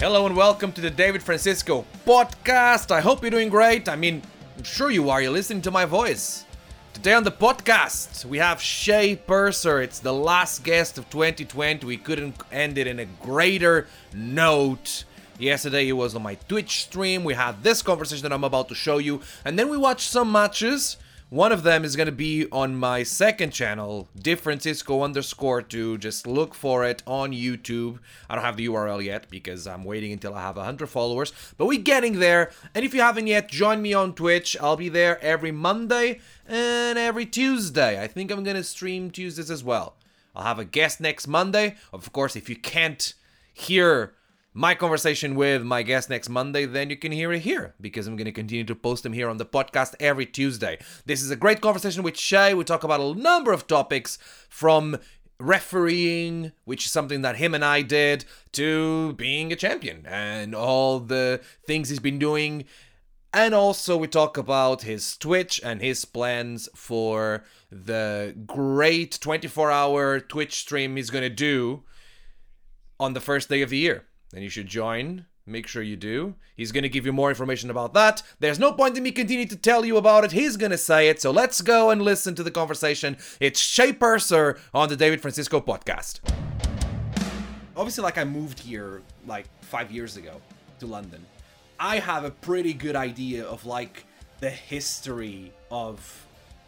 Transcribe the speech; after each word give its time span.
Hello 0.00 0.26
and 0.26 0.36
welcome 0.36 0.70
to 0.70 0.80
the 0.80 0.90
David 0.90 1.24
Francisco 1.24 1.84
podcast. 2.06 2.92
I 2.92 3.00
hope 3.00 3.20
you're 3.20 3.32
doing 3.32 3.48
great. 3.48 3.88
I 3.88 3.96
mean, 3.96 4.22
I'm 4.56 4.62
sure 4.62 4.92
you 4.92 5.10
are. 5.10 5.20
You're 5.20 5.32
listening 5.32 5.62
to 5.62 5.72
my 5.72 5.86
voice. 5.86 6.44
Today 6.92 7.14
on 7.14 7.24
the 7.24 7.32
podcast, 7.32 8.24
we 8.24 8.38
have 8.38 8.62
Shay 8.62 9.16
Purser. 9.16 9.82
It's 9.82 9.98
the 9.98 10.14
last 10.14 10.62
guest 10.62 10.98
of 10.98 11.10
2020. 11.10 11.84
We 11.84 11.96
couldn't 11.96 12.36
end 12.52 12.78
it 12.78 12.86
in 12.86 13.00
a 13.00 13.06
greater 13.06 13.88
note. 14.14 15.02
Yesterday, 15.36 15.86
he 15.86 15.92
was 15.92 16.14
on 16.14 16.22
my 16.22 16.36
Twitch 16.46 16.84
stream. 16.84 17.24
We 17.24 17.34
had 17.34 17.64
this 17.64 17.82
conversation 17.82 18.22
that 18.22 18.32
I'm 18.32 18.44
about 18.44 18.68
to 18.68 18.76
show 18.76 18.98
you, 18.98 19.20
and 19.44 19.58
then 19.58 19.68
we 19.68 19.76
watched 19.76 20.08
some 20.08 20.30
matches. 20.30 20.96
One 21.30 21.52
of 21.52 21.62
them 21.62 21.84
is 21.84 21.94
going 21.94 22.06
to 22.06 22.12
be 22.12 22.46
on 22.50 22.74
my 22.74 23.02
second 23.02 23.50
channel, 23.50 24.08
Differencisco 24.18 25.04
underscore 25.04 25.60
2. 25.60 25.98
Just 25.98 26.26
look 26.26 26.54
for 26.54 26.86
it 26.86 27.02
on 27.06 27.32
YouTube. 27.32 27.98
I 28.30 28.34
don't 28.34 28.44
have 28.44 28.56
the 28.56 28.66
URL 28.66 29.04
yet 29.04 29.28
because 29.28 29.66
I'm 29.66 29.84
waiting 29.84 30.10
until 30.10 30.32
I 30.32 30.40
have 30.40 30.56
100 30.56 30.86
followers, 30.86 31.34
but 31.58 31.66
we're 31.66 31.82
getting 31.82 32.18
there. 32.18 32.50
And 32.74 32.82
if 32.82 32.94
you 32.94 33.02
haven't 33.02 33.26
yet, 33.26 33.50
join 33.50 33.82
me 33.82 33.92
on 33.92 34.14
Twitch. 34.14 34.56
I'll 34.58 34.78
be 34.78 34.88
there 34.88 35.22
every 35.22 35.52
Monday 35.52 36.20
and 36.46 36.96
every 36.96 37.26
Tuesday. 37.26 38.02
I 38.02 38.06
think 38.06 38.30
I'm 38.30 38.42
going 38.42 38.56
to 38.56 38.64
stream 38.64 39.10
Tuesdays 39.10 39.50
as 39.50 39.62
well. 39.62 39.96
I'll 40.34 40.44
have 40.44 40.58
a 40.58 40.64
guest 40.64 40.98
next 40.98 41.26
Monday. 41.26 41.76
Of 41.92 42.10
course, 42.10 42.36
if 42.36 42.48
you 42.48 42.56
can't 42.56 43.12
hear 43.52 44.14
my 44.58 44.74
conversation 44.74 45.36
with 45.36 45.62
my 45.62 45.84
guest 45.84 46.10
next 46.10 46.28
Monday, 46.28 46.66
then 46.66 46.90
you 46.90 46.96
can 46.96 47.12
hear 47.12 47.32
it 47.32 47.42
here 47.42 47.76
because 47.80 48.08
I'm 48.08 48.16
going 48.16 48.24
to 48.24 48.32
continue 48.32 48.64
to 48.64 48.74
post 48.74 49.04
them 49.04 49.12
here 49.12 49.28
on 49.28 49.36
the 49.36 49.46
podcast 49.46 49.94
every 50.00 50.26
Tuesday. 50.26 50.80
This 51.06 51.22
is 51.22 51.30
a 51.30 51.36
great 51.36 51.60
conversation 51.60 52.02
with 52.02 52.18
Shay. 52.18 52.54
We 52.54 52.64
talk 52.64 52.82
about 52.82 53.00
a 53.00 53.14
number 53.14 53.52
of 53.52 53.68
topics 53.68 54.18
from 54.48 54.98
refereeing, 55.38 56.50
which 56.64 56.86
is 56.86 56.90
something 56.90 57.22
that 57.22 57.36
him 57.36 57.54
and 57.54 57.64
I 57.64 57.82
did, 57.82 58.24
to 58.54 59.12
being 59.12 59.52
a 59.52 59.56
champion 59.56 60.04
and 60.06 60.56
all 60.56 60.98
the 60.98 61.40
things 61.64 61.88
he's 61.88 62.00
been 62.00 62.18
doing. 62.18 62.64
And 63.32 63.54
also, 63.54 63.96
we 63.96 64.08
talk 64.08 64.36
about 64.36 64.82
his 64.82 65.16
Twitch 65.16 65.60
and 65.62 65.80
his 65.80 66.04
plans 66.04 66.68
for 66.74 67.44
the 67.70 68.34
great 68.44 69.20
24 69.20 69.70
hour 69.70 70.18
Twitch 70.18 70.58
stream 70.58 70.96
he's 70.96 71.10
going 71.10 71.22
to 71.22 71.30
do 71.30 71.84
on 72.98 73.12
the 73.12 73.20
first 73.20 73.48
day 73.48 73.62
of 73.62 73.70
the 73.70 73.78
year 73.78 74.07
then 74.30 74.42
you 74.42 74.48
should 74.48 74.66
join. 74.66 75.26
Make 75.46 75.66
sure 75.66 75.82
you 75.82 75.96
do. 75.96 76.34
He's 76.56 76.72
going 76.72 76.82
to 76.82 76.90
give 76.90 77.06
you 77.06 77.12
more 77.12 77.30
information 77.30 77.70
about 77.70 77.94
that. 77.94 78.22
There's 78.38 78.58
no 78.58 78.72
point 78.72 78.98
in 78.98 79.02
me 79.02 79.12
continuing 79.12 79.48
to 79.48 79.56
tell 79.56 79.82
you 79.86 79.96
about 79.96 80.24
it. 80.24 80.32
He's 80.32 80.58
going 80.58 80.72
to 80.72 80.78
say 80.78 81.08
it. 81.08 81.22
So 81.22 81.30
let's 81.30 81.62
go 81.62 81.88
and 81.88 82.02
listen 82.02 82.34
to 82.34 82.42
the 82.42 82.50
conversation. 82.50 83.16
It's 83.40 83.58
Shay 83.58 83.94
Purser 83.94 84.58
on 84.74 84.90
the 84.90 84.96
David 84.96 85.22
Francisco 85.22 85.58
podcast. 85.62 86.20
Obviously, 87.74 88.02
like 88.02 88.18
I 88.18 88.24
moved 88.24 88.58
here 88.58 89.00
like 89.26 89.46
five 89.62 89.90
years 89.90 90.18
ago 90.18 90.38
to 90.80 90.86
London. 90.86 91.24
I 91.80 91.98
have 91.98 92.24
a 92.24 92.30
pretty 92.30 92.74
good 92.74 92.96
idea 92.96 93.46
of 93.46 93.64
like 93.64 94.04
the 94.40 94.50
history 94.50 95.52
of 95.70 96.26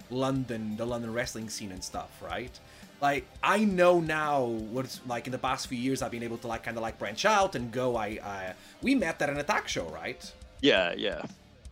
London, 0.08 0.76
the 0.76 0.86
London 0.86 1.12
wrestling 1.12 1.50
scene 1.50 1.72
and 1.72 1.84
stuff, 1.84 2.10
right? 2.22 2.58
Like 3.00 3.26
I 3.42 3.64
know 3.64 4.00
now 4.00 4.44
what's 4.44 5.00
like 5.06 5.26
in 5.26 5.32
the 5.32 5.38
past 5.38 5.66
few 5.66 5.78
years 5.78 6.02
I've 6.02 6.10
been 6.10 6.22
able 6.22 6.38
to 6.38 6.46
like 6.46 6.62
kind 6.62 6.76
of 6.76 6.82
like 6.82 6.98
branch 6.98 7.24
out 7.24 7.54
and 7.54 7.70
go. 7.72 7.96
I, 7.96 8.18
I 8.22 8.54
we 8.82 8.94
met 8.94 9.20
at 9.22 9.30
an 9.30 9.38
attack 9.38 9.68
show, 9.68 9.86
right? 9.88 10.32
Yeah, 10.60 10.94
yeah. 10.96 11.22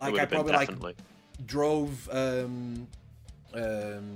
Like 0.01 0.19
I 0.19 0.25
probably 0.27 0.53
like 0.53 0.97
drove 1.47 2.09
um 2.11 2.87
um 3.55 4.15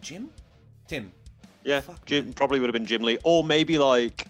Jim, 0.00 0.30
Tim. 0.86 1.12
Yeah, 1.64 1.80
Fuck, 1.80 2.04
Jim 2.06 2.26
man. 2.26 2.34
probably 2.34 2.60
would 2.60 2.68
have 2.68 2.72
been 2.72 2.86
Jim 2.86 3.02
Lee, 3.02 3.18
or 3.24 3.44
maybe 3.44 3.78
like 3.78 4.26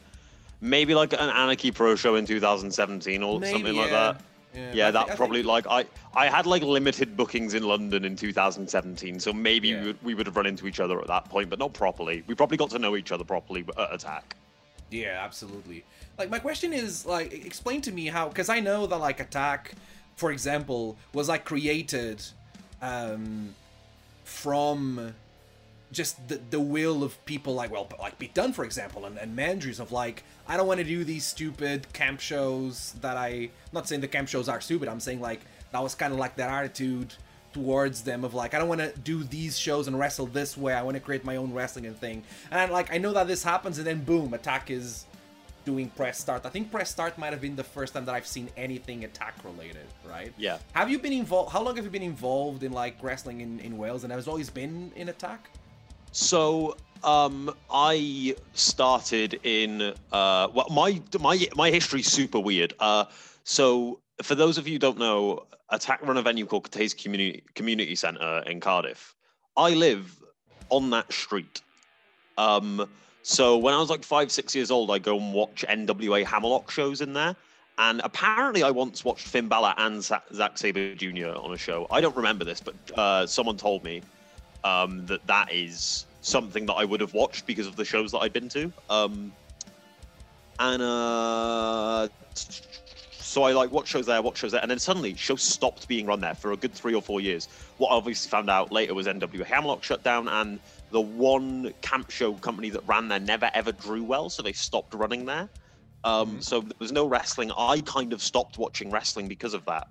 maybe 0.60 0.94
like 0.94 1.12
an 1.12 1.28
Anarchy 1.28 1.70
Pro 1.70 1.94
show 1.94 2.16
in 2.16 2.26
2017 2.26 3.22
or 3.22 3.38
maybe, 3.38 3.52
something 3.52 3.76
like 3.76 3.90
that. 3.90 4.20
Yeah, 4.58 4.72
yeah 4.74 4.90
that 4.90 5.16
probably 5.16 5.40
think... 5.40 5.48
like 5.48 5.66
I 5.66 5.86
I 6.14 6.26
had 6.28 6.46
like 6.46 6.62
limited 6.62 7.16
bookings 7.16 7.54
in 7.54 7.62
London 7.62 8.04
in 8.04 8.16
2017, 8.16 9.20
so 9.20 9.32
maybe 9.32 9.68
yeah. 9.68 9.80
we, 9.80 9.86
would, 9.86 10.04
we 10.04 10.14
would 10.14 10.26
have 10.26 10.36
run 10.36 10.46
into 10.46 10.66
each 10.66 10.80
other 10.80 11.00
at 11.00 11.06
that 11.06 11.28
point, 11.28 11.50
but 11.50 11.58
not 11.58 11.72
properly. 11.72 12.24
We 12.26 12.34
probably 12.34 12.56
got 12.56 12.70
to 12.70 12.78
know 12.78 12.96
each 12.96 13.12
other 13.12 13.24
properly 13.24 13.64
at 13.78 13.94
Attack. 13.94 14.36
Yeah, 14.90 15.20
absolutely. 15.22 15.84
Like 16.18 16.30
my 16.30 16.38
question 16.38 16.72
is 16.72 17.06
like 17.06 17.32
explain 17.32 17.80
to 17.82 17.92
me 17.92 18.06
how 18.06 18.28
because 18.28 18.48
I 18.48 18.60
know 18.60 18.86
that 18.86 18.96
like 18.96 19.20
Attack, 19.20 19.72
for 20.16 20.32
example, 20.32 20.96
was 21.12 21.28
like 21.28 21.44
created 21.44 22.22
um 22.80 23.54
from 24.24 25.14
just 25.90 26.28
the, 26.28 26.40
the 26.50 26.60
will 26.60 27.02
of 27.02 27.24
people 27.24 27.54
like 27.54 27.70
well 27.70 27.88
like 27.98 28.18
Pete 28.18 28.34
Dunne 28.34 28.52
for 28.52 28.64
example 28.64 29.06
and, 29.06 29.16
and 29.18 29.36
Mandrews 29.36 29.80
of 29.80 29.92
like 29.92 30.22
I 30.46 30.56
don't 30.56 30.66
want 30.66 30.78
to 30.78 30.84
do 30.84 31.04
these 31.04 31.24
stupid 31.24 31.92
camp 31.92 32.20
shows 32.20 32.94
that 33.00 33.16
I 33.16 33.28
I'm 33.28 33.50
not 33.72 33.88
saying 33.88 34.00
the 34.00 34.08
camp 34.08 34.28
shows 34.28 34.48
are 34.48 34.60
stupid 34.60 34.88
I'm 34.88 35.00
saying 35.00 35.20
like 35.20 35.40
that 35.72 35.82
was 35.82 35.94
kind 35.94 36.12
of 36.12 36.18
like 36.18 36.36
their 36.36 36.48
attitude 36.48 37.14
towards 37.52 38.02
them 38.02 38.24
of 38.24 38.34
like 38.34 38.54
I 38.54 38.58
don't 38.58 38.68
want 38.68 38.80
to 38.80 38.92
do 39.00 39.24
these 39.24 39.58
shows 39.58 39.88
and 39.88 39.98
wrestle 39.98 40.26
this 40.26 40.56
way 40.56 40.74
I 40.74 40.82
want 40.82 40.96
to 40.96 41.00
create 41.00 41.24
my 41.24 41.36
own 41.36 41.52
wrestling 41.52 41.86
and 41.86 41.96
thing. 41.96 42.22
And 42.50 42.60
I, 42.60 42.66
like 42.66 42.92
I 42.92 42.98
know 42.98 43.12
that 43.12 43.26
this 43.26 43.42
happens 43.42 43.78
and 43.78 43.86
then 43.86 44.04
boom 44.04 44.34
attack 44.34 44.70
is 44.70 45.06
doing 45.64 45.90
press 45.90 46.18
start. 46.18 46.46
I 46.46 46.48
think 46.50 46.70
press 46.70 46.90
start 46.90 47.18
might 47.18 47.32
have 47.32 47.42
been 47.42 47.56
the 47.56 47.64
first 47.64 47.94
time 47.94 48.04
that 48.06 48.14
I've 48.14 48.26
seen 48.26 48.48
anything 48.56 49.04
attack 49.04 49.34
related 49.44 49.86
right? 50.08 50.32
Yeah. 50.36 50.58
Have 50.72 50.90
you 50.90 50.98
been 50.98 51.12
involved 51.12 51.52
how 51.52 51.62
long 51.62 51.76
have 51.76 51.84
you 51.84 51.90
been 51.90 52.02
involved 52.02 52.62
in 52.62 52.72
like 52.72 52.96
wrestling 53.02 53.40
in, 53.40 53.60
in 53.60 53.78
Wales 53.78 54.04
and 54.04 54.12
has 54.12 54.28
always 54.28 54.50
been 54.50 54.92
in 54.96 55.08
attack 55.08 55.50
so 56.12 56.76
um, 57.04 57.54
I 57.70 58.34
started 58.54 59.40
in 59.44 59.82
uh, 60.12 60.48
well, 60.52 60.66
my 60.70 61.00
my 61.20 61.48
my 61.54 61.70
history's 61.70 62.10
super 62.10 62.40
weird. 62.40 62.74
Uh, 62.80 63.04
so 63.44 64.00
for 64.22 64.34
those 64.34 64.58
of 64.58 64.66
you 64.66 64.74
who 64.74 64.78
don't 64.78 64.98
know, 64.98 65.46
Attack 65.70 66.00
run 66.02 66.16
a 66.16 66.22
venue 66.22 66.46
called 66.46 66.70
Cathays 66.70 66.96
Community 66.96 67.42
Community 67.54 67.94
Centre 67.94 68.42
in 68.46 68.60
Cardiff. 68.60 69.14
I 69.56 69.74
live 69.74 70.18
on 70.70 70.90
that 70.90 71.12
street. 71.12 71.62
Um, 72.36 72.88
so 73.22 73.58
when 73.58 73.74
I 73.74 73.78
was 73.78 73.90
like 73.90 74.04
five, 74.04 74.30
six 74.32 74.54
years 74.54 74.70
old, 74.70 74.90
I 74.90 74.98
go 74.98 75.18
and 75.18 75.34
watch 75.34 75.64
NWA 75.68 76.24
Hammerlock 76.24 76.70
shows 76.70 77.00
in 77.00 77.12
there. 77.12 77.36
And 77.76 78.00
apparently, 78.02 78.62
I 78.62 78.70
once 78.70 79.04
watched 79.04 79.26
Finn 79.26 79.46
Balor 79.46 79.74
and 79.76 80.02
Zack 80.02 80.58
Sabre 80.58 80.94
Jr. 80.94 81.28
on 81.36 81.52
a 81.52 81.56
show. 81.56 81.86
I 81.90 82.00
don't 82.00 82.16
remember 82.16 82.44
this, 82.44 82.60
but 82.60 82.74
uh, 82.98 83.26
someone 83.26 83.56
told 83.56 83.84
me 83.84 84.02
um, 84.64 85.06
that 85.06 85.26
that 85.26 85.52
is 85.52 86.06
something 86.20 86.66
that 86.66 86.74
I 86.74 86.84
would 86.84 87.00
have 87.00 87.14
watched 87.14 87.46
because 87.46 87.66
of 87.66 87.76
the 87.76 87.84
shows 87.84 88.12
that 88.12 88.18
I'd 88.18 88.32
been 88.32 88.48
to. 88.50 88.72
Um, 88.90 89.32
and 90.58 90.82
uh, 90.82 92.08
so 93.28 93.42
I 93.44 93.52
like 93.52 93.70
watch 93.70 93.88
shows 93.88 94.06
there, 94.06 94.20
watch 94.22 94.38
shows 94.38 94.52
there, 94.52 94.60
and 94.60 94.70
then 94.70 94.78
suddenly 94.78 95.14
shows 95.14 95.42
stopped 95.42 95.86
being 95.86 96.06
run 96.06 96.20
there 96.20 96.34
for 96.34 96.52
a 96.52 96.56
good 96.56 96.72
three 96.72 96.94
or 96.94 97.02
four 97.02 97.20
years. 97.20 97.48
What 97.76 97.90
I 97.90 97.94
obviously 97.94 98.30
found 98.30 98.50
out 98.50 98.72
later 98.72 98.94
was 98.94 99.06
NWA 99.06 99.44
Hammerlock 99.44 99.84
shut 99.84 100.02
down, 100.02 100.28
and 100.28 100.58
the 100.90 101.00
one 101.00 101.72
camp 101.82 102.10
show 102.10 102.32
company 102.34 102.70
that 102.70 102.86
ran 102.88 103.08
there 103.08 103.20
never 103.20 103.50
ever 103.54 103.72
drew 103.72 104.02
well, 104.02 104.30
so 104.30 104.42
they 104.42 104.52
stopped 104.52 104.94
running 104.94 105.26
there. 105.26 105.48
Um, 106.04 106.28
mm-hmm. 106.28 106.40
So 106.40 106.60
there 106.60 106.72
was 106.78 106.92
no 106.92 107.06
wrestling. 107.06 107.52
I 107.56 107.80
kind 107.82 108.12
of 108.12 108.22
stopped 108.22 108.58
watching 108.58 108.90
wrestling 108.90 109.28
because 109.28 109.54
of 109.54 109.64
that. 109.66 109.88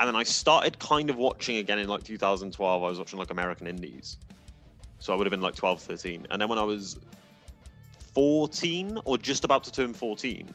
And 0.00 0.08
then 0.08 0.16
I 0.16 0.22
started 0.22 0.78
kind 0.78 1.10
of 1.10 1.16
watching 1.16 1.58
again 1.58 1.78
in 1.78 1.86
like 1.86 2.02
2012. 2.04 2.82
I 2.82 2.88
was 2.88 2.98
watching 2.98 3.18
like 3.18 3.30
American 3.30 3.66
Indies. 3.66 4.16
So 4.98 5.12
I 5.12 5.16
would 5.16 5.26
have 5.26 5.30
been 5.30 5.42
like 5.42 5.54
12, 5.54 5.82
13. 5.82 6.26
And 6.30 6.40
then 6.40 6.48
when 6.48 6.58
I 6.58 6.62
was 6.62 6.98
14 8.14 8.98
or 9.04 9.18
just 9.18 9.44
about 9.44 9.62
to 9.64 9.70
turn 9.70 9.92
14, 9.92 10.54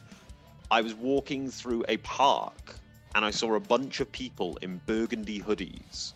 I 0.72 0.80
was 0.80 0.94
walking 0.94 1.48
through 1.48 1.84
a 1.88 1.96
park 1.98 2.74
and 3.14 3.24
I 3.24 3.30
saw 3.30 3.54
a 3.54 3.60
bunch 3.60 4.00
of 4.00 4.10
people 4.10 4.58
in 4.62 4.80
burgundy 4.84 5.40
hoodies 5.40 6.14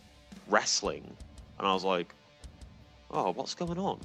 wrestling. 0.49 1.15
And 1.57 1.65
I 1.65 1.73
was 1.73 1.85
like, 1.85 2.13
oh, 3.11 3.31
what's 3.31 3.55
going 3.55 3.79
on? 3.79 4.01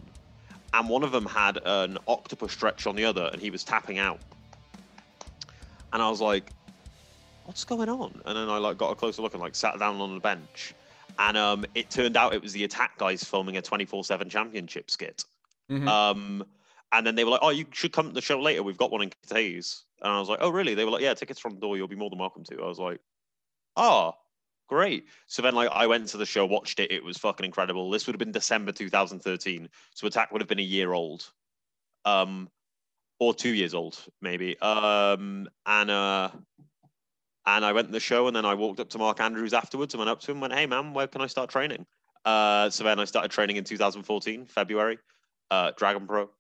And 0.73 0.89
one 0.89 1.03
of 1.03 1.11
them 1.11 1.27
had 1.27 1.59
an 1.65 1.99
octopus 2.07 2.53
stretch 2.53 2.87
on 2.87 2.95
the 2.95 3.05
other 3.05 3.29
and 3.33 3.43
he 3.43 3.51
was 3.51 3.65
tapping 3.65 3.99
out. 3.99 4.21
And 5.93 6.01
I 6.01 6.09
was 6.09 6.21
like, 6.21 6.53
what's 7.47 7.65
going 7.65 7.89
on? 7.89 8.21
And 8.25 8.37
then 8.37 8.49
I 8.49 8.59
like 8.59 8.79
got 8.79 8.91
a 8.91 8.95
closer 8.95 9.23
look 9.23 9.35
and 9.35 9.43
like 9.43 9.55
sat 9.55 9.79
down 9.79 10.01
on 10.01 10.15
the 10.15 10.21
bench. 10.21 10.75
And 11.19 11.37
um, 11.37 11.65
it 11.75 11.89
turned 11.89 12.17
out 12.17 12.35
it 12.35 12.43
was 12.43 12.53
the 12.53 12.65
attack 12.65 12.99
guys 12.99 13.25
filming 13.25 13.57
a 13.57 13.63
24-7 13.63 14.29
championship 14.31 14.91
skit. 14.91 15.25
Mm-hmm. 15.71 15.89
um, 15.89 16.45
and 16.93 17.07
then 17.07 17.15
they 17.15 17.25
were 17.25 17.31
like 17.31 17.41
oh 17.43 17.51
you 17.51 17.67
should 17.73 17.93
come 17.93 18.09
to 18.09 18.13
the 18.13 18.21
show 18.21 18.41
later. 18.41 18.63
We've 18.63 18.77
got 18.77 18.91
one 18.91 19.03
in 19.03 19.11
Cathays. 19.11 19.83
and 20.03 20.13
i 20.13 20.19
was 20.19 20.29
like 20.29 20.39
oh 20.41 20.51
really? 20.51 20.75
They 20.75 20.85
were 20.85 20.91
like 20.91 21.03
yeah 21.03 21.15
tickets 21.15 21.41
from 21.41 21.55
the 21.55 21.61
door. 21.61 21.77
You'll 21.77 21.89
be 21.89 21.97
more 21.97 22.11
than 22.11 22.19
welcome 22.19 22.45
to. 22.45 22.63
I 22.63 22.67
was 22.67 22.79
like 22.79 23.01
oh 23.77 24.15
great. 24.69 25.07
So 25.27 25.43
then 25.43 25.55
like 25.55 25.71
i 25.73 25.87
went 25.87 26.09
to 26.09 26.17
the 26.17 26.27
show 26.27 26.47
watched 26.47 26.81
it. 26.81 26.93
It 26.93 27.05
was 27.05 27.19
fucking 27.19 27.45
incredible. 27.45 27.91
This 27.91 28.07
would 28.07 28.15
have 28.15 28.19
been 28.19 28.33
december 28.33 28.73
2013 28.73 29.69
so 29.95 30.07
attack 30.07 30.33
would 30.33 30.41
have 30.41 30.49
been 30.49 30.59
a 30.59 30.63
year 30.63 30.93
old. 30.93 31.31
Um 32.05 32.49
or 33.19 33.35
two 33.35 33.55
years 33.55 33.75
old 33.75 33.99
maybe. 34.21 34.59
Um 34.61 35.49
and 35.67 35.91
uh 35.91 36.31
and 37.47 37.65
I 37.65 37.73
went 37.73 37.89
to 37.89 37.93
the 37.93 38.01
show, 38.01 38.27
and 38.27 38.37
then 38.37 38.45
I 38.45 38.55
walked 38.55 38.81
up 38.81 38.89
to 38.91 38.99
Mark 38.99 39.21
Andrews 39.21 39.55
afterwards 39.55 39.95
and 39.95 39.99
went 40.01 40.11
up 40.11 40.21
to 40.21 40.31
him 40.31 40.37
and 40.39 40.43
went, 40.43 40.55
"Hey, 40.55 40.67
man, 40.67 40.95
where 40.95 41.07
can 41.07 41.21
I 41.21 41.27
start 41.27 41.51
training?" 41.51 41.87
Uh, 42.25 42.71
so 42.71 42.85
then 42.85 42.99
I 42.99 43.05
started 43.05 43.31
training 43.31 43.57
in 43.57 43.65
2014, 43.65 44.47
February, 44.47 44.99
uh, 45.51 45.73
Dragon 45.77 46.07
Pro, 46.07 46.31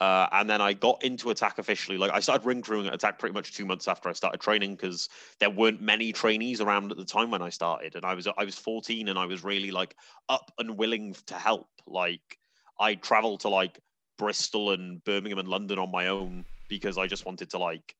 Uh, 0.00 0.28
and 0.32 0.50
then 0.50 0.60
I 0.60 0.72
got 0.72 1.04
into 1.04 1.30
attack 1.30 1.58
officially. 1.58 1.96
Like 1.96 2.10
I 2.12 2.18
started 2.20 2.44
ring 2.44 2.60
crewing 2.60 2.88
at 2.88 2.94
attack 2.94 3.20
pretty 3.20 3.34
much 3.34 3.52
two 3.54 3.64
months 3.64 3.86
after 3.86 4.08
I 4.08 4.12
started 4.14 4.40
training 4.40 4.74
because 4.74 5.08
there 5.38 5.50
weren't 5.50 5.80
many 5.80 6.12
trainees 6.12 6.60
around 6.60 6.90
at 6.90 6.98
the 6.98 7.04
time 7.04 7.30
when 7.30 7.40
I 7.42 7.50
started, 7.50 7.94
and 7.94 8.04
I 8.04 8.14
was 8.14 8.26
I 8.26 8.44
was 8.44 8.58
14 8.58 9.08
and 9.08 9.18
I 9.18 9.26
was 9.26 9.44
really 9.44 9.70
like 9.70 9.94
up 10.28 10.50
and 10.58 10.76
willing 10.76 11.14
to 11.26 11.34
help. 11.34 11.68
Like 11.86 12.38
I 12.80 12.96
traveled 12.96 13.40
to 13.40 13.48
like 13.48 13.78
Bristol 14.18 14.72
and 14.72 15.02
Birmingham 15.04 15.38
and 15.38 15.48
London 15.48 15.78
on 15.78 15.92
my 15.92 16.08
own 16.08 16.46
because 16.68 16.98
I 16.98 17.06
just 17.06 17.24
wanted 17.26 17.50
to 17.50 17.58
like 17.58 17.94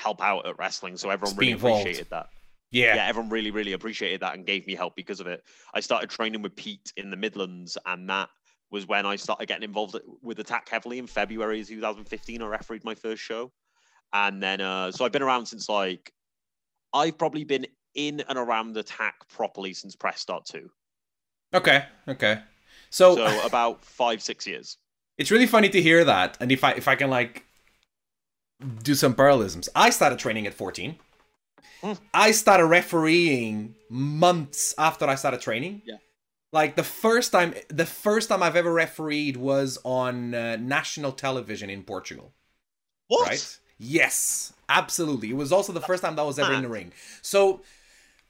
help 0.00 0.22
out 0.22 0.46
at 0.46 0.58
wrestling. 0.58 0.96
So 0.96 1.10
everyone 1.10 1.36
really 1.36 1.52
involved. 1.52 1.82
appreciated 1.82 2.10
that. 2.10 2.28
Yeah. 2.70 2.94
Yeah, 2.96 3.06
everyone 3.06 3.30
really, 3.30 3.50
really 3.50 3.72
appreciated 3.72 4.20
that 4.20 4.34
and 4.34 4.46
gave 4.46 4.66
me 4.66 4.74
help 4.74 4.94
because 4.96 5.20
of 5.20 5.26
it. 5.26 5.42
I 5.74 5.80
started 5.80 6.08
training 6.08 6.42
with 6.42 6.54
Pete 6.56 6.92
in 6.96 7.10
the 7.10 7.16
Midlands, 7.16 7.76
and 7.86 8.08
that 8.08 8.28
was 8.70 8.86
when 8.86 9.06
I 9.06 9.16
started 9.16 9.46
getting 9.46 9.64
involved 9.64 9.98
with 10.22 10.38
Attack 10.38 10.68
heavily 10.68 10.98
in 10.98 11.06
February 11.06 11.64
2015. 11.64 12.42
I 12.42 12.46
refereed 12.46 12.84
my 12.84 12.94
first 12.94 13.22
show. 13.22 13.50
And 14.12 14.42
then, 14.42 14.60
uh, 14.60 14.92
so 14.92 15.04
I've 15.04 15.12
been 15.12 15.22
around 15.22 15.46
since 15.46 15.68
like, 15.68 16.12
I've 16.92 17.18
probably 17.18 17.44
been 17.44 17.66
in 17.94 18.22
and 18.28 18.38
around 18.38 18.76
Attack 18.76 19.28
properly 19.28 19.72
since 19.72 19.96
Press 19.96 20.20
Start 20.20 20.44
2. 20.46 20.68
Okay. 21.54 21.84
Okay. 22.06 22.40
So, 22.90 23.16
So 23.16 23.46
about 23.46 23.84
five, 23.84 24.22
six 24.22 24.46
years. 24.46 24.76
it's 25.18 25.30
really 25.30 25.46
funny 25.46 25.68
to 25.68 25.82
hear 25.82 26.04
that, 26.04 26.38
and 26.40 26.50
if 26.50 26.64
I 26.64 26.72
if 26.72 26.88
I 26.88 26.96
can 26.96 27.10
like 27.10 27.44
do 28.82 28.94
some 28.94 29.14
parallelisms, 29.14 29.68
I 29.74 29.90
started 29.90 30.18
training 30.18 30.46
at 30.46 30.54
14. 30.54 30.96
Hmm. 31.82 31.92
I 32.12 32.32
started 32.32 32.66
refereeing 32.66 33.74
months 33.88 34.74
after 34.76 35.06
I 35.06 35.14
started 35.14 35.40
training. 35.40 35.82
Yeah. 35.84 35.96
Like 36.52 36.76
the 36.76 36.82
first 36.82 37.32
time, 37.32 37.54
the 37.68 37.86
first 37.86 38.28
time 38.28 38.42
I've 38.42 38.56
ever 38.56 38.72
refereed 38.72 39.36
was 39.36 39.78
on 39.84 40.34
uh, 40.34 40.56
national 40.56 41.12
television 41.12 41.70
in 41.70 41.84
Portugal. 41.84 42.32
What? 43.06 43.28
Right? 43.28 43.58
Yes, 43.78 44.52
absolutely. 44.68 45.30
It 45.30 45.36
was 45.36 45.52
also 45.52 45.72
the 45.72 45.80
first 45.80 46.02
time 46.02 46.16
that 46.16 46.22
I 46.22 46.24
was 46.24 46.38
ever 46.38 46.52
in 46.52 46.62
the 46.62 46.68
ring. 46.68 46.92
So, 47.22 47.62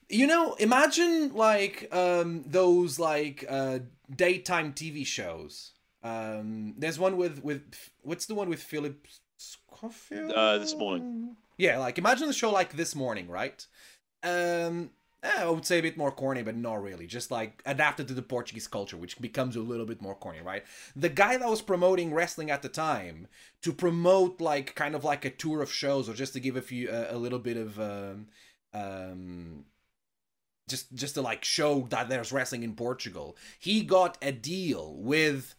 you 0.08 0.26
know, 0.26 0.54
imagine 0.54 1.34
like 1.34 1.92
um 1.92 2.44
those 2.46 2.98
like 3.00 3.44
uh 3.48 3.80
daytime 4.14 4.72
TV 4.72 5.04
shows. 5.04 5.72
Um 6.04 6.74
there's 6.78 7.00
one 7.00 7.16
with 7.16 7.42
with 7.42 7.62
what's 8.02 8.26
the 8.26 8.34
one 8.34 8.48
with 8.48 8.62
Phillip 8.62 9.06
Schofield? 9.40 10.32
Uh, 10.32 10.58
This 10.58 10.74
Morning. 10.74 11.36
Yeah, 11.56 11.78
like 11.78 11.98
imagine 11.98 12.26
the 12.26 12.32
show 12.32 12.50
like 12.50 12.74
this 12.74 12.94
morning, 12.94 13.28
right? 13.28 13.66
Um 14.22 14.90
eh, 15.22 15.30
I 15.42 15.48
would 15.48 15.66
say 15.66 15.78
a 15.78 15.82
bit 15.82 15.96
more 15.96 16.10
corny, 16.10 16.42
but 16.42 16.56
not 16.56 16.82
really. 16.82 17.06
Just 17.06 17.30
like 17.30 17.62
adapted 17.66 18.08
to 18.08 18.14
the 18.14 18.22
Portuguese 18.22 18.66
culture, 18.66 18.96
which 18.96 19.20
becomes 19.20 19.56
a 19.56 19.60
little 19.60 19.86
bit 19.86 20.00
more 20.02 20.14
corny, 20.14 20.40
right? 20.40 20.64
The 20.96 21.08
guy 21.08 21.36
that 21.36 21.48
was 21.48 21.62
promoting 21.62 22.12
wrestling 22.14 22.50
at 22.50 22.62
the 22.62 22.68
time 22.68 23.28
to 23.62 23.72
promote 23.72 24.40
like 24.40 24.74
kind 24.74 24.94
of 24.94 25.04
like 25.04 25.24
a 25.24 25.30
tour 25.30 25.62
of 25.62 25.72
shows, 25.72 26.08
or 26.08 26.14
just 26.14 26.32
to 26.34 26.40
give 26.40 26.56
a 26.56 26.62
few 26.62 26.88
uh, 26.88 27.08
a 27.10 27.16
little 27.18 27.38
bit 27.38 27.56
of 27.56 27.78
um, 27.80 28.26
um, 28.74 29.64
just 30.68 30.94
just 30.94 31.14
to 31.14 31.22
like 31.22 31.44
show 31.44 31.86
that 31.90 32.08
there's 32.08 32.32
wrestling 32.32 32.62
in 32.62 32.74
Portugal. 32.74 33.36
He 33.58 33.82
got 33.82 34.16
a 34.22 34.32
deal 34.32 34.96
with 34.96 35.54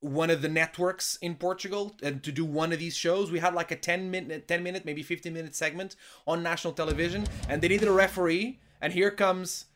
one 0.00 0.30
of 0.30 0.40
the 0.42 0.48
networks 0.48 1.16
in 1.16 1.34
Portugal 1.34 1.94
and 2.02 2.22
to 2.22 2.32
do 2.32 2.44
one 2.44 2.72
of 2.72 2.78
these 2.78 2.96
shows. 2.96 3.30
We 3.30 3.38
had 3.38 3.54
like 3.54 3.70
a 3.70 3.76
10 3.76 4.10
minute 4.10 4.48
10 4.48 4.62
minute 4.62 4.84
maybe 4.84 5.02
15 5.02 5.32
minute 5.32 5.54
segment 5.54 5.94
on 6.26 6.42
national 6.42 6.72
television 6.72 7.26
and 7.48 7.60
they 7.60 7.68
needed 7.68 7.88
a 7.88 7.92
referee 7.92 8.58
and 8.80 8.92
here 8.92 9.10
comes 9.10 9.66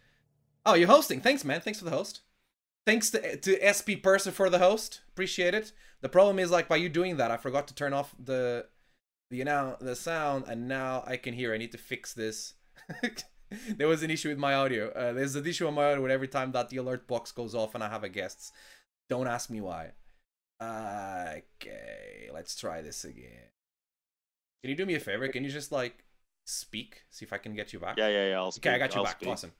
Oh, 0.66 0.74
you're 0.74 0.88
hosting. 0.88 1.20
Thanks 1.20 1.44
man. 1.44 1.60
Thanks 1.60 1.78
for 1.78 1.84
the 1.84 1.90
host. 1.90 2.22
Thanks 2.86 3.10
to 3.10 3.36
to 3.36 3.58
SP 3.60 4.00
Purser 4.02 4.32
for 4.32 4.48
the 4.48 4.58
host. 4.58 5.02
Appreciate 5.08 5.54
it. 5.54 5.72
The 6.00 6.08
problem 6.08 6.38
is 6.38 6.50
like 6.50 6.68
by 6.68 6.76
you 6.76 6.88
doing 6.88 7.18
that, 7.18 7.30
I 7.30 7.36
forgot 7.36 7.68
to 7.68 7.74
turn 7.74 7.92
off 7.92 8.14
the 8.18 8.66
the 9.30 9.36
you 9.36 9.44
know 9.44 9.76
the 9.80 9.94
sound 9.94 10.44
and 10.48 10.68
now 10.68 11.04
I 11.06 11.18
can 11.18 11.34
hear. 11.34 11.52
I 11.52 11.58
need 11.58 11.72
to 11.72 11.78
fix 11.78 12.14
this. 12.14 12.54
there 13.76 13.88
was 13.88 14.02
an 14.02 14.10
issue 14.10 14.30
with 14.30 14.38
my 14.38 14.54
audio. 14.54 14.88
Uh, 14.90 15.12
there's 15.12 15.36
an 15.36 15.46
issue 15.46 15.66
on 15.66 15.74
my 15.74 15.92
audio 15.92 16.06
every 16.06 16.28
time 16.28 16.52
that 16.52 16.70
the 16.70 16.78
alert 16.78 17.06
box 17.06 17.30
goes 17.30 17.54
off 17.54 17.74
and 17.74 17.84
I 17.84 17.88
have 17.90 18.04
a 18.04 18.08
guest. 18.08 18.52
Don't 19.08 19.26
ask 19.26 19.50
me 19.50 19.60
why. 19.60 19.92
Okay, 21.60 22.28
let's 22.32 22.56
try 22.56 22.80
this 22.82 23.04
again. 23.04 23.50
Can 24.62 24.70
you 24.70 24.76
do 24.76 24.86
me 24.86 24.94
a 24.94 25.00
favor? 25.00 25.28
Can 25.28 25.44
you 25.44 25.50
just 25.50 25.72
like 25.72 26.04
speak? 26.44 27.02
See 27.10 27.24
if 27.24 27.32
I 27.32 27.38
can 27.38 27.54
get 27.54 27.72
you 27.72 27.78
back. 27.80 27.96
Yeah, 27.98 28.08
yeah, 28.08 28.30
yeah. 28.30 28.36
I'll 28.36 28.48
Okay, 28.48 28.70
I 28.70 28.78
got 28.78 28.94
you 28.94 28.98
I'll 28.98 29.04
back. 29.04 29.16
speak. 29.18 29.28
Awesome. 29.28 29.52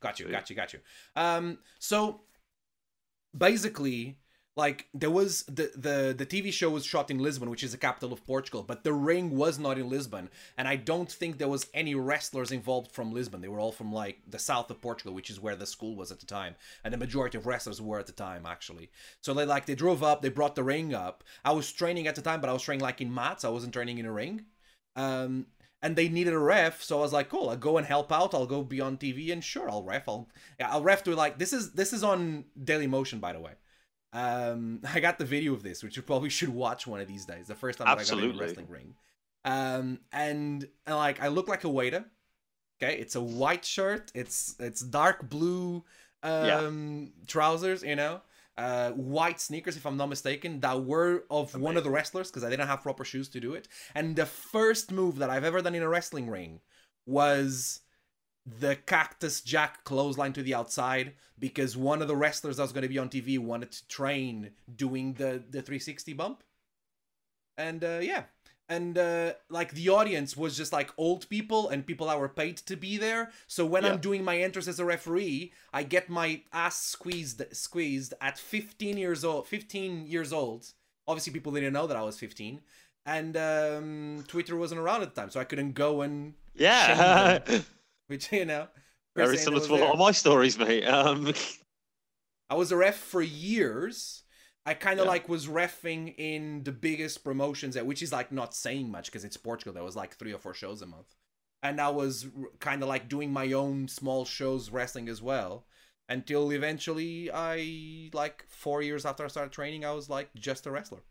Got 0.00 0.18
you, 0.18 0.26
Sweet. 0.26 0.32
got 0.32 0.50
you, 0.50 0.56
got 0.56 0.72
you. 0.72 0.80
Um, 1.16 1.58
so 1.78 2.22
basically, 3.36 4.18
like 4.54 4.88
there 4.92 5.10
was 5.10 5.44
the 5.44 5.70
the 5.74 6.14
the 6.16 6.26
TV 6.26 6.52
show 6.52 6.68
was 6.68 6.84
shot 6.84 7.10
in 7.10 7.18
Lisbon, 7.18 7.48
which 7.48 7.64
is 7.64 7.72
the 7.72 7.78
capital 7.78 8.12
of 8.12 8.26
Portugal, 8.26 8.62
but 8.62 8.84
the 8.84 8.92
ring 8.92 9.30
was 9.34 9.58
not 9.58 9.78
in 9.78 9.88
Lisbon, 9.88 10.28
and 10.58 10.68
I 10.68 10.76
don't 10.76 11.10
think 11.10 11.38
there 11.38 11.48
was 11.48 11.68
any 11.72 11.94
wrestlers 11.94 12.52
involved 12.52 12.92
from 12.92 13.12
Lisbon. 13.12 13.40
They 13.40 13.48
were 13.48 13.60
all 13.60 13.72
from 13.72 13.92
like 13.92 14.20
the 14.28 14.38
south 14.38 14.70
of 14.70 14.82
Portugal, 14.82 15.14
which 15.14 15.30
is 15.30 15.40
where 15.40 15.56
the 15.56 15.66
school 15.66 15.96
was 15.96 16.12
at 16.12 16.20
the 16.20 16.26
time, 16.26 16.54
and 16.84 16.92
the 16.92 16.98
majority 16.98 17.38
of 17.38 17.46
wrestlers 17.46 17.80
were 17.80 17.98
at 17.98 18.06
the 18.06 18.12
time 18.12 18.44
actually. 18.44 18.90
So 19.22 19.32
they 19.32 19.46
like 19.46 19.64
they 19.64 19.74
drove 19.74 20.02
up, 20.02 20.20
they 20.20 20.28
brought 20.28 20.54
the 20.54 20.64
ring 20.64 20.92
up. 20.92 21.24
I 21.44 21.52
was 21.52 21.72
training 21.72 22.06
at 22.06 22.14
the 22.14 22.22
time, 22.22 22.42
but 22.42 22.50
I 22.50 22.52
was 22.52 22.62
training 22.62 22.82
like 22.82 23.00
in 23.00 23.14
mats. 23.14 23.44
I 23.44 23.48
wasn't 23.48 23.72
training 23.72 23.98
in 23.98 24.06
a 24.06 24.12
ring. 24.12 24.44
Um, 24.96 25.46
and 25.80 25.96
they 25.96 26.08
needed 26.08 26.34
a 26.34 26.38
ref, 26.38 26.82
so 26.82 26.98
I 26.98 27.02
was 27.02 27.12
like, 27.12 27.28
"Cool, 27.30 27.48
I'll 27.48 27.56
go 27.56 27.78
and 27.78 27.86
help 27.86 28.12
out. 28.12 28.34
I'll 28.34 28.46
go 28.46 28.62
be 28.62 28.80
on 28.80 28.98
TV, 28.98 29.32
and 29.32 29.42
sure, 29.42 29.68
I'll 29.70 29.82
ref. 29.82 30.08
I'll 30.08 30.28
I'll 30.60 30.82
ref 30.82 31.02
to 31.04 31.16
like 31.16 31.38
this 31.38 31.52
is 31.54 31.72
this 31.72 31.92
is 31.92 32.04
on 32.04 32.44
Daily 32.62 32.86
Motion, 32.86 33.18
by 33.18 33.32
the 33.32 33.40
way. 33.40 33.52
Um, 34.12 34.80
I 34.94 35.00
got 35.00 35.18
the 35.18 35.24
video 35.24 35.54
of 35.54 35.62
this, 35.62 35.82
which 35.82 35.96
you 35.96 36.02
probably 36.02 36.30
should 36.30 36.50
watch 36.50 36.86
one 36.86 37.00
of 37.00 37.08
these 37.08 37.24
days. 37.24 37.46
The 37.46 37.54
first 37.54 37.78
time 37.78 37.86
that 37.86 37.98
I 37.98 38.04
got 38.04 38.22
in 38.22 38.30
a 38.30 38.38
wrestling 38.38 38.68
ring. 38.68 38.94
Um, 39.44 40.00
and, 40.12 40.68
and 40.86 40.96
like 40.96 41.20
I 41.20 41.28
look 41.28 41.48
like 41.48 41.64
a 41.64 41.68
waiter. 41.68 42.04
Okay, 42.82 42.96
it's 42.96 43.14
a 43.14 43.22
white 43.22 43.64
shirt. 43.64 44.10
It's 44.14 44.56
it's 44.58 44.80
dark 44.80 45.28
blue 45.28 45.84
um 46.22 47.12
trousers, 47.26 47.82
you 47.82 47.96
know. 47.96 48.22
Uh, 48.58 48.90
white 48.90 49.40
sneakers, 49.40 49.76
if 49.76 49.86
I'm 49.86 49.96
not 49.96 50.10
mistaken, 50.10 50.60
that 50.60 50.84
were 50.84 51.24
of 51.30 51.58
one 51.58 51.78
of 51.78 51.84
the 51.84 51.90
wrestlers 51.90 52.30
because 52.30 52.44
I 52.44 52.50
didn't 52.50 52.66
have 52.66 52.82
proper 52.82 53.04
shoes 53.04 53.28
to 53.30 53.40
do 53.40 53.54
it. 53.54 53.66
And 53.94 54.14
the 54.14 54.26
first 54.26 54.92
move 54.92 55.16
that 55.18 55.30
I've 55.30 55.44
ever 55.44 55.62
done 55.62 55.74
in 55.74 55.82
a 55.82 55.88
wrestling 55.88 56.28
ring 56.28 56.60
was 57.06 57.80
the 58.44 58.76
cactus 58.76 59.40
jack 59.40 59.84
clothesline 59.84 60.32
to 60.32 60.42
the 60.42 60.54
outside 60.54 61.14
because 61.38 61.76
one 61.76 62.02
of 62.02 62.08
the 62.08 62.16
wrestlers 62.16 62.56
that 62.56 62.62
was 62.62 62.72
going 62.72 62.82
to 62.82 62.88
be 62.88 62.98
on 62.98 63.08
TV 63.08 63.38
wanted 63.38 63.70
to 63.72 63.86
train 63.88 64.50
doing 64.74 65.14
the 65.14 65.42
the 65.48 65.62
360 65.62 66.12
bump. 66.14 66.42
And 67.56 67.84
uh, 67.84 68.00
yeah, 68.00 68.24
and 68.68 68.96
uh, 68.96 69.34
like 69.50 69.72
the 69.72 69.90
audience 69.90 70.36
was 70.36 70.56
just 70.56 70.72
like 70.72 70.90
old 70.96 71.28
people 71.28 71.68
and 71.68 71.86
people 71.86 72.06
that 72.06 72.18
were 72.18 72.28
paid 72.28 72.56
to 72.58 72.76
be 72.76 72.96
there. 72.96 73.30
So 73.46 73.66
when 73.66 73.84
I'm 73.84 73.98
doing 73.98 74.24
my 74.24 74.38
entrance 74.38 74.66
as 74.66 74.80
a 74.80 74.84
referee, 74.84 75.52
I 75.72 75.82
get 75.82 76.08
my 76.08 76.42
ass 76.52 76.80
squeezed 76.82 77.42
squeezed 77.52 78.14
at 78.20 78.38
15 78.38 78.96
years 78.96 79.24
old. 79.24 79.46
15 79.46 80.06
years 80.06 80.32
old. 80.32 80.72
Obviously, 81.06 81.32
people 81.32 81.52
didn't 81.52 81.72
know 81.74 81.86
that 81.86 81.96
I 81.96 82.02
was 82.02 82.18
15. 82.18 82.60
And 83.04 83.36
um, 83.36 84.24
Twitter 84.28 84.56
wasn't 84.56 84.80
around 84.80 85.02
at 85.02 85.14
the 85.14 85.20
time, 85.20 85.28
so 85.30 85.40
I 85.40 85.44
couldn't 85.44 85.72
go 85.72 86.02
and 86.02 86.34
Yeah. 86.54 87.40
which 88.16 88.32
you 88.32 88.44
know 88.44 88.68
Very 89.16 89.36
similar 89.38 89.60
to 89.66 89.74
a 89.74 89.76
lot 89.76 89.92
of 89.92 89.98
my 89.98 90.12
stories, 90.12 90.58
mate. 90.58 90.84
Um, 90.84 91.32
I 92.50 92.54
was 92.54 92.70
a 92.72 92.76
ref 92.76 92.96
for 92.96 93.22
years. 93.22 94.22
I 94.64 94.74
kind 94.74 95.00
of 95.00 95.06
Yeah. 95.06 95.08
like 95.08 95.28
was 95.28 95.46
refing 95.48 96.14
in 96.16 96.62
the 96.62 96.72
biggest 96.72 97.24
promotions, 97.24 97.76
at 97.76 97.86
which 97.86 98.02
is 98.02 98.12
like 98.12 98.30
not 98.30 98.54
saying 98.54 98.90
much 98.90 99.06
because 99.06 99.24
it's 99.24 99.36
Portugal. 99.36 99.72
There 99.74 99.82
was 99.84 99.96
like 99.96 100.14
three 100.16 100.32
or 100.32 100.38
four 100.38 100.54
shows 100.54 100.82
a 100.82 100.86
month, 100.86 101.14
and 101.62 101.80
I 101.80 101.88
was 101.88 102.26
kind 102.60 102.82
of 102.82 102.88
like 102.88 103.08
doing 103.08 103.32
my 103.32 103.52
own 103.52 103.88
small 103.88 104.24
shows 104.24 104.70
wrestling 104.70 105.08
as 105.08 105.20
well. 105.22 105.66
Until 106.08 106.50
eventually, 106.52 107.30
I 107.32 108.10
like 108.12 108.44
four 108.48 108.82
years 108.82 109.04
after 109.06 109.24
I 109.24 109.28
started 109.28 109.52
training, 109.52 109.84
I 109.84 109.92
was 109.92 110.08
like 110.10 110.32
just 110.34 110.66
a 110.66 110.70
wrestler, 110.70 111.02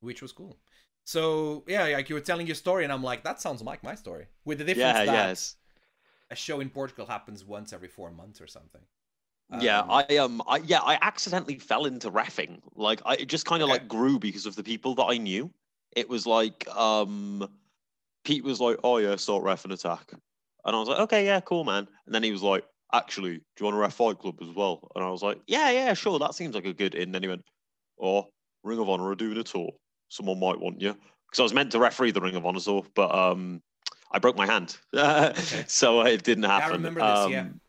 which 0.00 0.22
was 0.22 0.32
cool. 0.32 0.58
So 1.04 1.64
yeah, 1.66 1.84
like 1.86 2.08
you 2.08 2.14
were 2.14 2.20
telling 2.20 2.46
your 2.46 2.54
story, 2.56 2.84
and 2.84 2.92
I'm 2.92 3.02
like, 3.02 3.24
that 3.24 3.40
sounds 3.40 3.62
like 3.62 3.82
my 3.82 3.94
story, 3.94 4.26
with 4.44 4.58
the 4.58 4.64
difference 4.64 5.00
yeah, 5.00 5.04
that 5.04 5.30
yes. 5.30 5.56
A 6.30 6.36
show 6.36 6.60
in 6.60 6.70
Portugal 6.70 7.06
happens 7.06 7.44
once 7.44 7.72
every 7.72 7.88
four 7.88 8.10
months 8.10 8.40
or 8.40 8.46
something. 8.46 8.86
yeah, 9.50 9.80
Um, 9.80 9.88
I 9.88 10.16
um, 10.18 10.42
I 10.46 10.58
yeah, 10.58 10.80
I 10.80 10.98
accidentally 11.00 11.58
fell 11.58 11.86
into 11.86 12.10
refing. 12.10 12.60
Like, 12.74 13.00
I 13.06 13.14
it 13.14 13.26
just 13.26 13.46
kind 13.46 13.62
of 13.62 13.68
Okay. 13.68 13.68
like 13.68 13.88
grew 13.88 14.18
because 14.18 14.46
of 14.46 14.56
the 14.56 14.62
people 14.62 14.94
that 14.96 15.04
I 15.04 15.16
knew. 15.18 15.52
It 15.96 16.08
was 16.08 16.26
like, 16.26 16.68
um, 16.68 17.48
Pete 18.24 18.44
was 18.44 18.60
like, 18.60 18.78
"Oh 18.84 18.98
yeah, 18.98 19.16
start 19.16 19.44
ref 19.44 19.64
and 19.64 19.72
attack," 19.72 20.12
and 20.12 20.76
I 20.76 20.78
was 20.80 20.88
like, 20.88 21.00
"Okay, 21.00 21.24
yeah, 21.26 21.40
cool, 21.40 21.64
man." 21.64 21.88
And 22.06 22.14
then 22.14 22.22
he 22.24 22.32
was 22.32 22.42
like, 22.42 22.66
"Actually, 22.92 23.38
do 23.38 23.44
you 23.60 23.64
want 23.66 23.74
to 23.76 23.80
ref 23.80 23.94
Fight 23.94 24.18
Club 24.20 24.38
as 24.42 24.50
well?" 24.50 24.90
And 24.96 25.04
I 25.04 25.10
was 25.10 25.22
like, 25.22 25.40
"Yeah, 25.48 25.70
yeah, 25.70 25.94
sure, 25.94 26.18
that 26.20 26.34
seems 26.34 26.54
like 26.54 26.66
a 26.66 26.74
good." 26.74 26.94
in." 26.94 27.04
And 27.04 27.14
then 27.14 27.22
he 27.24 27.28
went, 27.30 27.44
"Oh, 28.00 28.28
Ring 28.64 28.78
of 28.80 28.88
Honor 28.90 29.08
are 29.08 29.14
doing 29.16 29.38
a 29.38 29.44
tour. 29.44 29.72
Someone 30.08 30.40
might 30.40 30.60
want 30.60 30.80
you." 30.82 30.94
Because 30.94 31.40
I 31.40 31.44
was 31.44 31.54
meant 31.54 31.72
to 31.72 31.80
referee 31.80 32.12
the 32.12 32.20
Ring 32.22 32.36
of 32.36 32.46
Honor 32.46 32.60
tour, 32.60 32.86
but 32.94 33.14
um, 33.14 33.62
I 34.10 34.18
broke 34.18 34.36
my 34.36 34.46
hand, 34.46 34.76
so 35.66 36.02
it 36.02 36.22
didn't 36.22 36.44
happen. 36.44 36.72
remember 36.72 37.00
this, 37.00 37.30
yeah. 37.30 37.40
Um, 37.40 37.60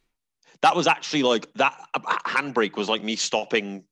that 0.62 0.76
was 0.76 0.88
actually 0.88 1.24
like 1.24 1.52
that 1.54 1.78
uh, 1.94 2.00
handbrake 2.26 2.76
was 2.76 2.90
like 2.90 3.04
me 3.04 3.16
stopping 3.16 3.84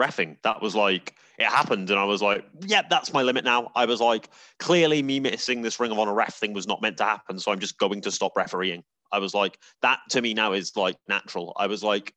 refing. 0.00 0.36
That 0.42 0.62
was 0.62 0.74
like 0.74 1.14
it 1.38 1.46
happened, 1.46 1.90
and 1.90 1.98
I 1.98 2.04
was 2.04 2.22
like, 2.22 2.44
yeah, 2.66 2.82
that's 2.88 3.12
my 3.12 3.22
limit 3.22 3.44
now. 3.44 3.70
I 3.74 3.86
was 3.86 4.00
like, 4.00 4.28
clearly 4.58 5.02
me 5.02 5.20
missing 5.20 5.62
this 5.62 5.80
Ring 5.80 5.90
of 5.90 5.98
Honor 5.98 6.14
ref 6.14 6.34
thing 6.34 6.52
was 6.52 6.66
not 6.66 6.82
meant 6.82 6.96
to 6.98 7.04
happen, 7.04 7.38
so 7.38 7.52
I'm 7.52 7.58
just 7.58 7.78
going 7.78 8.00
to 8.02 8.10
stop 8.10 8.36
refereeing. 8.36 8.84
I 9.12 9.18
was 9.18 9.34
like, 9.34 9.58
that 9.82 10.00
to 10.10 10.22
me 10.22 10.34
now 10.34 10.52
is 10.52 10.76
like 10.76 10.96
natural. 11.08 11.52
I 11.56 11.66
was 11.66 11.82
like, 11.82 12.14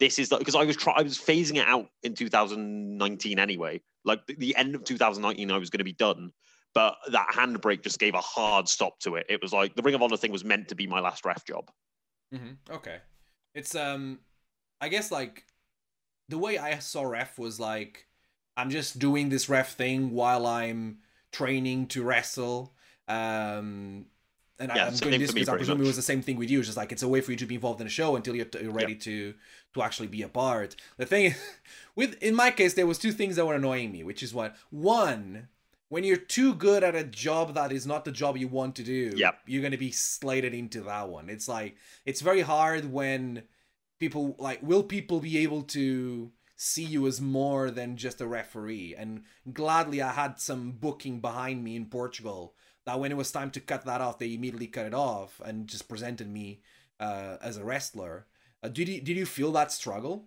this 0.00 0.18
is 0.18 0.28
because 0.28 0.54
I 0.54 0.64
was 0.64 0.76
try 0.76 0.94
I 0.96 1.02
was 1.02 1.18
phasing 1.18 1.56
it 1.56 1.66
out 1.66 1.88
in 2.02 2.14
2019 2.14 3.38
anyway. 3.38 3.80
Like 4.04 4.26
the, 4.26 4.34
the 4.34 4.56
end 4.56 4.74
of 4.74 4.84
2019, 4.84 5.50
I 5.50 5.58
was 5.58 5.70
going 5.70 5.78
to 5.78 5.84
be 5.84 5.92
done. 5.92 6.30
But 6.74 6.96
that 7.12 7.28
handbrake 7.32 7.82
just 7.82 8.00
gave 8.00 8.14
a 8.14 8.20
hard 8.20 8.68
stop 8.68 8.98
to 9.00 9.14
it. 9.14 9.26
It 9.28 9.40
was 9.40 9.52
like 9.52 9.76
the 9.76 9.82
Ring 9.82 9.94
of 9.94 10.02
Honor 10.02 10.16
thing 10.16 10.32
was 10.32 10.44
meant 10.44 10.68
to 10.68 10.74
be 10.74 10.86
my 10.86 11.00
last 11.00 11.24
ref 11.24 11.44
job. 11.44 11.70
Mm-hmm. 12.34 12.74
Okay, 12.74 12.98
it's 13.54 13.74
um, 13.74 14.18
I 14.80 14.88
guess 14.88 15.12
like 15.12 15.44
the 16.28 16.38
way 16.38 16.58
I 16.58 16.78
saw 16.80 17.02
ref 17.02 17.38
was 17.38 17.60
like 17.60 18.06
I'm 18.56 18.70
just 18.70 18.98
doing 18.98 19.28
this 19.28 19.48
ref 19.48 19.76
thing 19.76 20.10
while 20.10 20.46
I'm 20.46 20.98
training 21.32 21.86
to 21.88 22.02
wrestle. 22.02 22.74
Um, 23.08 24.06
and 24.58 24.70
Yeah, 24.74 24.84
I, 24.84 24.88
am 24.88 24.94
doing 24.94 25.20
this 25.20 25.32
because 25.32 25.48
I 25.48 25.56
presume 25.56 25.80
it 25.80 25.86
was 25.86 25.96
the 25.96 26.02
same 26.02 26.22
thing 26.22 26.36
with 26.36 26.50
you. 26.50 26.60
It's 26.60 26.68
just 26.68 26.76
like 26.76 26.92
it's 26.92 27.02
a 27.02 27.08
way 27.08 27.20
for 27.20 27.32
you 27.32 27.36
to 27.38 27.46
be 27.46 27.56
involved 27.56 27.80
in 27.80 27.86
a 27.86 27.90
show 27.90 28.14
until 28.14 28.36
you're, 28.36 28.46
you're 28.60 28.72
ready 28.72 28.94
to 28.94 29.34
to 29.74 29.82
actually 29.82 30.06
be 30.06 30.22
a 30.22 30.28
part. 30.28 30.76
The 30.96 31.06
thing 31.06 31.26
is, 31.26 31.36
with 31.96 32.22
in 32.22 32.34
my 32.34 32.50
case, 32.50 32.74
there 32.74 32.86
was 32.86 32.98
two 32.98 33.12
things 33.12 33.36
that 33.36 33.46
were 33.46 33.54
annoying 33.54 33.90
me, 33.90 34.04
which 34.04 34.22
is 34.22 34.32
what 34.32 34.56
one. 34.70 35.48
When 35.88 36.04
you're 36.04 36.16
too 36.16 36.54
good 36.54 36.82
at 36.82 36.94
a 36.94 37.04
job 37.04 37.54
that 37.54 37.70
is 37.72 37.86
not 37.86 38.04
the 38.04 38.12
job 38.12 38.36
you 38.36 38.48
want 38.48 38.76
to 38.76 38.82
do, 38.82 39.12
Yep. 39.16 39.40
you're 39.46 39.62
gonna 39.62 39.78
be 39.78 39.92
slated 39.92 40.54
into 40.54 40.80
that 40.82 41.08
one. 41.08 41.28
It's 41.28 41.48
like 41.48 41.76
it's 42.04 42.20
very 42.20 42.40
hard 42.40 42.90
when 42.92 43.44
people 44.00 44.34
like 44.38 44.62
will 44.62 44.82
people 44.82 45.20
be 45.20 45.38
able 45.38 45.62
to 45.62 46.32
see 46.56 46.84
you 46.84 47.06
as 47.06 47.20
more 47.20 47.70
than 47.70 47.96
just 47.96 48.20
a 48.20 48.26
referee 48.26 48.94
and 48.96 49.22
gladly 49.52 50.00
i 50.00 50.12
had 50.12 50.38
some 50.38 50.70
booking 50.70 51.20
behind 51.20 51.62
me 51.64 51.74
in 51.74 51.84
portugal 51.86 52.54
that 52.86 52.98
when 53.00 53.10
it 53.10 53.16
was 53.16 53.32
time 53.32 53.50
to 53.50 53.60
cut 53.60 53.84
that 53.84 54.00
off 54.00 54.18
they 54.18 54.34
immediately 54.34 54.66
cut 54.68 54.86
it 54.86 54.94
off 54.94 55.40
and 55.44 55.66
just 55.66 55.88
presented 55.88 56.28
me 56.28 56.60
uh, 57.00 57.36
as 57.42 57.56
a 57.56 57.64
wrestler 57.64 58.26
uh, 58.62 58.68
did 58.68 58.88
you 58.88 59.00
did 59.00 59.16
you 59.16 59.26
feel 59.26 59.50
that 59.52 59.72
struggle 59.72 60.26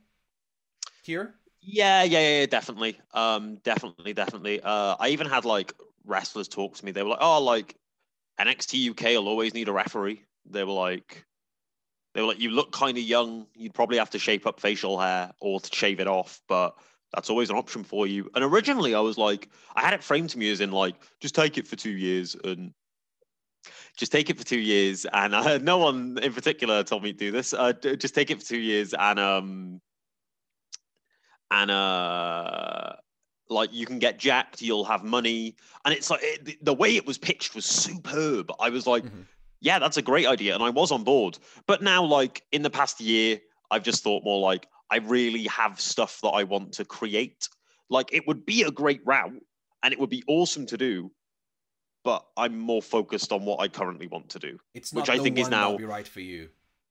here 1.04 1.36
Yeah, 1.70 2.04
yeah, 2.04 2.40
yeah, 2.40 2.46
definitely. 2.46 3.00
Um, 3.14 3.56
definitely, 3.58 4.14
definitely. 4.14 4.62
Uh, 4.62 4.96
I 5.00 5.10
even 5.10 5.28
had 5.28 5.44
like 5.44 5.74
wrestlers 6.06 6.48
talk 6.48 6.76
to 6.76 6.86
me. 6.86 6.92
They 6.92 7.04
were 7.04 7.10
like, 7.10 7.20
"Oh, 7.22 7.44
like 7.44 7.76
NXT 8.40 8.78
UK 8.80 9.16
will 9.18 9.28
always 9.28 9.54
need 9.54 9.68
a 9.68 9.74
referee." 9.74 10.24
They 10.46 10.64
were 10.64 10.72
like, 10.72 11.26
"They 12.14 12.22
were 12.22 12.28
like, 12.30 12.40
you 12.40 12.52
look 12.52 12.72
kind 12.72 12.98
of 12.98 13.04
young. 13.04 13.48
You'd 13.56 13.74
probably 13.74 13.98
have 13.98 14.12
to 14.12 14.20
shape 14.20 14.48
up 14.48 14.60
facial 14.62 15.00
hair 15.00 15.34
or 15.42 15.60
to 15.60 15.76
shave 15.76 16.00
it 16.00 16.08
off, 16.08 16.42
but 16.48 16.78
that's 17.14 17.30
always 17.30 17.50
an 17.52 17.58
option 17.58 17.84
for 17.84 18.08
you." 18.08 18.30
And 18.36 18.44
originally, 18.46 18.96
I 18.96 19.02
was 19.02 19.18
like, 19.18 19.50
I 19.76 19.82
had 19.84 19.94
it 19.96 20.04
framed 20.04 20.32
to 20.32 20.40
me 20.40 20.52
as 20.52 20.62
in 20.62 20.72
like, 20.72 20.96
just 21.22 21.36
take 21.36 21.58
it 21.58 21.68
for 21.68 21.76
two 21.78 21.92
years 21.92 22.36
and. 22.44 22.74
Just 23.98 24.12
take 24.12 24.30
it 24.30 24.38
for 24.38 24.46
two 24.46 24.60
years, 24.60 25.06
and 25.14 25.34
uh, 25.34 25.58
no 25.62 25.78
one 25.78 26.18
in 26.22 26.34
particular 26.34 26.84
told 26.84 27.04
me 27.04 27.12
to 27.14 27.18
do 27.18 27.32
this. 27.32 27.54
Uh, 27.54 27.74
just 27.74 28.16
take 28.16 28.30
it 28.32 28.40
for 28.42 28.46
two 28.46 28.60
years, 28.60 28.94
and 28.94 29.20
um, 29.20 29.82
and 31.51 31.72
uh 31.72 32.94
like 33.50 33.72
you 33.72 33.86
can 33.86 34.00
get 34.00 34.20
jacked 34.20 34.62
you'll 34.62 34.84
have 34.84 35.04
money. 35.04 35.56
And 35.86 35.94
it's 35.94 36.10
like 36.10 36.20
it, 36.24 36.63
the- 36.66 36.74
way 36.74 36.96
it 36.98 37.06
was 37.08 37.18
pitched 37.18 37.56
was 37.56 37.66
superb. 37.66 38.51
I 38.60 38.70
was 38.70 38.86
like 38.86 39.04
Mhm. 39.06 39.25
yeah 39.62 39.80
that's 39.80 39.98
a 39.98 40.01
great 40.01 40.25
idea. 40.27 40.54
And 40.54 40.63
i 40.63 40.70
was 40.70 40.92
on 40.92 41.04
board. 41.04 41.38
But 41.66 41.82
now 41.82 42.04
like 42.04 42.44
in 42.51 42.62
the 42.62 42.70
past 42.70 43.00
year 43.00 43.39
i've 43.72 43.84
just 43.84 44.04
thought 44.04 44.24
more 44.24 44.39
like 44.39 44.68
i 44.92 44.98
really 44.98 45.44
have 45.48 45.80
stuff 45.80 46.20
that 46.22 46.30
i 46.30 46.44
want 46.44 46.74
to 46.74 46.86
create. 46.86 47.48
Like 47.89 48.13
it 48.13 48.27
would 48.27 48.46
be 48.46 48.63
a 48.63 48.72
great 48.72 49.01
route 49.06 49.42
and 49.84 49.94
it 49.94 50.00
would 50.00 50.10
be 50.10 50.24
awesome 50.27 50.66
to 50.68 50.77
do 50.77 51.12
but 52.04 52.25
i'm 52.38 52.58
more 52.60 52.82
focused 52.82 53.32
on 53.32 53.46
what 53.46 53.60
i 53.60 53.68
currently 53.68 54.08
want 54.08 54.30
to 54.30 54.39
do 54.39 54.58
it's 54.74 54.92
Which 54.94 55.08
not 55.08 55.18
I 55.20 55.24
think 55.24 55.38
is 55.38 55.50
now- 55.50 55.77
be 55.77 55.86
right 55.86 56.08
for 56.08 56.20
you. 56.22 56.50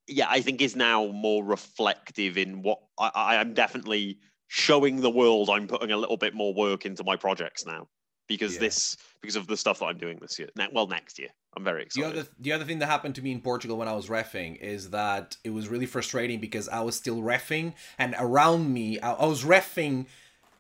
Yeah, 0.09 0.27
I 0.31 0.41
think 0.41 0.63
is 0.63 0.77
now 0.77 1.07
more 1.09 1.43
reflective 1.45 2.39
in 2.39 2.63
what 2.63 2.79
I, 2.97 3.11
I 3.15 3.35
am 3.37 3.55
definitely 3.55 4.21
showing 4.49 5.01
the 5.01 5.11
world. 5.11 5.51
I'm 5.51 5.67
putting 5.67 5.91
a 5.93 5.97
little 5.97 6.17
bit 6.17 6.35
more 6.35 6.55
work 6.55 6.87
into 6.87 7.05
my 7.05 7.17
projects 7.17 7.67
now 7.67 7.89
because 8.29 8.55
Yeah. 8.55 8.61
this 8.61 8.97
because 9.21 9.37
of 9.37 9.47
the 9.47 9.57
stuff 9.57 9.79
that 9.81 9.87
I'm 9.87 9.99
doing 9.99 10.19
this 10.21 10.39
year. 10.39 10.49
Ne- 10.57 10.69
well, 10.73 10.87
next 10.87 11.19
year, 11.19 11.29
I'm 11.57 11.65
very 11.65 11.81
The 11.81 11.87
excited. 11.87 12.19
other 12.19 12.29
the 12.39 12.53
other 12.53 12.65
thing 12.65 12.79
that 12.81 12.87
happened 12.87 13.15
to 13.17 13.23
me 13.23 13.33
in 13.33 13.41
Portugal 13.41 13.77
when 13.77 13.89
I 13.89 13.93
was 13.95 14.07
refing 14.09 14.57
is 14.61 14.91
that 14.91 15.37
it 15.45 15.51
was 15.51 15.69
really 15.69 15.87
frustrating 15.87 16.41
because 16.41 16.69
I 16.69 16.81
was 16.81 16.97
still 16.97 17.19
refing 17.19 17.75
and 17.99 18.15
around 18.19 18.73
me 18.73 19.01
I, 19.01 19.13
I 19.13 19.27
was 19.27 19.45
refing 19.45 20.07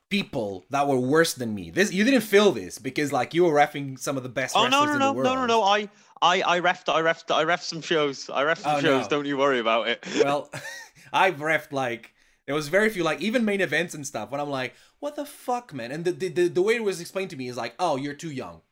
people 0.09 0.65
that 0.71 0.87
were 0.87 0.99
worse 0.99 1.35
than 1.35 1.55
me. 1.55 1.71
This 1.71 1.93
you 1.93 2.05
didn't 2.05 2.21
feel 2.23 2.53
this 2.53 2.79
because 2.79 3.13
like 3.13 3.35
you 3.35 3.45
were 3.45 3.53
refing 3.53 3.99
some 3.99 4.17
of 4.17 4.23
the 4.23 4.29
best 4.29 4.55
oh 4.57 4.65
wrestlers 4.65 4.81
no 4.81 4.87
no 4.87 4.93
in 4.93 4.99
no 5.01 5.07
the 5.09 5.13
world. 5.13 5.25
no 5.27 5.35
no 5.35 5.47
no! 5.47 5.63
I 5.63 5.89
I 6.23 6.43
I 6.57 6.61
refed 6.61 6.89
I 6.93 7.03
refed 7.03 7.35
I 7.35 7.45
refed 7.45 7.63
some 7.63 7.83
shows. 7.83 8.31
I 8.31 8.43
refed 8.45 8.61
oh, 8.61 8.63
some 8.63 8.77
Oh, 8.77 8.81
shows. 8.81 9.03
no. 9.05 9.09
Don't 9.09 9.27
you 9.27 9.37
worry 9.37 9.59
about 9.59 9.89
it. 9.89 10.05
Well, 10.25 10.51
I've 11.13 11.37
refed 11.37 11.73
like 11.73 12.13
there 12.47 12.55
was 12.55 12.69
very 12.69 12.89
few 12.89 13.03
like 13.03 13.21
even 13.21 13.45
main 13.45 13.61
events 13.61 13.95
and 13.95 14.07
stuff 14.07 14.31
when 14.31 14.41
I'm 14.41 14.51
like, 14.51 14.75
what 15.01 15.17
the 15.17 15.25
fuck, 15.27 15.75
man? 15.75 15.91
And 15.93 16.05
the 16.05 16.13
the, 16.13 16.49
the, 16.49 16.63
way 16.63 16.77
it 16.77 16.85
was 16.85 17.01
explained 17.01 17.31
to 17.31 17.37
me 17.37 17.49
is 17.49 17.57
like, 17.57 17.75
oh, 17.79 17.97
you're 17.97 18.15
too 18.15 18.31
young. 18.31 18.63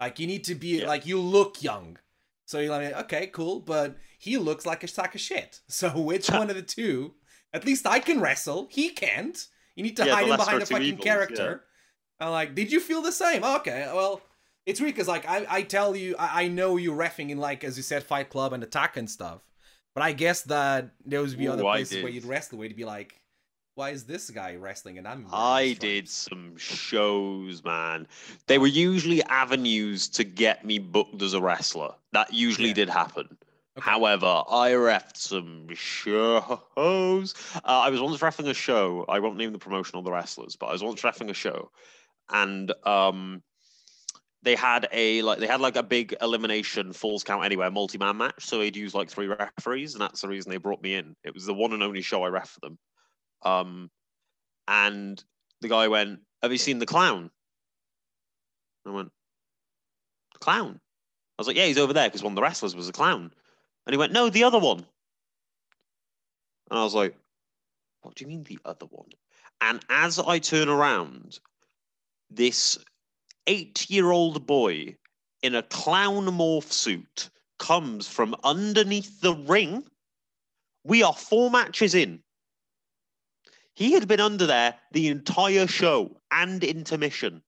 Like 0.00 0.18
you 0.18 0.26
need 0.26 0.44
to 0.44 0.54
be 0.54 0.80
Yeah. 0.80 0.86
like 0.88 1.06
you 1.06 1.18
look 1.18 1.62
young. 1.62 1.98
So 2.46 2.58
you're 2.60 2.70
like, 2.70 2.94
okay, 3.04 3.26
cool, 3.28 3.60
but 3.60 3.96
he 4.18 4.36
looks 4.36 4.66
like 4.66 4.84
a 4.84 4.88
sack 4.88 5.14
of 5.14 5.20
shit. 5.20 5.60
So 5.68 5.98
which 5.98 6.28
one 6.30 6.50
of 6.50 6.56
the 6.56 6.62
two? 6.62 7.14
At 7.52 7.64
least 7.64 7.86
I 7.86 8.00
can 8.00 8.20
wrestle. 8.20 8.68
He 8.70 8.90
can't. 8.90 9.46
You 9.76 9.82
need 9.84 9.96
to 9.96 10.04
Yeah, 10.06 10.14
hide 10.14 10.28
him 10.28 10.36
behind 10.36 10.56
a 10.56 10.58
lesser 10.58 10.62
of 10.62 10.68
two 10.68 10.74
fucking 10.74 10.86
evils, 10.88 11.04
character. 11.04 11.64
I'm 12.20 12.30
like, 12.30 12.54
did 12.54 12.70
you 12.70 12.80
feel 12.80 13.02
the 13.02 13.12
same? 13.12 13.42
Okay, 13.44 13.88
well, 13.92 14.20
it's 14.66 14.80
weird 14.80 14.94
because 14.94 15.08
like 15.08 15.26
I, 15.28 15.46
I 15.48 15.62
tell 15.62 15.96
you, 15.96 16.14
I, 16.18 16.44
I 16.44 16.48
know 16.48 16.76
you 16.76 16.92
refing 16.92 17.30
in 17.30 17.38
like 17.38 17.64
as 17.64 17.76
you 17.76 17.82
said, 17.82 18.02
Fight 18.04 18.28
Club 18.30 18.52
and 18.52 18.62
Attack 18.62 18.96
and 18.96 19.08
stuff. 19.10 19.40
But 19.94 20.02
I 20.02 20.12
guess 20.12 20.42
that 20.42 20.90
there 21.04 21.20
would 21.20 21.38
be 21.38 21.46
Ooh, 21.46 21.52
other 21.52 21.62
places 21.62 22.02
where 22.02 22.10
you'd 22.12 22.24
wrestle 22.24 22.58
where 22.58 22.66
you'd 22.66 22.76
be 22.76 22.84
like, 22.84 23.20
why 23.76 23.90
is 23.90 24.04
this 24.04 24.30
guy 24.30 24.54
wrestling 24.56 24.98
and 24.98 25.06
I'm? 25.06 25.26
I 25.32 25.76
did 25.80 26.08
some 26.08 26.56
shows, 26.56 27.64
man. 27.64 28.06
They 28.46 28.58
were 28.58 28.66
usually 28.68 29.22
avenues 29.24 30.08
to 30.10 30.24
get 30.24 30.64
me 30.64 30.78
booked 30.78 31.22
as 31.22 31.34
a 31.34 31.40
wrestler. 31.40 31.94
That 32.12 32.32
usually 32.32 32.68
Yeah. 32.68 32.74
did 32.74 32.88
happen. 32.88 33.36
Okay. 33.76 33.90
However, 33.90 34.42
I 34.48 34.70
refed 34.70 35.16
some 35.16 35.66
shows. 35.74 37.34
Uh, 37.56 37.60
I 37.64 37.90
was 37.90 38.00
once 38.00 38.20
refing 38.20 38.48
a 38.48 38.54
show. 38.54 39.04
I 39.08 39.18
won't 39.18 39.36
name 39.36 39.52
the 39.52 39.58
promotion 39.58 39.96
or 39.96 40.02
the 40.04 40.12
wrestlers, 40.12 40.54
but 40.54 40.66
I 40.66 40.72
was 40.72 40.82
once 40.84 41.02
refing 41.02 41.28
a 41.30 41.34
show, 41.34 41.72
and 42.28 42.72
um, 42.86 43.42
they 44.44 44.54
had 44.54 44.86
a 44.92 45.22
like 45.22 45.38
they 45.38 45.46
had 45.46 45.62
like 45.62 45.76
a 45.76 45.82
big 45.82 46.14
elimination 46.20 46.92
falls 46.92 47.24
count 47.24 47.44
anywhere 47.44 47.70
multi 47.70 47.96
man 47.96 48.18
match. 48.18 48.44
So 48.44 48.58
they'd 48.58 48.76
use 48.76 48.94
like 48.94 49.08
three 49.08 49.26
referees, 49.26 49.94
and 49.94 50.02
that's 50.02 50.20
the 50.20 50.28
reason 50.28 50.50
they 50.50 50.58
brought 50.58 50.82
me 50.82 50.94
in. 50.94 51.16
It 51.24 51.32
was 51.32 51.46
the 51.46 51.54
one 51.54 51.72
and 51.72 51.82
only 51.82 52.02
show 52.02 52.22
I 52.22 52.28
ref 52.28 52.50
for 52.50 52.60
them. 52.60 52.78
Um, 53.42 53.90
and 54.68 55.22
the 55.62 55.68
guy 55.68 55.88
went, 55.88 56.20
"Have 56.42 56.52
you 56.52 56.58
seen 56.58 56.78
the 56.78 56.86
clown?" 56.86 57.30
I 58.86 58.90
went, 58.90 59.12
"The 60.34 60.38
clown." 60.40 60.78
I 61.38 61.40
was 61.40 61.46
like, 61.46 61.56
"Yeah, 61.56 61.66
he's 61.66 61.78
over 61.78 61.94
there 61.94 62.08
because 62.08 62.22
one 62.22 62.32
of 62.32 62.36
the 62.36 62.42
wrestlers 62.42 62.76
was 62.76 62.88
a 62.88 62.92
clown." 62.92 63.32
And 63.86 63.94
he 63.94 63.96
went, 63.96 64.12
"No, 64.12 64.28
the 64.28 64.44
other 64.44 64.58
one." 64.58 64.86
And 66.70 66.78
I 66.78 66.84
was 66.84 66.94
like, 66.94 67.16
"What 68.02 68.14
do 68.14 68.24
you 68.24 68.28
mean 68.28 68.44
the 68.44 68.58
other 68.66 68.86
one?" 68.86 69.08
And 69.62 69.82
as 69.88 70.18
I 70.18 70.38
turn 70.38 70.68
around, 70.68 71.38
this 72.28 72.78
eight-year-old 73.46 74.46
boy 74.46 74.96
in 75.42 75.54
a 75.54 75.62
clown 75.62 76.26
morph 76.26 76.72
suit 76.72 77.30
comes 77.58 78.08
from 78.08 78.34
underneath 78.44 79.20
the 79.20 79.34
ring. 79.34 79.84
We 80.84 81.02
are 81.02 81.14
four 81.14 81.50
matches 81.50 81.94
in. 81.94 82.20
He 83.74 83.92
had 83.92 84.06
been 84.06 84.20
under 84.20 84.46
there 84.46 84.74
the 84.92 85.08
entire 85.08 85.66
show 85.66 86.20
and 86.30 86.62
intermission. 86.62 87.42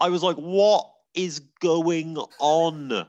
I 0.00 0.08
was 0.08 0.22
like, 0.22 0.36
what 0.36 0.90
is 1.14 1.40
going 1.60 2.16
on? 2.40 3.06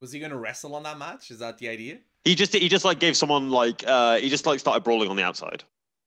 Was 0.00 0.12
he 0.12 0.18
gonna 0.18 0.36
wrestle 0.36 0.74
on 0.74 0.82
that 0.82 0.98
match? 0.98 1.30
Is 1.30 1.38
that 1.38 1.58
the 1.58 1.68
idea? 1.68 1.98
He 2.24 2.34
just 2.34 2.52
he 2.54 2.68
just 2.68 2.84
like 2.84 2.98
gave 2.98 3.16
someone 3.16 3.50
like 3.50 3.84
uh 3.86 4.16
he 4.16 4.28
just 4.28 4.44
like 4.44 4.58
started 4.60 4.82
brawling 4.82 5.08
on 5.08 5.16
the 5.16 5.22
outside 5.22 5.62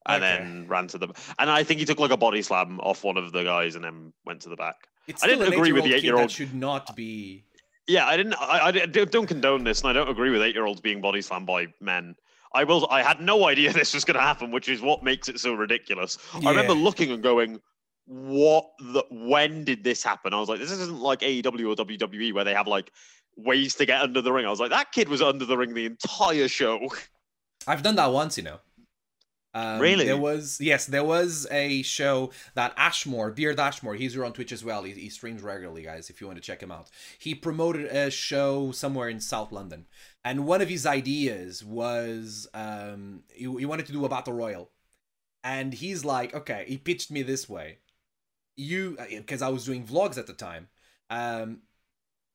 and 0.07 0.23
Okay. 0.23 0.37
then 0.37 0.67
ran 0.67 0.87
to 0.87 0.97
them. 0.97 1.13
And 1.39 1.49
I 1.49 1.63
think 1.63 1.79
he 1.79 1.85
took 1.85 1.99
like 1.99 2.11
a 2.11 2.17
body 2.17 2.41
slam 2.41 2.79
off 2.79 3.03
one 3.03 3.17
of 3.17 3.31
the 3.31 3.43
guys 3.43 3.75
and 3.75 3.83
then 3.83 4.13
went 4.25 4.41
to 4.41 4.49
the 4.49 4.55
back. 4.55 4.75
It's 5.07 5.23
I 5.23 5.27
didn't 5.27 5.51
agree 5.53 5.71
with 5.71 5.83
the 5.83 5.89
kid 5.89 5.97
eight-year-old. 5.97 6.23
That 6.29 6.31
should 6.31 6.53
not 6.53 6.95
be. 6.95 7.45
Yeah, 7.87 8.07
I 8.07 8.15
didn't. 8.15 8.35
I, 8.35 8.67
I 8.67 8.71
don't 8.71 9.27
condone 9.27 9.63
this, 9.65 9.81
and 9.81 9.89
I 9.89 9.93
don't 9.93 10.07
agree 10.09 10.29
with 10.29 10.41
eight-year-olds 10.41 10.79
being 10.79 11.01
body 11.01 11.21
slammed 11.21 11.45
by 11.47 11.67
men. 11.81 12.15
I 12.53 12.63
will. 12.63 12.87
I 12.89 13.01
had 13.03 13.19
no 13.19 13.45
idea 13.47 13.73
this 13.73 13.93
was 13.93 14.05
going 14.05 14.15
to 14.15 14.21
happen, 14.21 14.51
which 14.51 14.69
is 14.69 14.81
what 14.81 15.03
makes 15.03 15.27
it 15.27 15.39
so 15.39 15.53
ridiculous. 15.53 16.17
I 16.33 16.49
remember 16.49 16.73
looking 16.73 17.11
and 17.11 17.21
going, 17.21 17.59
"What? 18.05 18.69
The? 18.79 19.03
When 19.11 19.65
did 19.65 19.83
this 19.83 20.01
happen?" 20.03 20.33
I 20.33 20.39
was 20.39 20.47
like, 20.47 20.59
"This 20.59 20.71
isn't 20.71 20.99
like 20.99 21.19
AEW 21.19 21.71
or 21.71 21.75
WWE 21.85 22.33
where 22.33 22.43
they 22.45 22.53
have 22.53 22.67
like 22.67 22.91
ways 23.35 23.75
to 23.75 23.85
get 23.85 24.01
under 24.01 24.21
the 24.21 24.31
ring." 24.31 24.45
I 24.45 24.49
was 24.49 24.61
like, 24.61 24.69
"That 24.69 24.93
kid 24.93 25.09
was 25.09 25.21
under 25.21 25.43
the 25.45 25.57
ring 25.57 25.73
the 25.73 25.85
entire 25.85 26.47
show." 26.47 26.87
I've 27.67 27.81
done 27.83 27.95
that 27.95 28.11
once, 28.11 28.37
you 28.37 28.43
know. 28.43 28.59
Um, 29.53 29.79
Really? 29.79 30.05
There 30.05 30.17
was 30.17 30.59
yes, 30.59 30.85
there 30.87 31.03
was 31.03 31.45
a 31.51 31.83
show 31.83 32.31
that 32.55 32.73
Ashmore, 32.75 33.29
Beard 33.31 33.59
Ashmore, 33.59 33.95
he's 33.95 34.13
here 34.13 34.25
on 34.25 34.33
Twitch 34.33 34.51
as 34.51 34.63
well. 34.63 34.83
He, 34.83 34.93
he 34.93 35.09
streams 35.09 35.43
regularly, 35.43 35.83
guys. 35.83 36.09
If 36.09 36.19
you 36.19 36.27
want 36.27 36.37
to 36.37 36.43
check 36.43 36.61
him 36.61 36.71
out, 36.71 36.89
he 37.19 37.35
promoted 37.35 37.85
a 37.85 38.09
show 38.09 38.71
somewhere 38.71 39.09
in 39.09 39.19
South 39.19 39.51
London, 39.51 39.85
and 40.25 40.47
one 40.47 40.61
of 40.61 40.69
his 40.69 40.85
ideas 40.85 41.63
was 41.63 42.47
um, 42.53 43.23
he, 43.31 43.43
he 43.43 43.65
wanted 43.65 43.85
to 43.85 43.91
do 43.91 44.05
a 44.05 44.09
battle 44.09 44.33
royal, 44.33 44.71
and 45.43 45.73
he's 45.73 46.03
like, 46.03 46.33
okay, 46.33 46.65
he 46.67 46.77
pitched 46.77 47.11
me 47.11 47.21
this 47.21 47.47
way, 47.47 47.77
you 48.55 48.97
because 49.09 49.43
I 49.43 49.49
was 49.49 49.65
doing 49.65 49.85
vlogs 49.85 50.17
at 50.17 50.25
the 50.25 50.33
time. 50.33 50.69
Um, 51.11 51.59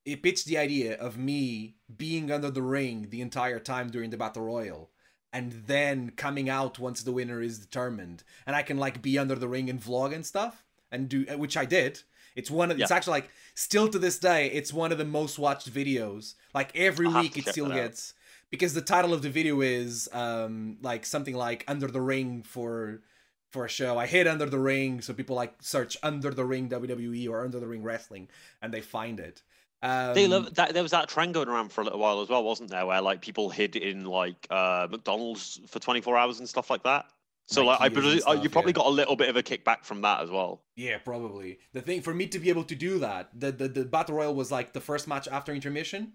he 0.05 0.15
pitched 0.17 0.47
the 0.47 0.59
idea 0.59 0.97
of 0.97 1.19
me 1.19 1.77
being 1.95 2.31
under 2.31 2.51
the 2.51 2.63
ring 2.63 3.09
the 3.11 3.21
entire 3.21 3.59
time 3.59 3.91
during 3.91 4.11
the 4.11 4.17
battle 4.17 4.45
royal 4.45 4.91
and 5.33 5.53
then 5.67 6.11
coming 6.11 6.49
out 6.49 6.79
once 6.79 7.03
the 7.03 7.13
winner 7.13 7.41
is 7.41 7.59
determined. 7.59 8.23
And 8.47 8.57
i 8.57 8.63
can 8.63 8.79
like 8.79 9.03
be 9.03 9.19
under 9.19 9.35
the 9.35 9.49
ring 9.49 9.69
and 9.71 9.81
vlog 9.81 10.15
and 10.15 10.25
stuff 10.25 10.65
and 10.91 11.09
do 11.09 11.25
which 11.37 11.57
i 11.57 11.65
did. 11.65 12.01
It's 12.35 12.51
one 12.51 12.71
of 12.71 12.81
it's 12.81 12.91
actually 12.91 13.13
like 13.13 13.31
still 13.55 13.89
to 13.89 13.99
this 13.99 14.19
day 14.19 14.47
it's 14.47 14.73
one 14.73 14.93
of 14.93 14.99
the 14.99 15.05
most 15.05 15.39
watched 15.39 15.73
videos. 15.73 16.35
Like 16.55 16.75
every 16.77 17.09
I'll 17.09 17.23
week 17.23 17.37
it 17.37 17.49
still 17.49 17.69
gets 17.69 18.15
because 18.51 18.75
the 18.75 18.83
title 18.83 19.13
of 19.13 19.23
the 19.23 19.31
video 19.31 19.61
is 19.61 20.09
um 20.13 20.79
like 20.83 21.05
something 21.05 21.35
like 21.35 21.65
under 21.69 21.89
the 21.89 22.01
ring 22.01 22.43
for 22.43 23.03
for 23.51 23.65
a 23.65 23.69
show. 23.69 23.99
I 23.99 24.07
hit 24.07 24.27
under 24.27 24.47
the 24.47 24.59
ring 24.59 25.01
so 25.01 25.15
people 25.15 25.37
like 25.37 25.55
search 25.61 25.97
under 26.03 26.31
the 26.31 26.45
ring 26.45 26.69
wwe 26.69 27.29
or 27.29 27.45
under 27.45 27.61
the 27.61 27.67
ring 27.67 27.83
wrestling 27.83 28.29
and 28.63 28.73
they 28.73 28.81
find 28.81 29.19
it 29.21 29.43
um, 29.83 30.15
They 30.15 30.27
love 30.27 30.55
that. 30.55 30.75
There 30.75 30.83
was 30.83 30.93
that 30.93 31.09
trend 31.09 31.35
going 31.35 31.49
around 31.49 31.73
for 31.73 31.83
a 31.83 31.85
little 31.85 31.99
while 31.99 32.21
as 32.21 32.29
well, 32.29 32.43
wasn't 32.43 32.71
there? 32.71 32.87
Where 32.87 33.01
like 33.01 33.21
people 33.21 33.51
hid 33.51 33.77
in 33.77 34.05
like 34.05 34.47
uh, 34.51 34.89
McDonald's 34.91 35.61
for 35.69 35.79
24 35.79 36.17
hours 36.17 36.39
and 36.39 36.49
stuff 36.49 36.71
like 36.71 36.83
that. 36.85 37.07
So 37.47 37.65
like, 37.65 37.81
I 37.81 37.89
presume 37.89 38.21
uh, 38.27 38.33
you 38.33 38.51
probably 38.51 38.73
yeah. 38.73 38.77
got 38.77 38.87
a 38.87 38.91
little 38.91 39.17
bit 39.17 39.31
of 39.31 39.37
a 39.37 39.43
kickback 39.43 39.85
from 39.85 40.03
that 40.03 40.21
as 40.21 40.31
well. 40.31 40.63
Yeah, 40.77 40.99
probably. 40.99 41.61
The 41.73 41.81
thing 41.81 42.03
for 42.03 42.13
me 42.13 42.27
to 42.27 42.39
be 42.39 42.51
able 42.51 42.65
to 42.65 42.75
do 42.75 42.99
that, 42.99 43.31
the, 43.39 43.51
the 43.51 43.69
the 43.69 43.85
battle 43.87 44.17
royal 44.17 44.35
was 44.35 44.53
like 44.53 44.75
the 44.75 44.83
first 44.83 45.09
match 45.09 45.27
after 45.29 45.55
intermission, 45.55 46.13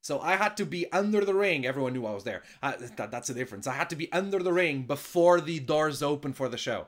so 0.00 0.20
I 0.20 0.36
had 0.36 0.56
to 0.58 0.64
be 0.64 0.90
under 0.92 1.24
the 1.24 1.34
ring. 1.34 1.66
Everyone 1.66 1.92
knew 1.92 2.06
I 2.06 2.14
was 2.14 2.22
there. 2.22 2.44
Uh, 2.62 2.74
that, 2.96 3.10
that's 3.10 3.26
the 3.26 3.34
difference. 3.34 3.66
I 3.66 3.74
had 3.74 3.90
to 3.90 3.96
be 3.96 4.12
under 4.12 4.38
the 4.38 4.52
ring 4.52 4.82
before 4.82 5.40
the 5.40 5.58
doors 5.58 6.04
open 6.04 6.32
for 6.32 6.48
the 6.48 6.56
show. 6.56 6.86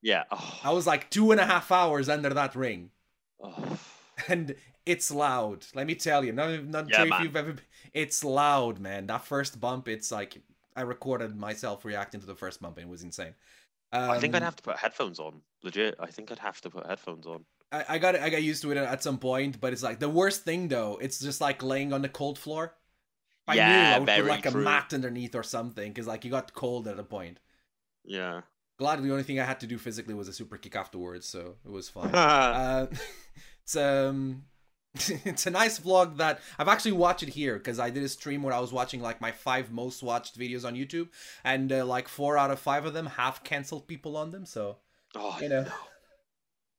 Yeah. 0.00 0.22
Oh, 0.30 0.60
I 0.64 0.70
was 0.72 0.86
like 0.86 1.10
two 1.10 1.30
and 1.30 1.38
a 1.38 1.44
half 1.44 1.70
hours 1.70 2.08
under 2.08 2.30
that 2.30 2.54
ring, 2.54 2.92
oh. 3.42 3.78
and 4.26 4.54
it's 4.86 5.10
loud. 5.10 5.66
Let 5.74 5.86
me 5.86 5.94
tell 5.94 6.24
you. 6.24 6.32
Not 6.32 6.64
not 6.66 6.90
Yeah, 6.90 7.04
sure 7.04 7.06
if 7.06 7.18
you've 7.18 7.36
ever. 7.36 7.56
It's 7.92 8.24
loud, 8.24 8.80
man. 8.80 9.06
That 9.06 9.24
first 9.24 9.60
bump, 9.60 9.88
it's 9.88 10.10
like 10.12 10.42
I 10.76 10.82
recorded 10.82 11.36
myself 11.36 11.84
reacting 11.84 12.20
to 12.20 12.26
the 12.26 12.34
first 12.34 12.60
bump, 12.60 12.78
and 12.78 12.86
it 12.88 12.90
was 12.90 13.02
insane. 13.02 13.34
I 14.08 14.16
think 14.16 14.34
I'd 14.34 14.40
Um, 14.40 14.42
have 14.42 14.56
to 14.56 14.62
put 14.62 14.78
headphones 14.78 15.20
on. 15.20 15.42
Legit. 15.62 15.96
I 15.98 16.10
think 16.10 16.32
I'd 16.32 16.38
have 16.38 16.60
to 16.62 16.70
put 16.70 16.86
headphones 16.86 17.26
on. 17.26 17.44
I, 17.72 17.84
I 17.90 17.98
got 17.98 18.16
I 18.16 18.30
got 18.30 18.42
used 18.42 18.62
to 18.62 18.70
it 18.70 18.76
at 18.76 19.02
some 19.02 19.18
point, 19.18 19.60
but 19.60 19.72
it's 19.72 19.82
like 19.82 19.98
the 19.98 20.08
worst 20.08 20.44
thing 20.44 20.68
though. 20.68 20.98
It's 21.00 21.18
just 21.20 21.40
like 21.40 21.62
laying 21.62 21.92
on 21.92 22.02
the 22.02 22.08
cold 22.08 22.38
floor. 22.38 22.76
I 23.48 23.58
knew 23.58 23.84
Yeah, 23.84 23.90
I 23.90 23.98
would 23.98 24.12
put 24.12 24.26
very 24.26 24.26
like 24.26 24.46
a 24.46 24.52
mat 24.52 24.94
underneath 24.94 25.34
or 25.34 25.42
something 25.44 25.92
because 25.92 26.06
like 26.08 26.24
you 26.24 26.32
got 26.32 26.54
cold 26.54 26.88
at 26.88 26.98
a 27.00 27.04
point. 27.04 27.40
Yeah. 28.04 28.42
Glad 28.78 29.02
the 29.02 29.10
only 29.10 29.22
thing 29.22 29.38
I 29.40 29.44
had 29.44 29.60
to 29.60 29.66
do 29.66 29.78
physically 29.78 30.14
was 30.14 30.28
a 30.28 30.32
super 30.32 30.56
kick 30.58 30.74
afterwards, 30.76 31.26
so 31.26 31.56
it 31.64 31.70
was 31.70 31.88
fine. 31.88 32.18
uh, 32.54 32.86
it's 33.62 33.76
um, 33.76 34.44
it's 35.24 35.46
a 35.46 35.50
nice 35.50 35.80
vlog 35.80 36.18
that 36.18 36.40
I've 36.58 36.68
actually 36.68 36.92
watched 36.92 37.24
it 37.24 37.30
here 37.30 37.56
because 37.56 37.80
I 37.80 37.90
did 37.90 38.04
a 38.04 38.08
stream 38.08 38.42
where 38.42 38.54
I 38.54 38.60
was 38.60 38.72
watching 38.72 39.00
like 39.00 39.20
my 39.20 39.32
five 39.32 39.72
most 39.72 40.02
watched 40.02 40.38
videos 40.38 40.64
on 40.64 40.74
YouTube, 40.74 41.08
and 41.42 41.72
uh, 41.72 41.84
like 41.84 42.06
four 42.06 42.38
out 42.38 42.50
of 42.50 42.60
five 42.60 42.84
of 42.86 42.94
them 42.94 43.06
have 43.06 43.42
canceled 43.42 43.88
people 43.88 44.16
on 44.16 44.30
them, 44.30 44.46
so 44.46 44.76
oh, 45.16 45.36
you 45.40 45.48
know. 45.48 45.66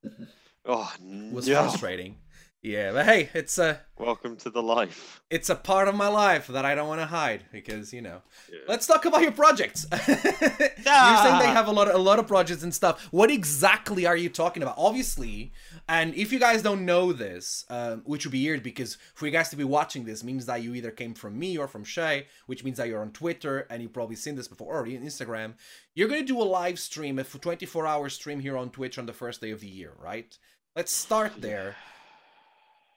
no. 0.03 0.11
Oh, 0.67 0.91
was 1.31 1.47
no. 1.47 1.61
frustrating. 1.61 2.17
Yeah, 2.65 2.93
but 2.93 3.05
hey, 3.05 3.29
it's 3.35 3.59
a 3.59 3.81
Welcome 3.99 4.37
to 4.37 4.49
the 4.49 4.63
life. 4.63 5.21
it's 5.29 5.51
a 5.51 5.55
part 5.55 5.87
of 5.87 5.93
my 5.93 6.07
life 6.07 6.47
that 6.47 6.65
I 6.65 6.73
don't 6.73 6.87
want 6.87 6.99
to 6.99 7.05
hide 7.05 7.43
because 7.51 7.93
you 7.93 8.01
know. 8.01 8.23
Yeah. 8.51 8.59
Let's 8.67 8.87
talk 8.87 9.05
about 9.05 9.21
your 9.21 9.33
projects. 9.33 9.85
You're 9.91 9.99
saying 10.07 10.55
they 10.57 10.85
Ah. 10.87 11.53
have 11.53 11.67
a 11.67 11.71
lot 11.71 11.87
of 11.89 11.93
a 11.93 11.99
lot 11.99 12.17
of 12.17 12.27
projects 12.27 12.63
and 12.63 12.73
stuff. 12.73 13.03
What 13.11 13.29
exactly 13.29 14.07
are 14.07 14.17
you 14.17 14.29
talking 14.29 14.63
about? 14.63 14.75
Obviously, 14.79 15.53
and 15.87 16.15
if 16.15 16.33
you 16.33 16.39
guys 16.39 16.63
don't 16.63 16.85
know 16.85 17.13
this, 17.13 17.65
um, 17.69 18.01
which 18.05 18.25
would 18.25 18.31
be 18.31 18.43
weird 18.43 18.63
because 18.63 18.97
for 19.13 19.27
you 19.27 19.31
guys 19.31 19.49
to 19.49 19.55
be 19.55 19.63
watching 19.63 20.03
this 20.05 20.23
means 20.23 20.47
that 20.47 20.63
you 20.63 20.73
either 20.73 20.89
came 20.89 21.13
from 21.13 21.37
me 21.37 21.57
or 21.59 21.67
from 21.67 21.83
Shay, 21.83 22.25
which 22.47 22.63
means 22.63 22.77
that 22.77 22.87
you're 22.87 23.01
on 23.01 23.11
Twitter 23.11 23.67
and 23.69 23.83
you've 23.83 23.93
probably 23.93 24.15
seen 24.15 24.33
this 24.35 24.47
before 24.47 24.73
or 24.75 24.79
on 24.81 24.87
Instagram. 24.87 25.53
You're 25.93 26.07
gonna 26.09 26.23
do 26.23 26.41
a 26.41 26.43
live 26.59 26.79
stream, 26.79 27.19
a 27.19 27.23
24 27.23 27.85
hour 27.85 28.09
stream 28.09 28.39
here 28.39 28.57
on 28.57 28.71
Twitch 28.71 28.97
on 28.97 29.05
the 29.05 29.13
first 29.13 29.39
day 29.39 29.51
of 29.51 29.59
the 29.59 29.67
year, 29.67 29.93
right? 30.01 30.35
Let's 30.75 30.91
start 30.91 31.33
there. 31.41 31.75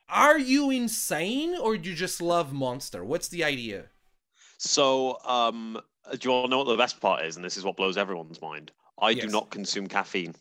Are 0.08 0.38
you 0.38 0.70
insane 0.70 1.56
or 1.56 1.76
do 1.76 1.90
you 1.90 1.96
just 1.96 2.22
love 2.22 2.52
Monster? 2.52 3.04
What's 3.04 3.28
the 3.28 3.44
idea? 3.44 3.86
So, 4.56 5.18
um, 5.24 5.78
do 6.10 6.28
you 6.28 6.32
all 6.32 6.48
know 6.48 6.58
what 6.58 6.68
the 6.68 6.76
best 6.76 7.00
part 7.00 7.24
is? 7.24 7.36
And 7.36 7.44
this 7.44 7.56
is 7.56 7.64
what 7.64 7.76
blows 7.76 7.96
everyone's 7.96 8.40
mind. 8.40 8.72
I 9.00 9.14
do 9.14 9.28
not 9.28 9.50
consume 9.50 9.86
caffeine. 9.86 10.34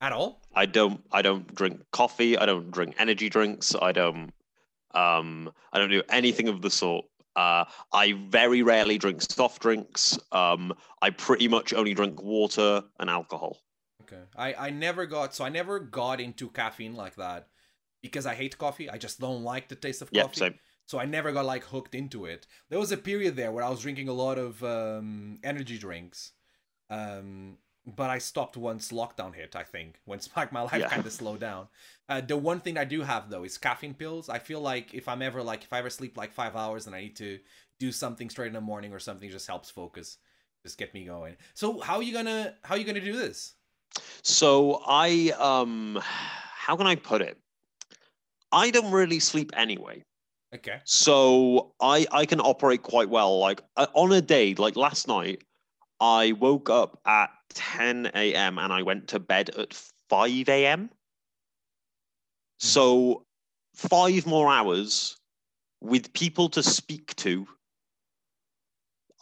At 0.00 0.12
all? 0.12 0.40
I 0.54 0.66
don't. 0.66 1.00
I 1.12 1.22
don't 1.22 1.52
drink 1.54 1.80
coffee. 1.92 2.36
I 2.38 2.46
don't 2.46 2.70
drink 2.70 2.94
energy 2.98 3.28
drinks. 3.28 3.74
I 3.80 3.92
don't. 3.92 4.32
Um, 4.94 5.52
I 5.72 5.78
don't 5.78 5.90
do 5.90 6.02
anything 6.08 6.48
of 6.48 6.62
the 6.62 6.70
sort. 6.70 7.04
Uh, 7.36 7.64
I 7.92 8.14
very 8.28 8.62
rarely 8.62 8.98
drink 8.98 9.22
soft 9.22 9.62
drinks. 9.62 10.18
Um, 10.32 10.72
I 11.00 11.10
pretty 11.10 11.48
much 11.48 11.72
only 11.72 11.94
drink 11.94 12.22
water 12.22 12.82
and 12.98 13.08
alcohol. 13.08 13.58
Okay. 14.02 14.22
I, 14.36 14.54
I 14.54 14.70
never 14.70 15.06
got 15.06 15.34
so 15.34 15.44
I 15.44 15.48
never 15.48 15.78
got 15.78 16.20
into 16.20 16.50
caffeine 16.50 16.94
like 16.94 17.14
that 17.16 17.48
because 18.02 18.26
I 18.26 18.34
hate 18.34 18.58
coffee. 18.58 18.90
I 18.90 18.98
just 18.98 19.20
don't 19.20 19.42
like 19.44 19.68
the 19.68 19.76
taste 19.76 20.02
of 20.02 20.12
Yeah, 20.12 20.22
coffee. 20.22 20.38
same. 20.38 20.58
So 20.86 20.98
I 20.98 21.06
never 21.06 21.32
got 21.32 21.44
like 21.46 21.64
hooked 21.64 21.94
into 21.94 22.26
it. 22.26 22.46
There 22.68 22.78
was 22.78 22.92
a 22.92 22.96
period 22.96 23.36
there 23.36 23.52
where 23.52 23.64
I 23.64 23.70
was 23.70 23.80
drinking 23.80 24.08
a 24.08 24.12
lot 24.12 24.38
of 24.38 24.62
um, 24.64 25.38
energy 25.42 25.78
drinks. 25.78 26.32
Um, 26.90 27.58
but 27.86 28.10
I 28.10 28.18
stopped 28.18 28.56
once 28.56 28.92
lockdown 28.92 29.34
hit, 29.34 29.56
I 29.56 29.64
think, 29.64 29.98
when 30.04 30.20
like 30.36 30.52
my 30.52 30.62
life 30.62 30.72
Yeah. 30.80 30.88
kind 30.88 31.06
of 31.06 31.12
slowed 31.12 31.40
down. 31.40 31.68
Uh, 32.08 32.20
the 32.20 32.36
one 32.36 32.60
thing 32.60 32.78
I 32.78 32.84
do 32.84 33.02
have 33.02 33.30
though 33.30 33.44
is 33.44 33.58
caffeine 33.58 33.94
pills. 33.94 34.28
I 34.28 34.38
feel 34.38 34.60
like 34.60 34.94
if 34.94 35.08
I'm 35.08 35.22
ever 35.22 35.42
like 35.42 35.62
if 35.64 35.72
I 35.72 35.78
ever 35.78 35.90
sleep 35.90 36.16
like 36.16 36.32
five 36.32 36.56
hours 36.56 36.86
and 36.86 36.94
I 36.94 37.00
need 37.00 37.16
to 37.16 37.38
do 37.78 37.92
something 37.92 38.30
straight 38.30 38.48
in 38.48 38.52
the 38.52 38.60
morning 38.60 38.92
or 38.92 38.98
something, 38.98 39.30
just 39.30 39.46
helps 39.46 39.70
focus, 39.70 40.18
just 40.62 40.78
get 40.78 40.94
me 40.94 41.04
going. 41.04 41.36
So 41.54 41.80
how 41.80 41.96
are 41.96 42.02
you 42.02 42.12
gonna 42.12 42.54
how 42.64 42.74
are 42.74 42.78
you 42.78 42.84
gonna 42.84 43.00
do 43.00 43.16
this? 43.16 43.54
So 44.22 44.82
I 44.86 45.32
um, 45.38 45.98
how 46.02 46.76
can 46.76 46.86
I 46.86 46.96
put 46.96 47.22
it? 47.22 47.38
I 48.52 48.70
don't 48.70 48.92
really 48.92 49.18
sleep 49.18 49.50
anyway. 49.56 50.04
Okay. 50.54 50.80
So 50.84 51.72
I 51.80 52.06
I 52.12 52.26
can 52.26 52.40
operate 52.40 52.82
quite 52.82 53.08
well. 53.08 53.38
Like 53.38 53.62
uh, 53.76 53.86
on 53.94 54.12
a 54.12 54.20
day, 54.20 54.54
like 54.54 54.76
last 54.76 55.08
night, 55.08 55.42
I 56.00 56.32
woke 56.32 56.68
up 56.68 57.00
at 57.06 57.30
10 57.54 58.10
a.m. 58.14 58.58
and 58.58 58.72
I 58.72 58.82
went 58.82 59.08
to 59.08 59.18
bed 59.18 59.50
at 59.56 59.72
5 60.08 60.48
a.m. 60.48 60.90
So 62.58 63.24
five 63.74 64.26
more 64.26 64.52
hours 64.52 65.16
with 65.80 66.12
people 66.12 66.48
to 66.50 66.62
speak 66.62 67.16
to. 67.16 67.46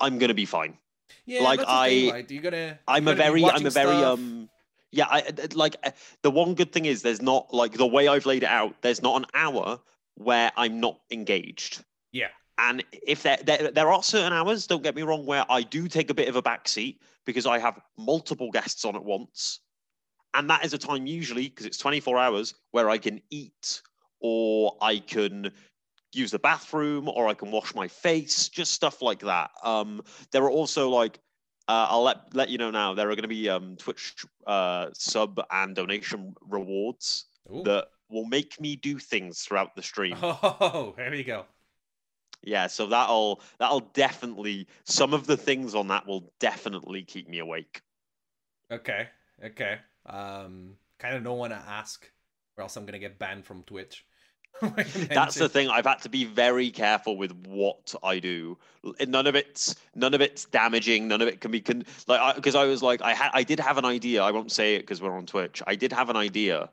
I'm 0.01 0.19
gonna 0.19 0.35
be 0.35 0.47
fine. 0.47 0.79
Yeah, 1.27 1.43
Like, 1.43 1.61
thing, 1.61 1.69
I-? 1.69 2.25
You're 2.29 2.43
gonna. 2.43 2.79
I'm 2.89 3.05
you're 3.05 3.13
a 3.13 3.17
very, 3.17 3.45
I'm 3.45 3.67
a 3.67 3.71
very, 3.71 3.97
stuff. 3.97 4.19
um, 4.19 4.49
yeah, 4.93 5.07
I 5.09 5.33
like 5.55 5.77
uh, 5.85 5.91
the 6.23 6.31
one 6.31 6.55
good 6.55 6.73
thing 6.73 6.87
is 6.87 7.03
there's 7.03 7.23
not 7.23 7.53
like 7.55 7.75
the 7.75 7.87
way 7.87 8.09
I've 8.09 8.27
laid 8.27 8.43
it 8.43 8.49
out. 8.49 8.75
There's 8.83 9.03
not 9.03 9.17
an 9.21 9.27
hour 9.35 9.81
where 10.15 10.51
I'm 10.57 10.81
not 10.81 11.01
engaged. 11.11 11.85
Yeah. 12.13 12.29
And 12.59 12.85
if 12.91 13.23
there, 13.23 13.39
there 13.45 13.71
there 13.71 13.91
are 13.91 14.03
certain 14.03 14.33
hours, 14.33 14.67
don't 14.67 14.83
get 14.83 14.95
me 14.95 15.03
wrong, 15.03 15.25
where 15.27 15.45
I 15.49 15.63
do 15.63 15.89
take 15.89 16.11
a 16.11 16.15
bit 16.15 16.29
of 16.29 16.37
a 16.37 16.43
backseat 16.43 16.99
because 17.25 17.47
I 17.47 17.59
have 17.59 17.81
multiple 17.97 18.51
guests 18.51 18.85
on 18.85 18.97
at 18.97 19.05
once, 19.05 19.61
and 20.35 20.51
that 20.51 20.65
is 20.65 20.75
a 20.75 20.79
time 20.79 21.07
usually 21.07 21.49
because 21.49 21.67
it's 21.67 21.79
24 21.79 22.19
hours 22.19 22.55
where 22.73 22.91
I 22.91 22.99
can 22.99 23.23
eat 23.31 23.81
or 24.21 24.77
I 24.83 24.99
can 24.99 25.53
use 26.13 26.33
the 26.33 26.39
bathroom 26.39 27.09
or 27.09 27.29
I 27.29 27.35
can 27.35 27.51
wash 27.51 27.75
my 27.75 27.89
face, 27.89 28.49
just 28.49 28.73
stuff 28.73 29.01
like 29.01 29.21
that. 29.21 29.51
Um, 29.63 30.03
there 30.33 30.43
are 30.43 30.51
also 30.51 30.91
like 30.91 31.21
uh, 31.71 31.87
I'll 31.89 32.03
let 32.03 32.35
let 32.35 32.49
you 32.51 32.59
know 32.59 32.73
now. 32.73 32.95
There 32.95 33.09
are 33.09 33.15
going 33.15 33.23
to 33.23 33.29
be 33.29 33.49
um, 33.49 33.77
Twitch 33.77 34.27
uh, 34.45 34.89
sub 34.93 35.41
and 35.53 35.77
donation 35.77 36.35
rewards 36.49 37.27
Ooh. 37.49 37.63
that 37.65 37.87
will 38.11 38.25
make 38.25 38.61
me 38.61 38.75
do 38.75 38.99
things 38.99 39.43
throughout 39.43 39.77
the 39.77 39.83
stream. 39.83 40.17
Oh, 40.23 40.95
there 40.97 41.15
you 41.15 41.23
go. 41.23 41.45
Yeah, 42.43 42.67
so 42.67 42.87
that'll 42.87 43.41
that'll 43.59 43.89
definitely 43.93 44.67
some 44.85 45.15
of 45.15 45.29
the 45.29 45.37
things 45.37 45.77
on 45.77 45.87
that 45.89 46.07
will 46.09 46.33
definitely 46.41 47.05
keep 47.05 47.29
me 47.29 47.39
awake. 47.39 47.83
Okay, 48.73 49.07
okay. 49.45 49.79
Um, 50.07 50.75
kind 50.99 51.15
of 51.15 51.23
don't 51.23 51.39
want 51.39 51.53
to 51.53 51.59
ask, 51.69 52.11
or 52.57 52.63
else 52.63 52.77
I'm 52.77 52.85
gonna 52.85 52.99
get 52.99 53.21
banned 53.21 53.45
from 53.45 53.63
Twitch. 53.63 54.05
That's 54.63 55.37
the 55.37 55.49
thing. 55.49 55.69
I've 55.69 55.87
had 55.87 56.03
to 56.03 56.09
be 56.09 56.25
very 56.25 56.71
careful 56.71 57.17
with 57.17 57.33
what 57.47 57.95
I 58.03 58.19
do. 58.19 58.59
None 59.07 59.27
of 59.27 59.35
it's 59.35 59.75
none 59.95 60.15
of 60.15 60.21
it's 60.21 60.45
damaging. 60.45 61.09
None 61.09 61.23
of 61.23 61.29
it 61.29 61.41
can 61.41 61.51
be 61.51 61.61
con- 61.61 61.85
like 62.07 62.37
because 62.37 62.55
I, 62.55 62.63
I, 62.63 62.67
was 62.67 62.83
like 62.83 63.01
I 63.03 63.15
had 63.15 63.31
I 63.33 63.43
did 63.43 63.59
have 63.61 63.79
an 63.79 63.85
idea. 63.85 64.23
I 64.23 64.31
won't 64.31 64.53
say 64.53 64.75
it 64.75 64.81
because 64.81 65.01
we're 65.01 65.17
on 65.17 65.27
Twitch. 65.27 65.63
I 65.67 65.77
did 65.77 65.93
have 65.93 66.11
an 66.11 66.17
idea 66.17 66.71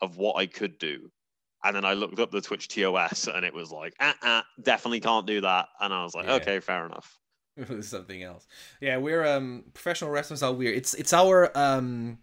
of 0.00 0.16
what 0.16 0.36
I 0.36 0.46
could 0.46 0.78
do, 0.78 1.10
and 1.62 1.76
then 1.76 1.84
I 1.84 1.92
looked 1.92 2.18
up 2.18 2.30
the 2.30 2.40
Twitch 2.40 2.68
TOS 2.68 3.28
and 3.28 3.44
it 3.44 3.54
was 3.54 3.70
like, 3.70 3.94
ah, 4.00 4.16
uh, 4.22 4.42
definitely 4.62 5.00
can't 5.00 5.26
do 5.26 5.40
that. 5.42 5.68
And 5.80 5.94
I 5.94 6.02
was 6.02 6.14
like, 6.14 6.26
yeah. 6.26 6.34
okay, 6.34 6.60
fair 6.60 6.86
enough. 6.86 7.20
something 7.82 8.22
else. 8.22 8.46
Yeah, 8.80 8.96
we're 8.98 9.24
um 9.24 9.64
professional 9.74 10.10
wrestlers 10.10 10.42
are 10.42 10.52
weird. 10.52 10.76
It's 10.76 10.94
it's 10.94 11.12
our 11.12 11.56
um 11.56 12.18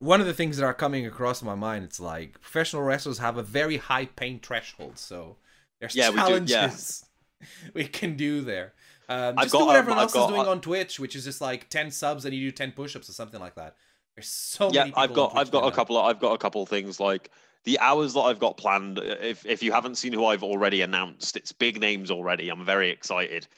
one 0.00 0.20
of 0.20 0.26
the 0.26 0.34
things 0.34 0.56
that 0.56 0.64
are 0.64 0.74
coming 0.74 1.06
across 1.06 1.42
my 1.42 1.54
mind, 1.54 1.84
it's 1.84 2.00
like 2.00 2.40
professional 2.40 2.82
wrestlers 2.82 3.18
have 3.18 3.36
a 3.36 3.42
very 3.42 3.76
high 3.76 4.06
pain 4.06 4.38
threshold, 4.40 4.98
so 4.98 5.36
there's 5.80 5.94
yeah, 5.94 6.10
challenges 6.10 7.04
we, 7.40 7.46
do, 7.46 7.52
yeah. 7.64 7.70
we 7.74 7.88
can 7.88 8.16
do 8.16 8.42
there. 8.42 8.74
Um, 9.08 9.36
just 9.36 9.52
got, 9.52 9.60
do 9.60 9.66
what 9.66 9.76
everyone 9.76 9.98
um, 9.98 10.02
else 10.02 10.12
got, 10.12 10.28
is 10.28 10.34
doing 10.34 10.46
uh, 10.46 10.50
on 10.50 10.60
Twitch, 10.60 11.00
which 11.00 11.16
is 11.16 11.24
just 11.24 11.40
like 11.40 11.68
ten 11.68 11.90
subs 11.90 12.24
and 12.24 12.34
you 12.34 12.50
do 12.50 12.52
ten 12.52 12.72
push-ups 12.72 13.08
or 13.08 13.12
something 13.12 13.40
like 13.40 13.56
that. 13.56 13.76
There's 14.14 14.28
so 14.28 14.70
many. 14.70 14.90
yeah, 14.90 14.94
I've 14.96 15.14
got 15.14 15.36
I've 15.36 15.50
got 15.50 15.66
a 15.66 15.74
couple 15.74 15.96
of, 15.96 16.04
I've 16.04 16.20
got 16.20 16.32
a 16.32 16.38
couple 16.38 16.62
of 16.62 16.68
things 16.68 17.00
like 17.00 17.30
the 17.64 17.78
hours 17.80 18.14
that 18.14 18.20
I've 18.20 18.38
got 18.38 18.56
planned. 18.56 18.98
If 18.98 19.44
if 19.46 19.62
you 19.62 19.72
haven't 19.72 19.96
seen 19.96 20.12
who 20.12 20.26
I've 20.26 20.44
already 20.44 20.82
announced, 20.82 21.36
it's 21.36 21.52
big 21.52 21.80
names 21.80 22.10
already. 22.10 22.50
I'm 22.50 22.64
very 22.64 22.90
excited, 22.90 23.48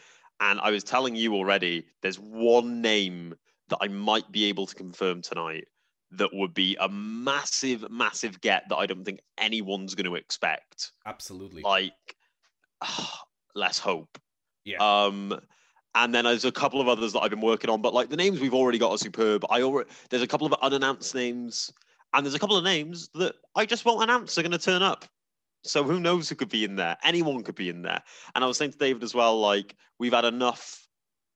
and 0.40 0.61
I 0.61 0.70
was 0.70 0.85
telling 0.85 1.16
you 1.16 1.35
already. 1.35 1.87
There's 2.00 2.18
one 2.18 2.81
name 2.81 3.35
that 3.68 3.79
I 3.81 3.88
might 3.88 4.31
be 4.33 4.46
able 4.46 4.66
to 4.66 4.74
confirm 4.74 5.20
tonight 5.20 5.66
that 6.12 6.31
would 6.33 6.55
be 6.55 6.77
a 6.81 6.88
massive, 6.88 7.88
massive 7.90 8.40
get 8.40 8.64
that 8.68 8.77
I 8.77 8.87
don't 8.87 9.05
think 9.05 9.20
anyone's 9.38 9.94
going 9.94 10.07
to 10.07 10.16
expect. 10.16 10.92
Absolutely. 11.07 11.62
Like, 11.62 11.92
let's 13.55 13.79
hope. 13.79 14.18
Yeah. 14.64 14.79
Um, 14.79 15.40
and 15.94 16.14
then 16.14 16.25
there's 16.25 16.44
a 16.44 16.53
couple 16.53 16.81
of 16.81 16.88
others 16.88 17.12
that 17.12 17.20
I've 17.20 17.31
been 17.31 17.40
working 17.40 17.70
on, 17.70 17.83
but 17.83 17.94
like 17.94 18.11
the 18.11 18.16
names 18.16 18.40
we've 18.40 18.55
already 18.55 18.79
got 18.79 18.92
are 18.92 18.99
superb. 18.99 19.44
I 19.51 19.62
already 19.62 19.90
there's 20.09 20.23
a 20.23 20.27
couple 20.27 20.46
of 20.46 20.55
unannounced 20.62 21.14
names, 21.14 21.73
and 22.12 22.25
there's 22.25 22.35
a 22.35 22.38
couple 22.38 22.57
of 22.57 22.64
names 22.64 23.09
that 23.14 23.35
I 23.57 23.66
just 23.66 23.85
won't 23.85 24.03
announce 24.03 24.38
are 24.38 24.42
going 24.42 24.53
to 24.53 24.59
turn 24.59 24.83
up. 24.83 25.05
So 25.62 25.83
who 25.83 26.01
knows 26.01 26.29
who 26.29 26.37
could 26.37 26.49
be 26.49 26.64
in 26.64 26.77
there? 26.77 26.96
Anyone 27.03 27.42
could 27.42 27.55
be 27.55 27.68
in 27.68 27.83
there. 27.83 28.03
And 28.35 28.42
I 28.42 28.46
was 28.46 28.57
saying 28.57 28.73
to 28.73 28.79
David 28.79 29.03
as 29.03 29.14
well, 29.14 29.38
like 29.38 29.75
we've 29.99 30.12
had 30.12 30.25
enough 30.25 30.87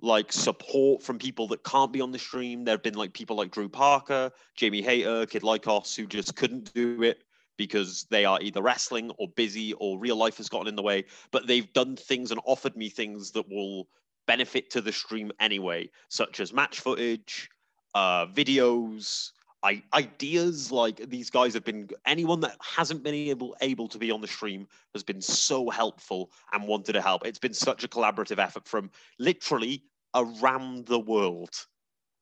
like 0.00 0.32
support 0.32 1.02
from 1.02 1.18
people 1.18 1.48
that 1.48 1.64
can't 1.64 1.92
be 1.92 2.00
on 2.00 2.12
the 2.12 2.18
stream. 2.18 2.64
There 2.64 2.74
have 2.74 2.82
been 2.82 2.94
like 2.94 3.12
people 3.12 3.36
like 3.36 3.50
Drew 3.50 3.68
Parker, 3.68 4.30
Jamie 4.56 4.82
Hayter, 4.82 5.26
Kid 5.26 5.42
Lycos, 5.42 5.94
who 5.96 6.06
just 6.06 6.36
couldn't 6.36 6.72
do 6.74 7.02
it 7.02 7.24
because 7.56 8.06
they 8.10 8.24
are 8.24 8.38
either 8.42 8.62
wrestling 8.62 9.10
or 9.18 9.28
busy 9.28 9.72
or 9.74 9.98
real 9.98 10.16
life 10.16 10.36
has 10.38 10.48
gotten 10.48 10.68
in 10.68 10.76
the 10.76 10.82
way. 10.82 11.04
But 11.30 11.46
they've 11.46 11.72
done 11.72 11.96
things 11.96 12.30
and 12.30 12.40
offered 12.44 12.76
me 12.76 12.88
things 12.88 13.30
that 13.32 13.48
will 13.48 13.88
benefit 14.26 14.70
to 14.70 14.80
the 14.80 14.92
stream 14.92 15.30
anyway, 15.40 15.90
such 16.08 16.40
as 16.40 16.52
match 16.52 16.80
footage, 16.80 17.48
uh, 17.94 18.26
videos, 18.26 19.30
I, 19.64 19.82
ideas. 19.94 20.70
Like 20.70 21.08
these 21.08 21.30
guys 21.30 21.54
have 21.54 21.64
been. 21.64 21.88
Anyone 22.06 22.40
that 22.40 22.56
hasn't 22.60 23.02
been 23.02 23.14
able 23.14 23.56
able 23.62 23.88
to 23.88 23.98
be 23.98 24.10
on 24.10 24.20
the 24.20 24.28
stream 24.28 24.68
has 24.92 25.02
been 25.02 25.22
so 25.22 25.70
helpful 25.70 26.30
and 26.52 26.68
wanted 26.68 26.92
to 26.92 27.00
help. 27.00 27.26
It's 27.26 27.38
been 27.38 27.54
such 27.54 27.82
a 27.82 27.88
collaborative 27.88 28.38
effort 28.38 28.68
from 28.68 28.90
literally 29.18 29.82
around 30.14 30.86
the 30.86 31.00
world. 31.00 31.50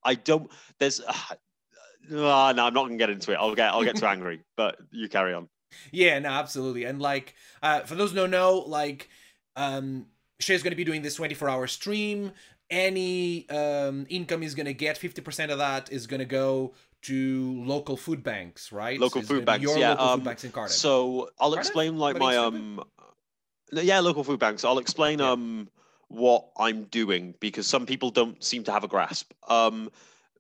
I 0.05 0.15
don't. 0.15 0.51
There's. 0.79 1.01
Uh, 1.01 1.13
uh, 2.15 2.53
no, 2.57 2.67
I'm 2.67 2.75
not 2.75 2.75
gonna 2.75 2.97
get 2.97 3.11
into 3.11 3.33
it. 3.33 3.35
I'll 3.35 3.55
get. 3.57 3.73
I'll 3.73 3.85
get 3.85 3.97
too 3.97 4.07
angry. 4.15 4.41
But 4.57 4.79
you 4.93 5.09
carry 5.09 5.35
on. 5.35 5.49
Yeah. 5.91 6.21
No. 6.21 6.29
Absolutely. 6.29 6.85
And 6.85 7.03
like, 7.03 7.35
uh, 7.63 7.81
for 7.81 7.97
those 7.97 8.11
who 8.11 8.17
don't 8.17 8.31
know, 8.31 8.59
like, 8.59 9.09
um, 9.57 10.07
Shay's 10.39 10.63
gonna 10.63 10.77
be 10.77 10.85
doing 10.85 11.03
this 11.03 11.17
24 11.17 11.51
hour 11.51 11.67
stream. 11.67 12.33
Any 12.71 13.49
um, 13.51 14.07
income 14.09 14.45
is 14.45 14.55
gonna 14.55 14.73
get 14.73 14.99
50% 14.99 15.51
of 15.51 15.59
that 15.59 15.93
is 15.93 16.07
gonna 16.07 16.25
go 16.25 16.73
to 17.03 17.63
local 17.65 17.97
food 17.97 18.23
banks, 18.23 18.73
right? 18.73 18.99
Local 18.99 19.23
food 19.23 19.45
banks. 19.45 19.63
Your 19.63 19.79
yeah. 19.79 19.91
local 19.91 20.07
um, 20.07 20.21
food 20.21 20.25
banks 20.25 20.45
in 20.45 20.53
Cardiff. 20.53 20.77
So 20.77 21.31
I'll 21.41 21.51
Cardiff? 21.51 21.67
explain 21.67 21.99
like 21.99 22.19
my 22.19 22.37
um. 22.37 22.83
Yeah, 23.73 24.01
local 24.01 24.23
food 24.23 24.39
banks. 24.39 24.65
I'll 24.65 24.79
explain 24.79 25.19
yeah. 25.19 25.31
um 25.31 25.69
what 26.09 26.49
I'm 26.59 26.85
doing 26.85 27.35
because 27.41 27.67
some 27.67 27.87
people 27.87 28.11
don't 28.11 28.43
seem 28.43 28.65
to 28.65 28.73
have 28.73 28.85
a 28.85 28.89
grasp. 28.89 29.33
Um, 29.49 29.91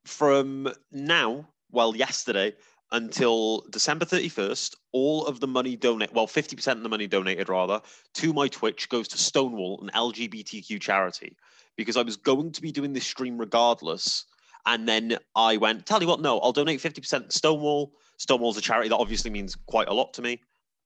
from 0.05 0.73
now, 0.91 1.49
well, 1.71 1.97
yesterday 1.97 2.55
until 2.93 3.65
December 3.71 4.05
31st, 4.05 4.77
all 4.93 5.27
of 5.27 5.41
the 5.41 5.47
money 5.47 5.77
donate, 5.77 6.13
well, 6.13 6.27
50% 6.27 6.73
of 6.73 6.83
the 6.83 6.89
money 6.89 7.07
donated 7.07 7.49
rather, 7.49 7.81
to 8.15 8.33
my 8.35 8.49
Twitch 8.49 8.89
goes 8.91 9.09
to 9.09 9.19
Stonewall, 9.19 9.81
an 9.83 9.91
LGBTQ 9.95 10.79
charity, 10.81 11.37
because 11.77 11.97
I 11.97 12.03
was 12.03 12.17
going 12.17 12.53
to 12.53 12.61
be 12.61 12.71
doing 12.71 12.93
this 12.93 13.07
stream 13.07 13.39
regardless. 13.39 14.27
And 14.67 14.89
then 14.89 15.19
I 15.35 15.57
went, 15.57 15.87
tell 15.87 16.01
you 16.01 16.07
what, 16.07 16.21
no, 16.21 16.39
I'll 16.39 16.53
donate 16.53 16.81
50% 16.81 17.29
to 17.29 17.33
Stonewall. 17.33 17.93
Stonewall's 18.19 18.57
a 18.57 18.61
charity 18.61 18.89
that 18.91 18.97
obviously 18.97 19.31
means 19.31 19.57
quite 19.67 19.89
a 19.89 19.93
lot 19.93 20.15
to 20.15 20.23
me. 20.23 20.41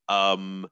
Um, 0.09 0.67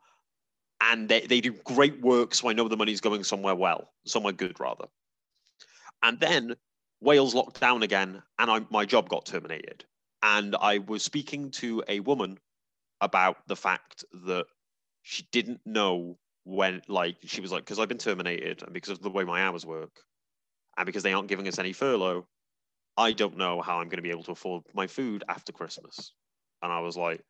and 0.81 1.09
they, 1.09 1.21
they 1.21 1.41
do 1.41 1.53
great 1.65 2.01
work, 2.01 2.35
so 2.35 2.49
I 2.49 2.53
know 2.53 2.69
the 2.69 2.77
money's 2.77 3.01
going 3.01 3.25
somewhere 3.25 3.55
well, 3.55 3.91
somewhere 4.07 4.33
good 4.33 4.59
rather. 4.59 4.87
And 6.03 6.19
then 6.21 6.55
Wales 7.01 7.35
locked 7.35 7.61
down 7.61 7.83
again, 7.83 8.23
and 8.39 8.51
I, 8.51 8.61
my 8.71 8.85
job 8.85 9.09
got 9.09 9.27
terminated. 9.27 9.85
And 10.23 10.57
I 10.61 10.79
was 10.79 11.03
speaking 11.03 11.51
to 11.53 11.83
a 11.89 12.01
woman 12.01 12.39
about 13.01 13.37
the 13.47 13.57
fact 13.57 14.05
that 14.27 14.47
she 15.03 15.27
didn't 15.33 15.61
know 15.67 16.19
when, 16.45 16.83
like, 16.89 17.17
she 17.25 17.41
was 17.41 17.53
like, 17.53 17.65
because 17.65 17.79
I've 17.79 17.89
been 17.89 17.99
terminated, 17.99 18.63
and 18.63 18.73
because 18.73 18.99
of 18.99 19.03
the 19.03 19.11
way 19.11 19.25
my 19.25 19.43
hours 19.45 19.67
work, 19.67 20.01
and 20.77 20.87
because 20.87 21.03
they 21.03 21.13
aren't 21.13 21.29
giving 21.29 21.49
us 21.49 21.59
any 21.59 21.73
furlough, 21.73 22.27
I 22.97 23.13
don't 23.13 23.37
know 23.37 23.61
how 23.61 23.79
I'm 23.79 23.89
going 23.89 23.99
to 23.99 24.03
be 24.03 24.11
able 24.11 24.23
to 24.25 24.33
afford 24.33 24.63
my 24.73 24.87
food 24.87 25.25
after 25.29 25.53
Christmas. 25.53 26.13
And 26.63 26.73
I 26.73 26.81
was 26.81 26.97
like, 26.97 27.25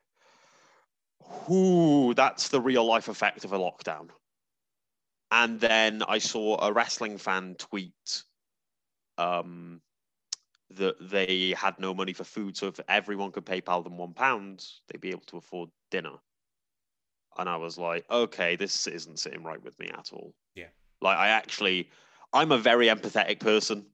Ooh, 1.51 2.15
that's 2.15 2.49
the 2.49 2.61
real 2.61 2.85
life 2.85 3.09
effect 3.09 3.45
of 3.45 3.53
a 3.53 3.59
lockdown. 3.59 4.09
And 5.31 5.59
then 5.59 6.03
I 6.07 6.19
saw 6.19 6.63
a 6.63 6.73
wrestling 6.73 7.19
fan 7.19 7.57
tweet 7.59 8.23
um, 9.19 9.81
that 10.71 10.97
they 11.11 11.55
had 11.57 11.79
no 11.79 11.95
money 11.95 12.13
for 12.13 12.25
food. 12.25 12.57
So 12.57 12.69
if 12.69 12.79
everyone 12.89 13.33
could 13.33 13.47
PayPal 13.47 13.83
them 13.83 13.99
one 13.99 14.13
pound, 14.13 14.65
they'd 14.89 15.01
be 15.01 15.11
able 15.11 15.25
to 15.27 15.39
afford 15.39 15.71
dinner. 15.91 16.15
And 17.37 17.49
I 17.49 17.57
was 17.57 17.79
like, 17.79 18.05
okay, 18.11 18.57
this 18.57 18.87
isn't 18.87 19.19
sitting 19.19 19.43
right 19.43 19.63
with 19.63 19.79
me 19.79 19.89
at 19.89 20.11
all. 20.13 20.35
Yeah. 20.55 20.69
Like, 21.01 21.19
I 21.19 21.29
actually, 21.29 21.91
I'm 22.33 22.53
a 22.53 22.59
very 22.59 22.87
empathetic 22.87 23.41
person. 23.41 23.87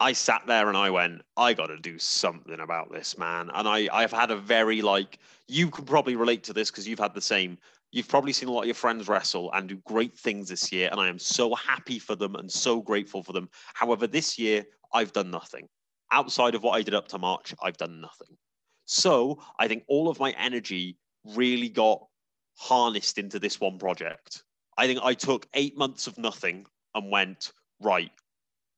I 0.00 0.12
sat 0.12 0.42
there 0.46 0.68
and 0.68 0.76
I 0.76 0.90
went, 0.90 1.22
I 1.36 1.54
got 1.54 1.66
to 1.66 1.78
do 1.78 1.98
something 1.98 2.58
about 2.58 2.90
this, 2.92 3.16
man. 3.16 3.50
And 3.54 3.68
I, 3.68 3.88
I've 3.92 4.12
had 4.12 4.30
a 4.30 4.36
very 4.36 4.82
like, 4.82 5.18
you 5.48 5.70
can 5.70 5.84
probably 5.84 6.16
relate 6.16 6.42
to 6.44 6.52
this 6.52 6.70
because 6.70 6.88
you've 6.88 6.98
had 6.98 7.14
the 7.14 7.20
same. 7.20 7.56
You've 7.92 8.08
probably 8.08 8.32
seen 8.32 8.48
a 8.48 8.52
lot 8.52 8.62
of 8.62 8.66
your 8.66 8.74
friends 8.74 9.06
wrestle 9.06 9.52
and 9.52 9.68
do 9.68 9.76
great 9.86 10.18
things 10.18 10.48
this 10.48 10.72
year, 10.72 10.88
and 10.90 11.00
I 11.00 11.08
am 11.08 11.18
so 11.18 11.54
happy 11.54 11.98
for 11.98 12.16
them 12.16 12.36
and 12.36 12.50
so 12.50 12.80
grateful 12.80 13.22
for 13.22 13.32
them. 13.32 13.48
However, 13.74 14.06
this 14.06 14.38
year 14.38 14.64
I've 14.92 15.12
done 15.12 15.30
nothing 15.30 15.68
outside 16.10 16.54
of 16.54 16.62
what 16.62 16.72
I 16.72 16.82
did 16.82 16.94
up 16.94 17.08
to 17.08 17.18
March. 17.18 17.54
I've 17.62 17.76
done 17.76 18.00
nothing. 18.00 18.36
So 18.86 19.40
I 19.58 19.68
think 19.68 19.84
all 19.88 20.08
of 20.08 20.18
my 20.18 20.32
energy 20.32 20.98
really 21.24 21.68
got 21.68 22.04
harnessed 22.56 23.18
into 23.18 23.38
this 23.38 23.60
one 23.60 23.78
project. 23.78 24.42
I 24.76 24.86
think 24.86 25.00
I 25.02 25.14
took 25.14 25.46
eight 25.54 25.76
months 25.76 26.06
of 26.06 26.18
nothing 26.18 26.66
and 26.94 27.10
went 27.10 27.52
right 27.80 28.10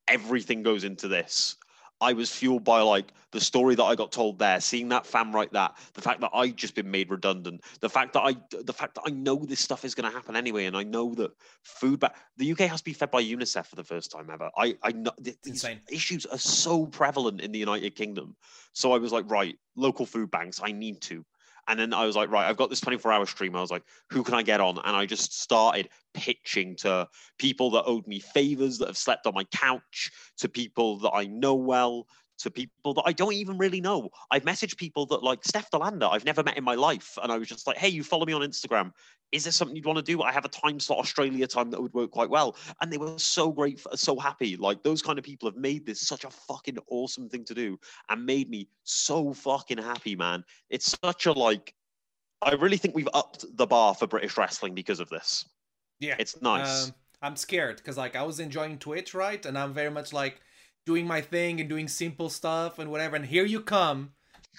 everything 0.08 0.62
goes 0.62 0.84
into 0.84 1.08
this. 1.08 1.56
I 2.00 2.12
was 2.12 2.30
fueled 2.30 2.64
by 2.64 2.80
like 2.82 3.12
the 3.30 3.40
story 3.40 3.74
that 3.74 3.82
I 3.82 3.94
got 3.94 4.12
told 4.12 4.38
there, 4.38 4.60
seeing 4.60 4.88
that 4.90 5.06
fam 5.06 5.34
write 5.34 5.52
that, 5.52 5.76
the 5.94 6.00
fact 6.00 6.20
that 6.20 6.30
I 6.34 6.48
just 6.50 6.74
been 6.74 6.90
made 6.90 7.10
redundant, 7.10 7.62
the 7.80 7.88
fact 7.88 8.12
that 8.12 8.20
I, 8.20 8.36
the 8.62 8.72
fact 8.72 8.94
that 8.96 9.02
I 9.06 9.10
know 9.10 9.36
this 9.36 9.60
stuff 9.60 9.84
is 9.84 9.94
going 9.94 10.10
to 10.10 10.14
happen 10.14 10.36
anyway, 10.36 10.66
and 10.66 10.76
I 10.76 10.82
know 10.82 11.14
that 11.14 11.30
food 11.62 12.00
back 12.00 12.16
the 12.36 12.50
UK 12.52 12.60
has 12.60 12.80
to 12.80 12.84
be 12.84 12.92
fed 12.92 13.10
by 13.10 13.22
UNICEF 13.22 13.66
for 13.66 13.76
the 13.76 13.84
first 13.84 14.10
time 14.10 14.28
ever. 14.30 14.50
I, 14.56 14.76
I 14.82 14.92
know 14.92 15.12
these 15.18 15.36
insane. 15.46 15.80
issues 15.90 16.26
are 16.26 16.38
so 16.38 16.86
prevalent 16.86 17.40
in 17.40 17.52
the 17.52 17.58
United 17.58 17.94
Kingdom, 17.94 18.36
so 18.72 18.92
I 18.92 18.98
was 18.98 19.12
like, 19.12 19.30
right, 19.30 19.56
local 19.76 20.04
food 20.04 20.30
banks, 20.30 20.60
I 20.62 20.72
need 20.72 21.00
to. 21.02 21.24
And 21.68 21.78
then 21.78 21.94
I 21.94 22.04
was 22.04 22.16
like, 22.16 22.30
right, 22.30 22.48
I've 22.48 22.56
got 22.56 22.70
this 22.70 22.80
24 22.80 23.12
hour 23.12 23.26
stream. 23.26 23.56
I 23.56 23.60
was 23.60 23.70
like, 23.70 23.84
who 24.10 24.22
can 24.22 24.34
I 24.34 24.42
get 24.42 24.60
on? 24.60 24.78
And 24.84 24.96
I 24.96 25.06
just 25.06 25.40
started 25.40 25.88
pitching 26.12 26.76
to 26.76 27.08
people 27.38 27.70
that 27.70 27.84
owed 27.84 28.06
me 28.06 28.20
favors, 28.20 28.78
that 28.78 28.88
have 28.88 28.98
slept 28.98 29.26
on 29.26 29.34
my 29.34 29.44
couch, 29.44 30.10
to 30.38 30.48
people 30.48 30.98
that 30.98 31.12
I 31.12 31.24
know 31.24 31.54
well, 31.54 32.06
to 32.38 32.50
people 32.50 32.94
that 32.94 33.02
I 33.04 33.12
don't 33.12 33.32
even 33.34 33.58
really 33.58 33.80
know. 33.80 34.10
I've 34.30 34.44
messaged 34.44 34.76
people 34.76 35.06
that 35.06 35.22
like 35.22 35.44
Steph 35.44 35.70
De 35.70 35.78
Lander, 35.78 36.08
I've 36.10 36.24
never 36.24 36.42
met 36.42 36.56
in 36.56 36.64
my 36.64 36.74
life. 36.74 37.16
And 37.22 37.30
I 37.30 37.38
was 37.38 37.48
just 37.48 37.66
like, 37.66 37.76
hey, 37.76 37.88
you 37.88 38.02
follow 38.02 38.26
me 38.26 38.32
on 38.32 38.42
Instagram. 38.42 38.92
Is 39.32 39.44
there 39.44 39.52
something 39.52 39.76
you'd 39.76 39.86
want 39.86 39.98
to 39.98 40.02
do? 40.02 40.22
I 40.22 40.32
have 40.32 40.44
a 40.44 40.48
time 40.48 40.78
slot 40.80 40.98
Australia 40.98 41.46
time 41.46 41.70
that 41.70 41.80
would 41.80 41.94
work 41.94 42.10
quite 42.10 42.30
well. 42.30 42.56
And 42.80 42.92
they 42.92 42.98
were 42.98 43.18
so 43.18 43.50
great, 43.50 43.80
so 43.94 44.18
happy. 44.18 44.56
Like 44.56 44.82
those 44.82 45.02
kind 45.02 45.18
of 45.18 45.24
people 45.24 45.48
have 45.48 45.56
made 45.56 45.86
this 45.86 46.00
such 46.00 46.24
a 46.24 46.30
fucking 46.30 46.78
awesome 46.90 47.28
thing 47.28 47.44
to 47.44 47.54
do 47.54 47.78
and 48.08 48.24
made 48.24 48.50
me 48.50 48.68
so 48.84 49.32
fucking 49.32 49.78
happy, 49.78 50.16
man. 50.16 50.44
It's 50.70 50.96
such 51.04 51.26
a 51.26 51.32
like, 51.32 51.74
I 52.42 52.52
really 52.54 52.76
think 52.76 52.94
we've 52.94 53.08
upped 53.14 53.44
the 53.56 53.66
bar 53.66 53.94
for 53.94 54.06
British 54.06 54.36
wrestling 54.36 54.74
because 54.74 55.00
of 55.00 55.08
this. 55.08 55.46
Yeah, 56.00 56.16
It's 56.18 56.40
nice. 56.42 56.88
Um, 56.88 56.94
I'm 57.22 57.36
scared 57.36 57.76
because 57.76 57.96
like 57.96 58.16
I 58.16 58.22
was 58.22 58.38
enjoying 58.38 58.78
Twitch, 58.78 59.14
right? 59.14 59.44
And 59.46 59.56
I'm 59.56 59.72
very 59.72 59.90
much 59.90 60.12
like 60.12 60.42
doing 60.86 61.06
my 61.06 61.20
thing 61.20 61.60
and 61.60 61.68
doing 61.68 61.88
simple 61.88 62.28
stuff 62.30 62.78
and 62.78 62.90
whatever. 62.90 63.16
And 63.16 63.24
here 63.26 63.44
you 63.44 63.60
come, 63.60 64.12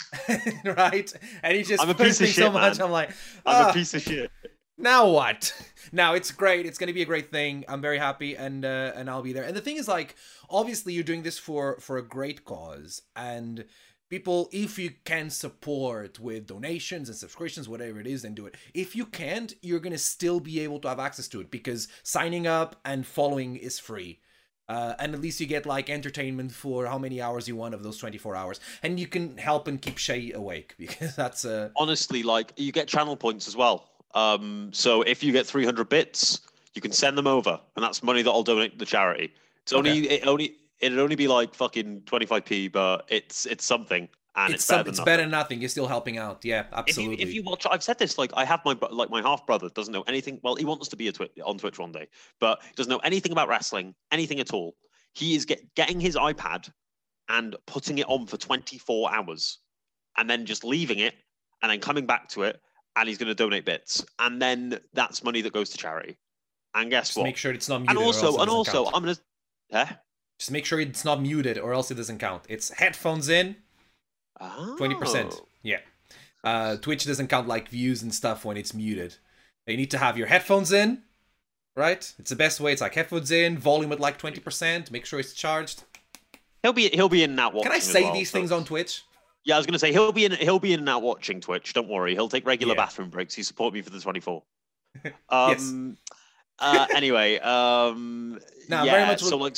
right? 0.66 1.12
And 1.44 1.58
you 1.58 1.64
just 1.64 1.84
I'm 1.84 1.90
a 1.90 1.94
piece 1.96 2.20
of 2.22 2.28
me 2.28 2.34
so 2.34 2.44
shit, 2.44 2.54
much. 2.54 2.78
man. 2.80 2.86
I'm 2.86 2.92
like, 2.92 3.10
I'm 3.46 3.68
"Ah, 3.68 3.70
a 3.70 3.74
piece 3.74 3.94
of 3.94 4.02
shit. 4.02 4.32
now 4.78 5.10
what? 5.10 5.54
now 5.92 6.14
it's 6.14 6.32
great. 6.32 6.66
It's 6.66 6.78
gonna 6.78 6.94
be 6.94 7.02
a 7.02 7.06
great 7.06 7.32
thing. 7.32 7.64
I'm 7.68 7.82
very 7.82 7.98
happy, 7.98 8.36
and 8.36 8.66
uh, 8.66 8.92
and 8.96 9.10
I'll 9.10 9.22
be 9.22 9.34
there. 9.34 9.44
And 9.44 9.56
the 9.56 9.62
thing 9.62 9.78
is, 9.78 9.88
like, 9.88 10.16
obviously, 10.50 10.94
you're 10.94 11.04
doing 11.04 11.24
this 11.24 11.38
for 11.38 11.80
for 11.80 11.98
a 11.98 12.04
great 12.08 12.44
cause, 12.46 13.02
and 13.16 13.66
people, 14.10 14.50
if 14.52 14.78
you 14.78 14.92
can 15.04 15.30
support 15.30 16.20
with 16.20 16.48
donations 16.48 17.10
and 17.10 17.18
subscriptions, 17.18 17.68
whatever 17.70 18.00
it 18.00 18.08
is, 18.08 18.22
then 18.22 18.34
do 18.36 18.46
it. 18.46 18.56
If 18.74 18.96
you 18.96 19.06
can't, 19.06 19.54
you're 19.62 19.80
gonna 19.80 19.98
still 19.98 20.40
be 20.40 20.60
able 20.60 20.80
to 20.82 20.90
have 20.90 21.00
access 21.00 21.28
to 21.30 21.42
it 21.42 21.50
because 21.52 21.88
signing 22.04 22.46
up 22.48 22.76
and 22.86 23.06
following 23.06 23.56
is 23.56 23.80
free. 23.80 24.20
Uh, 24.68 24.94
and 25.00 25.14
at 25.14 25.22
least 25.22 25.40
you 25.40 25.46
get 25.46 25.66
like 25.66 25.90
entertainment 25.90 26.52
for 26.52 26.88
how 26.88 26.98
many 26.98 27.22
hours 27.22 27.48
you 27.48 27.56
want 27.56 27.76
of 27.76 27.84
those 27.84 27.98
24 27.98 28.36
hours 28.36 28.60
and 28.82 29.00
you 29.00 29.06
can 29.06 29.38
help 29.38 29.68
and 29.68 29.80
keep 29.80 29.98
shay 29.98 30.32
awake 30.32 30.74
because 30.80 31.16
that's 31.16 31.46
uh 31.46 31.70
Honestly, 31.76 32.24
like 32.24 32.52
you 32.58 32.72
get 32.72 32.88
channel 32.88 33.16
points 33.16 33.48
as 33.48 33.56
well. 33.56 33.90
Um, 34.16 34.72
so 34.74 35.02
if 35.02 35.24
you 35.24 35.32
get 35.32 35.46
300 35.46 35.88
bits, 35.90 36.42
you 36.74 36.82
can 36.82 36.92
send 36.92 37.18
them 37.18 37.28
over, 37.28 37.60
and 37.76 37.84
that's 37.84 38.02
money 38.02 38.22
that 38.22 38.32
I'll 38.32 38.44
donate 38.44 38.72
to 38.74 38.78
the 38.78 38.86
charity. 38.86 39.34
It's 39.64 39.74
only 39.74 40.10
it 40.10 40.28
only 40.28 40.56
it'd 40.80 41.00
only 41.00 41.16
be 41.16 41.28
like 41.28 41.54
fucking 41.54 42.02
25p, 42.02 42.72
but 42.72 43.06
it's 43.10 43.46
it's 43.46 43.66
something, 43.66 44.08
and 44.36 44.54
it's 44.54 44.62
it's, 44.62 44.66
some, 44.66 44.78
better 44.80 44.90
it's 44.90 44.98
than 45.00 45.06
better 45.06 45.18
nothing. 45.18 45.30
than 45.30 45.40
nothing. 45.40 45.60
You're 45.62 45.70
still 45.70 45.88
helping 45.88 46.18
out. 46.18 46.44
Yeah, 46.44 46.62
If 46.62 46.68
you, 46.72 46.78
absolutely. 46.78 47.24
if 47.24 47.34
you 47.34 47.44
watch, 47.44 47.66
I've 47.70 47.84
said 47.84 47.98
this. 48.00 48.18
Like 48.18 48.32
I 48.36 48.46
have 48.46 48.62
my 48.66 48.76
like 48.92 49.10
my 49.10 49.22
half 49.22 49.46
brother 49.46 49.70
doesn't 49.70 49.94
know 49.94 50.04
anything. 50.08 50.40
Well, 50.44 50.56
he 50.56 50.66
wants 50.66 50.88
to 50.90 50.96
be 50.96 51.08
a 51.08 51.12
twi- 51.12 51.30
on 51.46 51.58
Twitch 51.58 51.80
one 51.80 51.92
day, 51.92 52.08
but 52.40 52.62
he 52.64 52.74
doesn't 52.76 52.90
know 52.90 53.00
anything 53.00 53.32
about 53.32 53.48
wrestling, 53.48 53.96
anything 54.12 54.40
at 54.40 54.54
all. 54.54 54.76
He 55.14 55.36
is 55.36 55.46
get, 55.46 55.62
getting 55.76 56.00
his 56.00 56.16
iPad 56.16 56.70
and 57.30 57.56
putting 57.66 57.98
it 57.98 58.06
on 58.08 58.26
for 58.28 58.38
24 58.38 59.14
hours, 59.14 59.60
and 60.18 60.30
then 60.30 60.46
just 60.46 60.64
leaving 60.64 61.00
it, 61.00 61.16
and 61.62 61.72
then 61.72 61.80
coming 61.80 62.06
back 62.06 62.28
to 62.30 62.44
it, 62.44 62.60
and 62.98 63.08
he's 63.08 63.18
going 63.18 63.28
to 63.30 63.34
donate 63.36 63.66
bits, 63.66 64.06
and 64.20 64.42
then 64.42 64.78
that's 64.94 65.24
money 65.24 65.42
that 65.42 65.54
goes 65.54 65.70
to 65.70 65.78
charity. 65.78 66.18
And 66.74 66.92
guess 66.92 67.08
just 67.08 67.18
what? 67.18 67.24
make 67.24 67.38
sure 67.38 67.54
it's 67.54 67.70
not 67.70 67.80
muted. 67.80 67.96
and 67.98 68.06
also, 68.06 68.38
and 68.40 68.50
also, 68.50 68.84
count. 68.84 68.96
I'm 68.96 69.04
gonna. 69.04 69.18
Huh? 69.72 69.96
just 70.38 70.52
make 70.52 70.66
sure 70.66 70.80
it's 70.82 71.06
not 71.06 71.22
muted, 71.22 71.58
or 71.58 71.74
else 71.74 71.90
it 71.92 71.96
doesn't 71.96 72.20
count. 72.20 72.44
It's 72.50 72.70
headphones 72.70 73.30
in, 73.30 73.56
twenty 74.78 74.96
percent. 74.96 75.34
Oh. 75.38 75.48
Yeah, 75.64 75.80
uh, 76.44 76.78
Twitch 76.78 77.06
doesn't 77.06 77.28
count 77.28 77.48
like 77.48 77.70
views 77.70 78.02
and 78.04 78.14
stuff 78.14 78.46
when 78.46 78.58
it's 78.58 78.74
muted. 78.74 79.16
You 79.68 79.78
need 79.78 79.92
to 79.92 79.98
have 79.98 80.18
your 80.18 80.28
headphones 80.28 80.72
in, 80.72 81.04
right? 81.76 82.14
It's 82.20 82.30
the 82.30 82.36
best 82.36 82.60
way. 82.60 82.72
It's 82.72 82.82
like 82.82 82.94
headphones 82.94 83.32
in, 83.32 83.58
volume 83.58 83.92
at 83.92 84.00
like 84.00 84.18
twenty 84.18 84.40
percent. 84.40 84.92
Make 84.92 85.06
sure 85.06 85.20
it's 85.20 85.34
charged. 85.34 85.84
He'll 86.62 86.74
be 86.74 86.90
he'll 86.90 87.10
be 87.10 87.24
in 87.24 87.36
that 87.36 87.44
out 87.44 87.54
watching. 87.54 87.72
Can 87.72 87.76
I 87.76 87.80
say 87.80 88.04
well, 88.04 88.14
these 88.14 88.30
so- 88.32 88.38
things 88.40 88.52
on 88.52 88.64
Twitch? 88.64 89.04
Yeah, 89.44 89.56
I 89.56 89.58
was 89.58 89.68
gonna 89.68 89.78
say 89.80 89.92
he'll 89.92 90.12
be 90.12 90.26
in 90.26 90.32
he'll 90.32 90.60
be 90.60 90.74
in 90.74 90.80
and 90.80 90.90
out 90.90 91.04
watching 91.04 91.40
Twitch. 91.40 91.74
Don't 91.74 91.88
worry, 91.88 92.14
he'll 92.14 92.30
take 92.30 92.48
regular 92.48 92.74
Yeah. 92.74 92.82
bathroom 92.82 93.10
breaks. 93.10 93.36
He 93.36 93.44
support 93.44 93.74
me 93.74 93.82
for 93.82 93.92
the 93.92 94.00
twenty 94.00 94.20
four. 94.20 94.44
Yes. 95.04 95.70
Um, 95.70 95.98
uh, 96.58 96.88
anyway, 96.96 97.38
um, 97.40 98.40
No, 98.70 98.84
yeah, 98.84 98.92
very 98.92 99.06
much 99.06 99.22
so 99.22 99.38
like 99.38 99.58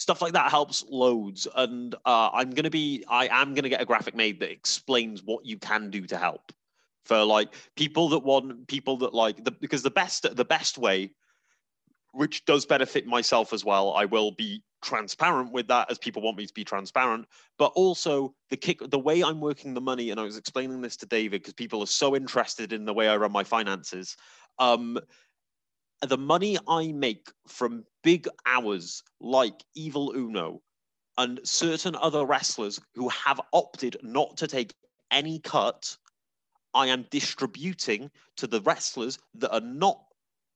stuff 0.00 0.22
like 0.22 0.32
that 0.32 0.50
helps 0.50 0.82
loads, 0.88 1.46
and 1.54 1.94
uh, 2.06 2.30
I'm 2.32 2.50
gonna 2.50 2.70
be 2.70 3.04
I 3.06 3.28
am 3.42 3.54
gonna 3.54 3.68
get 3.68 3.82
a 3.82 3.84
graphic 3.84 4.14
made 4.14 4.40
that 4.40 4.50
explains 4.50 5.22
what 5.22 5.44
you 5.44 5.58
can 5.58 5.90
do 5.90 6.06
to 6.06 6.16
help 6.16 6.52
for 7.04 7.22
like 7.22 7.54
people 7.76 8.08
that 8.08 8.20
want 8.20 8.66
people 8.66 8.96
that 8.98 9.12
like 9.12 9.44
the 9.44 9.50
because 9.50 9.82
the 9.82 9.90
best 9.90 10.26
the 10.34 10.44
best 10.44 10.78
way 10.78 11.10
which 12.12 12.44
does 12.44 12.66
benefit 12.66 13.06
myself 13.06 13.52
as 13.52 13.64
well. 13.64 13.92
I 13.92 14.06
will 14.06 14.32
be 14.32 14.64
transparent 14.82 15.52
with 15.52 15.68
that 15.68 15.90
as 15.90 15.98
people 15.98 16.22
want 16.22 16.38
me 16.38 16.46
to 16.46 16.54
be 16.54 16.64
transparent, 16.64 17.26
but 17.58 17.72
also 17.76 18.34
the 18.48 18.56
kick 18.56 18.80
the 18.90 18.98
way 18.98 19.22
I'm 19.22 19.40
working 19.40 19.74
the 19.74 19.82
money, 19.82 20.10
and 20.10 20.18
I 20.18 20.22
was 20.22 20.38
explaining 20.38 20.80
this 20.80 20.96
to 20.98 21.06
David 21.06 21.42
because 21.42 21.52
people 21.52 21.82
are 21.82 21.86
so 21.86 22.16
interested 22.16 22.72
in 22.72 22.86
the 22.86 22.94
way 22.94 23.06
I 23.08 23.16
run 23.16 23.32
my 23.32 23.44
finances. 23.44 24.16
Um, 24.58 24.98
the 26.06 26.18
money 26.18 26.58
I 26.66 26.92
make 26.92 27.28
from 27.46 27.84
big 28.02 28.28
hours 28.46 29.02
like 29.20 29.62
Evil 29.74 30.12
Uno 30.16 30.62
and 31.18 31.40
certain 31.44 31.94
other 31.96 32.24
wrestlers 32.24 32.80
who 32.94 33.08
have 33.10 33.40
opted 33.52 33.96
not 34.02 34.36
to 34.38 34.46
take 34.46 34.74
any 35.10 35.38
cut, 35.40 35.96
I 36.72 36.86
am 36.86 37.06
distributing 37.10 38.10
to 38.36 38.46
the 38.46 38.60
wrestlers 38.62 39.18
that 39.34 39.52
are 39.52 39.60
not 39.60 40.00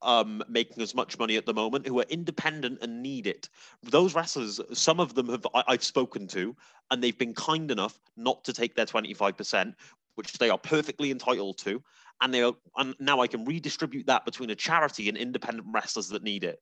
um, 0.03 0.43
making 0.49 0.83
as 0.83 0.95
much 0.95 1.19
money 1.19 1.37
at 1.37 1.47
the 1.47 1.55
moment, 1.55 1.87
who 1.87 1.99
are 1.99 2.07
independent 2.09 2.79
and 2.83 3.03
need 3.03 3.27
it. 3.27 3.49
Those 3.83 4.15
wrestlers, 4.15 4.61
some 4.73 5.01
of 5.01 5.15
them 5.15 5.29
have 5.29 5.47
I, 5.55 5.65
I've 5.67 5.85
spoken 5.85 6.27
to, 6.29 6.55
and 6.91 7.03
they've 7.03 7.19
been 7.19 7.35
kind 7.35 7.71
enough 7.71 7.99
not 8.17 8.45
to 8.45 8.53
take 8.53 8.75
their 8.75 8.87
25%, 8.87 9.75
which 10.15 10.35
they 10.35 10.51
are 10.51 10.59
perfectly 10.59 11.11
entitled 11.11 11.59
to. 11.59 11.83
And 12.25 12.33
they 12.33 12.43
are, 12.43 12.55
and 12.79 12.95
now 12.99 13.21
I 13.21 13.27
can 13.27 13.45
redistribute 13.45 14.07
that 14.07 14.25
between 14.25 14.49
a 14.49 14.55
charity 14.55 15.11
and 15.11 15.19
independent 15.19 15.67
wrestlers 15.71 16.09
that 16.09 16.23
need 16.23 16.43
it. 16.43 16.59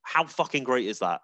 How 0.00 0.24
fucking 0.24 0.64
great 0.64 0.86
is 0.86 1.00
that? 1.00 1.20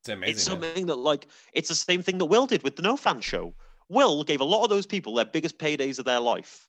It's 0.00 0.08
amazing. 0.08 0.32
it's 0.32 0.42
something 0.42 0.86
that 0.86 0.96
like 0.96 1.28
it's 1.52 1.68
the 1.68 1.76
same 1.76 2.02
thing 2.02 2.18
that 2.18 2.24
Will 2.24 2.46
did 2.46 2.64
with 2.64 2.74
the 2.74 2.82
No 2.82 2.96
Fan 2.96 3.20
Show. 3.20 3.54
Will 3.88 4.24
gave 4.24 4.40
a 4.40 4.44
lot 4.44 4.64
of 4.64 4.68
those 4.68 4.84
people 4.84 5.14
their 5.14 5.24
biggest 5.24 5.58
paydays 5.58 6.00
of 6.00 6.06
their 6.06 6.18
life. 6.18 6.68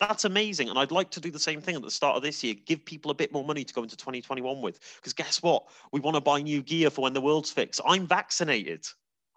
That's 0.00 0.24
amazing, 0.24 0.70
and 0.70 0.78
I'd 0.78 0.90
like 0.90 1.10
to 1.10 1.20
do 1.20 1.30
the 1.30 1.38
same 1.38 1.60
thing 1.60 1.76
at 1.76 1.82
the 1.82 1.90
start 1.90 2.16
of 2.16 2.24
this 2.24 2.42
year. 2.42 2.54
Give 2.66 2.84
people 2.84 3.12
a 3.12 3.14
bit 3.14 3.32
more 3.32 3.44
money 3.44 3.62
to 3.62 3.74
go 3.74 3.84
into 3.84 3.96
2021 3.96 4.60
with, 4.60 4.80
because 4.96 5.12
guess 5.12 5.40
what? 5.40 5.68
We 5.92 6.00
want 6.00 6.16
to 6.16 6.20
buy 6.20 6.42
new 6.42 6.62
gear 6.62 6.90
for 6.90 7.02
when 7.02 7.12
the 7.12 7.20
world's 7.20 7.52
fixed. 7.52 7.80
I'm 7.86 8.08
vaccinated. 8.08 8.84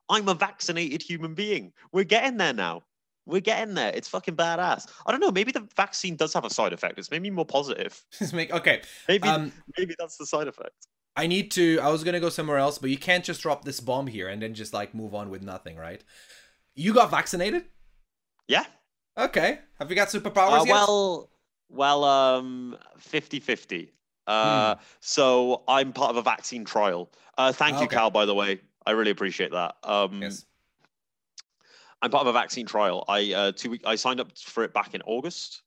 I'm 0.10 0.28
a 0.28 0.34
vaccinated 0.34 1.04
human 1.04 1.36
being. 1.36 1.74
We're 1.92 2.06
getting 2.06 2.38
there 2.38 2.54
now. 2.54 2.82
We're 3.26 3.42
getting 3.42 3.76
there. 3.76 3.92
It's 3.94 4.08
fucking 4.08 4.36
badass. 4.36 4.88
I 5.06 5.12
don't 5.12 5.20
know. 5.20 5.32
Maybe 5.32 5.52
the 5.52 5.68
vaccine 5.76 6.16
does 6.16 6.34
have 6.34 6.44
a 6.46 6.50
side 6.50 6.74
effect. 6.74 6.98
It's 6.98 7.12
maybe 7.12 7.30
more 7.30 7.46
positive. 7.46 8.04
Make 8.34 8.52
okay. 8.52 8.82
Maybe 9.08 9.28
Um, 9.28 9.52
maybe 9.78 9.96
that's 9.98 10.18
the 10.18 10.26
side 10.26 10.48
effect. 10.48 10.88
I 11.16 11.28
need 11.28 11.52
to. 11.52 11.80
I 11.82 11.90
was 11.90 12.04
gonna 12.04 12.20
go 12.20 12.30
somewhere 12.30 12.58
else, 12.58 12.78
but 12.78 12.90
you 12.90 12.98
can't 12.98 13.24
just 13.24 13.42
drop 13.42 13.64
this 13.66 13.80
bomb 13.80 14.08
here 14.08 14.28
and 14.30 14.42
then 14.42 14.54
just 14.54 14.74
like 14.74 14.96
move 14.96 15.14
on 15.14 15.30
with 15.30 15.44
nothing, 15.44 15.76
right? 15.78 16.04
You 16.74 16.94
got 16.94 17.12
vaccinated? 17.12 17.66
Yeah. 18.48 18.66
Okay. 19.18 19.60
Have 19.78 19.90
you 19.90 19.96
got 19.96 20.08
superpowers 20.08 20.62
Uh, 20.62 20.64
yet? 20.66 20.74
well, 20.74 21.30
well, 21.70 22.04
um, 22.06 22.78
50-50. 22.98 23.90
Uh, 24.26 24.76
so 25.02 25.64
I'm 25.68 25.92
part 25.92 26.12
of 26.12 26.16
a 26.18 26.22
vaccine 26.22 26.64
trial. 26.64 27.12
Uh, 27.38 27.52
thank 27.52 27.82
you, 27.82 27.88
Cal. 27.88 28.10
By 28.10 28.26
the 28.26 28.34
way, 28.36 28.62
I 28.86 28.92
really 28.92 29.12
appreciate 29.12 29.52
that. 29.52 29.76
Um, 29.84 30.22
yes. 30.22 30.46
I'm 32.02 32.10
part 32.12 32.22
of 32.22 32.28
a 32.28 32.34
vaccine 32.34 32.66
trial. 32.66 33.06
I 33.08 33.34
uh, 33.34 33.52
two 33.52 33.70
week 33.72 33.82
I 33.86 33.96
signed 33.96 34.20
up 34.20 34.38
for 34.38 34.64
it 34.64 34.74
back 34.74 34.94
in 34.94 35.02
August, 35.04 35.64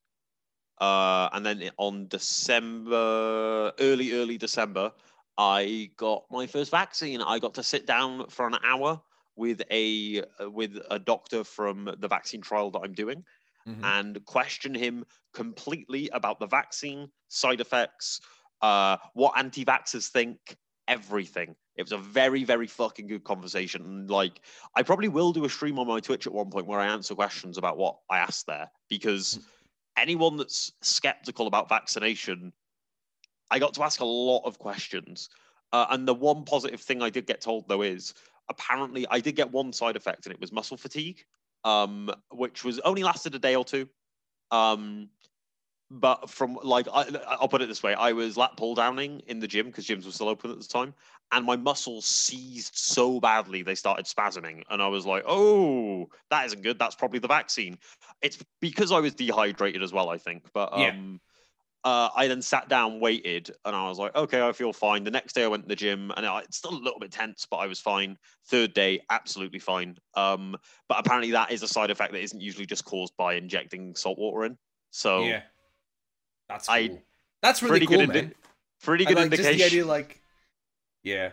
uh, 0.80 1.28
and 1.32 1.44
then 1.46 1.70
on 1.78 2.08
December, 2.08 3.72
early 3.78 4.12
early 4.12 4.38
December, 4.38 4.92
I 5.38 5.90
got 5.96 6.24
my 6.30 6.46
first 6.46 6.70
vaccine. 6.70 7.22
I 7.22 7.38
got 7.38 7.54
to 7.54 7.62
sit 7.62 7.86
down 7.86 8.28
for 8.28 8.46
an 8.46 8.56
hour 8.64 9.00
with 9.36 9.62
a 9.70 10.22
with 10.40 10.78
a 10.90 10.98
doctor 10.98 11.44
from 11.44 11.94
the 11.98 12.08
vaccine 12.08 12.40
trial 12.40 12.70
that 12.72 12.80
I'm 12.80 12.94
doing 12.94 13.24
Mhm. 13.66 13.82
and 13.84 14.24
question 14.26 14.74
him 14.74 15.04
completely 15.32 16.08
about 16.10 16.38
the 16.38 16.46
vaccine, 16.46 17.10
side 17.28 17.60
effects, 17.60 18.20
uh, 18.60 18.96
what 19.14 19.36
anti-vaxxers 19.38 20.08
think, 20.08 20.56
everything. 20.86 21.56
It 21.76 21.82
was 21.82 21.92
a 21.92 21.98
very, 21.98 22.44
very 22.44 22.66
fucking 22.66 23.08
good 23.08 23.24
conversation. 23.24 23.82
And 23.82 24.10
like, 24.10 24.40
I 24.76 24.82
probably 24.82 25.08
will 25.08 25.32
do 25.32 25.44
a 25.44 25.50
stream 25.50 25.78
on 25.78 25.86
my 25.86 26.00
Twitch 26.00 26.26
at 26.26 26.32
one 26.32 26.50
point 26.50 26.66
where 26.66 26.80
I 26.80 26.86
answer 26.86 27.14
questions 27.14 27.58
about 27.58 27.76
what 27.76 27.98
I 28.10 28.18
asked 28.18 28.46
there, 28.46 28.70
because 28.88 29.40
anyone 29.96 30.36
that's 30.36 30.72
skeptical 30.82 31.46
about 31.46 31.68
vaccination, 31.68 32.52
I 33.50 33.58
got 33.58 33.74
to 33.74 33.82
ask 33.82 34.00
a 34.00 34.04
lot 34.04 34.42
of 34.44 34.58
questions. 34.58 35.28
Uh, 35.72 35.86
and 35.90 36.06
the 36.06 36.14
one 36.14 36.44
positive 36.44 36.80
thing 36.80 37.02
I 37.02 37.10
did 37.10 37.26
get 37.26 37.40
told 37.40 37.68
though 37.68 37.82
is 37.82 38.14
apparently 38.48 39.06
I 39.10 39.18
did 39.20 39.34
get 39.34 39.50
one 39.50 39.72
side 39.72 39.96
effect, 39.96 40.26
and 40.26 40.34
it 40.34 40.40
was 40.40 40.52
muscle 40.52 40.76
fatigue 40.76 41.24
um, 41.64 42.10
which 42.30 42.62
was 42.62 42.78
only 42.80 43.02
lasted 43.02 43.34
a 43.34 43.38
day 43.38 43.56
or 43.56 43.64
two. 43.64 43.88
Um, 44.50 45.08
but 45.90 46.30
from 46.30 46.58
like, 46.62 46.88
I, 46.92 47.06
I'll 47.28 47.48
put 47.48 47.62
it 47.62 47.68
this 47.68 47.82
way: 47.82 47.94
I 47.94 48.12
was 48.12 48.36
lat 48.36 48.56
pull 48.56 48.74
downing 48.74 49.20
in 49.26 49.38
the 49.40 49.48
gym 49.48 49.66
because 49.66 49.86
gyms 49.86 50.04
were 50.06 50.12
still 50.12 50.28
open 50.28 50.50
at 50.50 50.58
the 50.58 50.66
time, 50.66 50.94
and 51.32 51.44
my 51.44 51.56
muscles 51.56 52.06
seized 52.06 52.74
so 52.76 53.20
badly 53.20 53.62
they 53.62 53.74
started 53.74 54.06
spasming, 54.06 54.62
and 54.70 54.82
I 54.82 54.88
was 54.88 55.06
like, 55.06 55.24
"Oh, 55.26 56.08
that 56.30 56.46
isn't 56.46 56.62
good. 56.62 56.78
That's 56.78 56.94
probably 56.94 57.18
the 57.20 57.28
vaccine." 57.28 57.78
It's 58.22 58.38
because 58.60 58.92
I 58.92 59.00
was 59.00 59.14
dehydrated 59.14 59.82
as 59.82 59.92
well, 59.92 60.08
I 60.08 60.18
think. 60.18 60.50
But 60.52 60.72
Yeah. 60.74 60.90
um, 60.90 61.20
uh, 61.84 62.08
I 62.16 62.28
then 62.28 62.40
sat 62.40 62.68
down, 62.68 62.98
waited, 62.98 63.50
and 63.64 63.76
I 63.76 63.88
was 63.88 63.98
like, 63.98 64.14
okay, 64.16 64.40
I 64.40 64.52
feel 64.52 64.72
fine. 64.72 65.04
The 65.04 65.10
next 65.10 65.34
day, 65.34 65.44
I 65.44 65.48
went 65.48 65.64
to 65.64 65.68
the 65.68 65.76
gym, 65.76 66.10
and 66.16 66.24
I, 66.24 66.40
it's 66.40 66.56
still 66.56 66.72
a 66.72 66.80
little 66.80 66.98
bit 66.98 67.12
tense, 67.12 67.46
but 67.50 67.58
I 67.58 67.66
was 67.66 67.78
fine. 67.78 68.16
Third 68.46 68.72
day, 68.72 69.00
absolutely 69.10 69.58
fine. 69.58 69.98
Um, 70.14 70.56
but 70.88 70.98
apparently, 70.98 71.32
that 71.32 71.50
is 71.52 71.62
a 71.62 71.68
side 71.68 71.90
effect 71.90 72.12
that 72.12 72.22
isn't 72.22 72.40
usually 72.40 72.64
just 72.64 72.86
caused 72.86 73.14
by 73.18 73.34
injecting 73.34 73.94
salt 73.96 74.18
water 74.18 74.44
in. 74.46 74.56
So 74.92 75.24
yeah, 75.24 75.42
that's 76.48 76.68
I- 76.68 76.88
cool. 76.88 77.02
that's 77.42 77.62
really 77.62 77.72
pretty 77.80 77.86
cool, 77.86 77.98
good 77.98 78.08
man. 78.08 78.16
indi- 78.18 78.34
pretty 78.82 79.06
I 79.06 79.08
good 79.08 79.16
like 79.16 79.30
just 79.30 79.42
indication. 79.42 79.58
the 79.58 79.64
idea, 79.66 79.86
like, 79.86 80.20
yeah, 81.02 81.30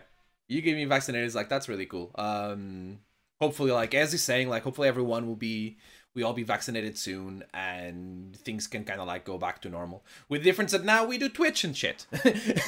you 0.48 0.60
get 0.62 0.74
me 0.76 0.84
vaccinated 0.84 1.26
is 1.26 1.34
like 1.34 1.48
that's 1.48 1.68
really 1.68 1.86
cool. 1.86 2.10
Um, 2.16 2.98
hopefully, 3.40 3.72
like 3.72 3.94
as 3.94 4.12
he's 4.12 4.22
saying, 4.22 4.48
like 4.48 4.62
hopefully 4.62 4.88
everyone 4.88 5.26
will 5.26 5.36
be, 5.36 5.76
we 6.14 6.22
all 6.22 6.34
be 6.34 6.42
vaccinated 6.42 6.98
soon, 6.98 7.42
and 7.54 8.36
things 8.36 8.66
can 8.66 8.84
kind 8.84 9.00
of 9.00 9.06
like 9.06 9.24
go 9.24 9.38
back 9.38 9.62
to 9.62 9.70
normal. 9.70 10.04
With 10.28 10.42
the 10.42 10.44
difference 10.50 10.72
that 10.72 10.84
now 10.84 11.06
we 11.06 11.16
do 11.16 11.28
Twitch 11.30 11.64
and 11.64 11.74
shit. 11.76 12.06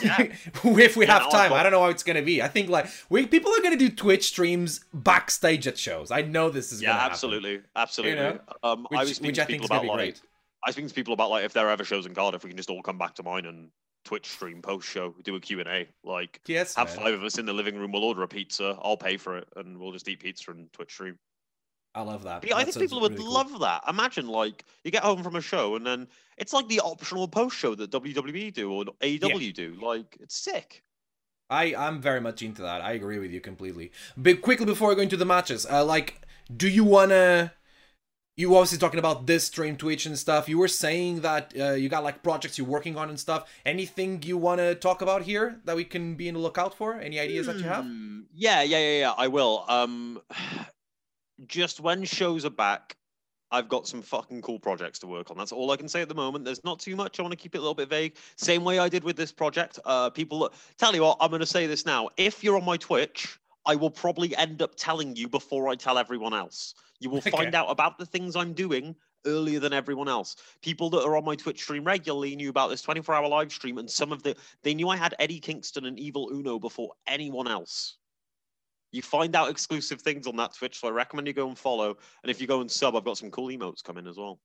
Yeah. 0.03 0.29
if 0.65 0.97
we 0.97 1.07
Yeah, 1.07 1.19
have 1.19 1.31
time, 1.31 1.53
I 1.53 1.63
don't 1.63 1.73
know 1.73 1.83
how 1.83 1.89
it's 1.91 2.03
gonna 2.03 2.23
be. 2.23 2.41
I 2.43 2.49
think 2.49 2.69
like 2.71 2.87
we 3.11 3.27
people 3.27 3.53
are 3.53 3.61
gonna 3.63 3.77
do 3.77 3.91
Twitch 3.91 4.25
streams 4.29 4.81
backstage 4.95 5.67
at 5.67 5.77
shows. 5.79 6.11
I 6.11 6.23
know 6.23 6.49
this 6.49 6.73
is 6.73 6.81
yeah, 6.81 6.89
gonna 6.89 6.99
happen. 7.01 7.13
absolutely, 7.13 7.61
absolutely. 7.77 8.17
know? 8.23 8.39
um, 8.63 8.87
I 8.95 9.01
Which, 9.01 9.09
was 9.09 9.17
speaking 9.17 9.35
to 9.35 9.43
I 9.43 9.45
think 9.45 9.63
people 9.63 9.65
is 9.65 9.69
gonna 9.69 9.81
about 9.81 9.83
be 9.83 9.89
like, 9.89 9.97
great. 10.15 10.23
I 10.66 10.70
speaking 10.70 10.88
to 10.88 10.94
people 10.94 11.14
about 11.14 11.31
like 11.31 11.44
if 11.44 11.53
there 11.53 11.66
are 11.66 11.70
ever 11.70 11.85
shows 11.85 12.07
in 12.07 12.14
Cardiff, 12.14 12.44
we 12.44 12.50
can 12.50 12.57
just 12.57 12.70
all 12.70 12.83
come 12.83 12.98
back 12.98 13.14
to 13.16 13.22
mine 13.22 13.46
and 13.46 13.70
Twitch 14.05 14.29
stream 14.29 14.62
post 14.62 14.88
show, 14.88 15.14
do 15.22 15.35
a 15.35 15.40
Q 15.40 15.61
and 15.61 15.68
A. 15.68 15.88
Like 16.05 16.40
Yes, 16.46 16.74
have 16.74 16.88
man. 16.88 16.96
five 16.96 17.14
of 17.14 17.24
us 17.24 17.38
in 17.38 17.46
the 17.46 17.53
living 17.53 17.77
room. 17.77 17.92
We'll 17.92 18.05
order 18.05 18.22
a 18.22 18.29
pizza. 18.29 18.79
I'll 18.83 18.96
pay 18.96 19.16
for 19.16 19.38
it, 19.38 19.48
and 19.57 19.79
we'll 19.79 19.92
just 19.92 20.09
eat 20.09 20.20
pizza 20.20 20.50
and 20.50 20.72
Twitch 20.72 20.92
stream. 20.92 21.18
I 21.94 22.03
love 22.03 22.24
that. 22.24 22.44
Yeah, 22.46 22.57
I 22.57 22.64
think 22.64 22.77
people 22.79 23.00
would 23.03 23.12
really 23.12 23.24
cool. 23.24 23.33
love 23.33 23.61
that. 23.61 23.85
Imagine 23.88 24.27
like 24.27 24.64
you 24.83 24.90
get 24.90 25.05
home 25.05 25.22
from 25.22 25.37
a 25.37 25.40
show, 25.40 25.77
and 25.77 25.87
then 25.87 26.09
it's 26.37 26.53
like 26.53 26.68
the 26.68 26.81
optional 26.81 27.29
post 27.29 27.57
show 27.57 27.74
that 27.74 27.90
WWE 27.90 28.53
do 28.53 28.72
or 28.72 28.85
AEW 29.00 29.55
do. 29.55 29.77
Like 29.81 30.16
it's 30.20 30.37
sick. 30.37 30.83
I 31.50 31.74
I'm 31.74 32.00
very 32.00 32.20
much 32.20 32.42
into 32.42 32.62
that. 32.62 32.81
I 32.81 32.92
agree 32.92 33.18
with 33.18 33.31
you 33.31 33.40
completely. 33.40 33.92
But 34.16 34.42
quickly 34.42 34.66
before 34.66 34.88
we 34.88 34.96
go 34.96 35.03
into 35.03 35.16
the 35.16 35.24
matches, 35.27 35.66
uh, 35.70 35.85
like, 35.85 36.20
do 36.55 36.68
you 36.68 36.85
wanna? 36.85 37.53
You 38.37 38.57
obviously 38.57 38.79
talking 38.79 38.99
about 38.99 39.27
this 39.27 39.44
stream, 39.44 39.77
Twitch 39.77 40.07
and 40.07 40.18
stuff. 40.18 40.49
You 40.49 40.59
were 40.59 40.66
saying 40.66 41.20
that 41.20 41.53
uh, 41.59 41.73
you 41.73 41.88
got 41.88 42.03
like 42.03 42.23
projects 42.25 42.59
you're 42.59 42.66
working 42.66 42.97
on 42.97 43.09
and 43.09 43.18
stuff. 43.20 43.49
Anything 43.64 44.23
you 44.25 44.37
wanna 44.37 44.75
talk 44.75 45.03
about 45.03 45.23
here 45.23 45.61
that 45.64 45.77
we 45.77 45.85
can 45.85 46.16
be 46.16 46.27
in 46.27 46.35
the 46.35 46.40
lookout 46.40 46.75
for? 46.75 46.94
Any 47.01 47.20
ideas 47.20 47.47
that 47.47 47.57
you 47.59 47.62
have? 47.64 47.85
Hmm, 47.85 48.23
Yeah, 48.35 48.62
yeah, 48.62 48.79
yeah, 48.79 48.99
yeah. 48.99 49.12
I 49.16 49.29
will. 49.29 49.64
Um, 49.68 50.20
just 51.47 51.81
when 51.81 52.05
shows 52.05 52.44
are 52.44 52.51
back, 52.51 52.97
I've 53.51 53.68
got 53.68 53.87
some 53.87 54.03
fucking 54.03 54.42
cool 54.42 54.59
projects 54.59 54.99
to 55.01 55.07
work 55.07 55.31
on. 55.31 55.37
That's 55.37 55.53
all 55.53 55.70
I 55.70 55.77
can 55.77 55.88
say 55.88 56.03
at 56.03 56.09
the 56.09 56.14
moment. 56.14 56.44
There's 56.44 56.64
not 56.64 56.81
too 56.81 56.97
much. 56.97 57.20
I 57.20 57.23
want 57.23 57.33
to 57.33 57.37
keep 57.37 57.55
it 57.55 57.59
a 57.59 57.61
little 57.61 57.75
bit 57.75 57.88
vague. 57.88 58.16
Same 58.37 58.64
way 58.64 58.81
I 58.81 58.88
did 58.88 59.05
with 59.05 59.16
this 59.16 59.31
project. 59.31 59.79
Uh, 59.85 60.11
people, 60.11 60.51
tell 60.77 60.92
you 60.92 61.03
what, 61.03 61.18
I'm 61.20 61.31
going 61.31 61.38
to 61.40 61.47
say 61.47 61.68
this 61.68 61.87
now. 61.87 62.09
If 62.16 62.42
you're 62.42 62.57
on 62.57 62.64
my 62.64 62.77
Twitch, 62.79 63.38
I 63.66 63.77
will 63.77 63.90
probably 63.90 64.37
end 64.37 64.62
up 64.62 64.74
telling 64.77 65.16
you 65.16 65.29
before 65.29 65.68
I 65.68 65.74
tell 65.74 65.98
everyone 65.98 66.35
else. 66.35 66.74
You 67.00 67.11
will 67.11 67.20
find 67.20 67.55
out 67.55 67.70
about 67.70 67.98
the 67.98 68.07
things 68.07 68.37
I'm 68.37 68.53
doing 68.53 68.94
earlier 69.27 69.59
than 69.59 69.72
everyone 69.72 70.09
else. 70.09 70.37
People 70.62 70.90
that 70.90 71.03
are 71.03 71.16
on 71.16 71.24
my 71.24 71.35
Twitch 71.35 71.62
stream 71.62 71.85
regularly 71.85 72.37
knew 72.37 72.50
about 72.50 72.68
this 72.68 72.83
24 72.83 73.14
hour 73.14 73.29
live 73.29 73.53
stream, 73.53 73.79
and 73.79 73.90
some 73.90 74.12
of 74.12 74.22
the 74.22 74.37
they 74.62 74.74
knew 74.74 74.88
I 74.88 74.96
had 74.96 75.14
Eddie 75.18 75.40
Kingston 75.40 75.87
and 75.87 75.98
Evil 75.98 76.31
Uno 76.33 76.59
before 76.59 76.92
anyone 77.07 77.48
else. 77.48 77.96
You 78.92 79.03
find 79.03 79.35
out 79.35 79.50
exclusive 79.50 80.00
things 80.00 80.27
on 80.27 80.37
that 80.37 80.55
Twitch, 80.55 80.79
so 80.79 80.88
I 80.88 80.92
recommend 80.92 81.27
you 81.27 81.33
go 81.33 81.48
and 81.48 81.59
follow. 81.59 81.96
And 82.22 82.31
if 82.31 82.40
you 82.40 82.46
go 82.46 82.61
and 82.61 82.70
sub, 82.70 82.94
I've 82.94 83.05
got 83.05 83.18
some 83.18 83.31
cool 83.31 83.48
emotes 83.48 83.83
coming 83.83 84.07
as 84.07 84.16
well. 84.16 84.38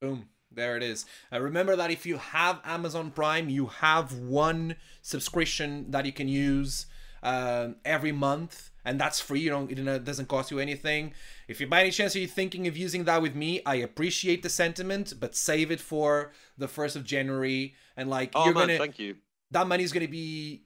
Boom. 0.00 0.28
There 0.52 0.76
it 0.76 0.82
is. 0.82 1.06
Uh, 1.32 1.40
remember 1.40 1.76
that 1.76 1.90
if 1.90 2.06
you 2.06 2.16
have 2.16 2.60
Amazon 2.64 3.10
Prime, 3.10 3.48
you 3.48 3.66
have 3.66 4.12
one 4.12 4.76
subscription 5.02 5.90
that 5.90 6.06
you 6.06 6.12
can 6.12 6.28
use 6.28 6.86
um, 7.22 7.76
every 7.84 8.12
month, 8.12 8.70
and 8.84 9.00
that's 9.00 9.20
free. 9.20 9.40
You 9.40 9.50
don't, 9.50 9.70
it 9.70 10.04
doesn't 10.04 10.28
cost 10.28 10.50
you 10.50 10.58
anything. 10.58 11.12
If 11.48 11.60
you 11.60 11.66
by 11.66 11.80
any 11.80 11.90
chance 11.90 12.16
are 12.16 12.20
you 12.20 12.26
thinking 12.26 12.66
of 12.66 12.76
using 12.76 13.04
that 13.04 13.22
with 13.22 13.34
me, 13.34 13.62
I 13.66 13.76
appreciate 13.76 14.42
the 14.42 14.48
sentiment, 14.50 15.14
but 15.20 15.34
save 15.36 15.70
it 15.70 15.80
for 15.80 16.32
the 16.56 16.68
first 16.68 16.96
of 16.96 17.04
January, 17.04 17.74
and 17.96 18.08
like 18.10 18.32
Oh 18.34 18.44
you're 18.44 18.54
man, 18.54 18.66
gonna 18.68 18.78
thank 18.78 18.98
you. 18.98 19.16
that 19.50 19.66
money's 19.66 19.92
gonna 19.92 20.08
be 20.08 20.64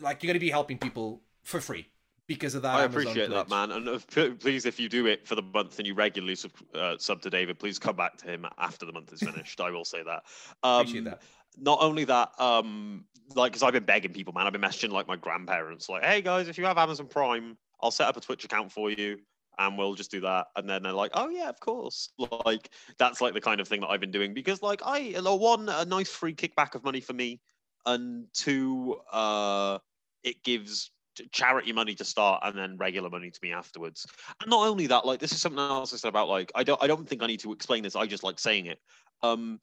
like 0.00 0.22
you're 0.22 0.28
gonna 0.28 0.40
be 0.40 0.50
helping 0.50 0.78
people 0.78 1.22
for 1.44 1.60
free 1.60 1.88
because 2.26 2.54
of 2.54 2.62
that. 2.62 2.74
I 2.74 2.84
Amazon 2.84 3.02
appreciate 3.02 3.30
that, 3.30 3.48
man. 3.48 3.70
And 3.70 3.88
if, 3.88 4.06
please, 4.40 4.64
if 4.64 4.80
you 4.80 4.88
do 4.88 5.06
it 5.06 5.26
for 5.26 5.34
the 5.34 5.42
month 5.42 5.78
and 5.78 5.86
you 5.86 5.94
regularly 5.94 6.34
sub, 6.34 6.52
uh, 6.74 6.96
sub 6.98 7.20
to 7.22 7.30
David, 7.30 7.58
please 7.58 7.78
come 7.78 7.96
back 7.96 8.16
to 8.18 8.26
him 8.26 8.46
after 8.58 8.86
the 8.86 8.92
month 8.92 9.12
is 9.12 9.20
finished. 9.20 9.60
I 9.60 9.70
will 9.70 9.84
say 9.84 10.02
that. 10.02 10.24
Um, 10.62 10.80
Appreciate 10.80 11.04
that. 11.04 11.22
Not 11.58 11.78
only 11.82 12.04
that, 12.04 12.32
um, 12.40 13.04
like, 13.34 13.52
because 13.52 13.62
I've 13.62 13.72
been 13.72 13.84
begging 13.84 14.12
people, 14.12 14.32
man. 14.32 14.46
I've 14.46 14.52
been 14.52 14.62
messaging 14.62 14.90
like 14.90 15.06
my 15.06 15.16
grandparents, 15.16 15.88
like, 15.88 16.04
"Hey 16.04 16.22
guys, 16.22 16.48
if 16.48 16.56
you 16.58 16.64
have 16.64 16.78
Amazon 16.78 17.06
Prime, 17.06 17.56
I'll 17.80 17.90
set 17.90 18.08
up 18.08 18.16
a 18.16 18.20
Twitch 18.20 18.44
account 18.44 18.72
for 18.72 18.90
you." 18.90 19.18
And 19.58 19.78
we'll 19.78 19.94
just 19.94 20.10
do 20.10 20.20
that, 20.22 20.46
and 20.56 20.68
then 20.68 20.82
they're 20.82 20.92
like, 20.92 21.12
"Oh 21.14 21.28
yeah, 21.28 21.48
of 21.48 21.60
course." 21.60 22.10
Like 22.18 22.70
that's 22.98 23.20
like 23.20 23.34
the 23.34 23.40
kind 23.40 23.60
of 23.60 23.68
thing 23.68 23.80
that 23.82 23.88
I've 23.88 24.00
been 24.00 24.10
doing 24.10 24.34
because, 24.34 24.62
like, 24.62 24.80
I 24.84 25.14
uh, 25.14 25.34
one 25.34 25.68
a 25.68 25.84
nice 25.84 26.08
free 26.08 26.34
kickback 26.34 26.74
of 26.74 26.82
money 26.82 27.00
for 27.00 27.12
me, 27.12 27.40
and 27.86 28.26
two, 28.32 28.96
uh, 29.12 29.78
it 30.22 30.42
gives 30.42 30.90
charity 31.32 31.72
money 31.72 31.94
to 31.94 32.04
start 32.04 32.40
and 32.44 32.56
then 32.56 32.76
regular 32.76 33.10
money 33.10 33.30
to 33.30 33.38
me 33.42 33.52
afterwards. 33.52 34.06
And 34.40 34.50
not 34.50 34.66
only 34.66 34.86
that, 34.88 35.06
like 35.06 35.20
this 35.20 35.32
is 35.32 35.40
something 35.40 35.58
else 35.58 35.92
I 35.92 35.96
said 35.96 36.08
about 36.08 36.28
like 36.28 36.52
I 36.54 36.64
don't 36.64 36.82
I 36.82 36.86
don't 36.86 37.08
think 37.08 37.22
I 37.22 37.26
need 37.26 37.40
to 37.40 37.52
explain 37.52 37.82
this. 37.82 37.96
I 37.96 38.06
just 38.06 38.24
like 38.24 38.38
saying 38.38 38.66
it. 38.66 38.78
Um, 39.22 39.58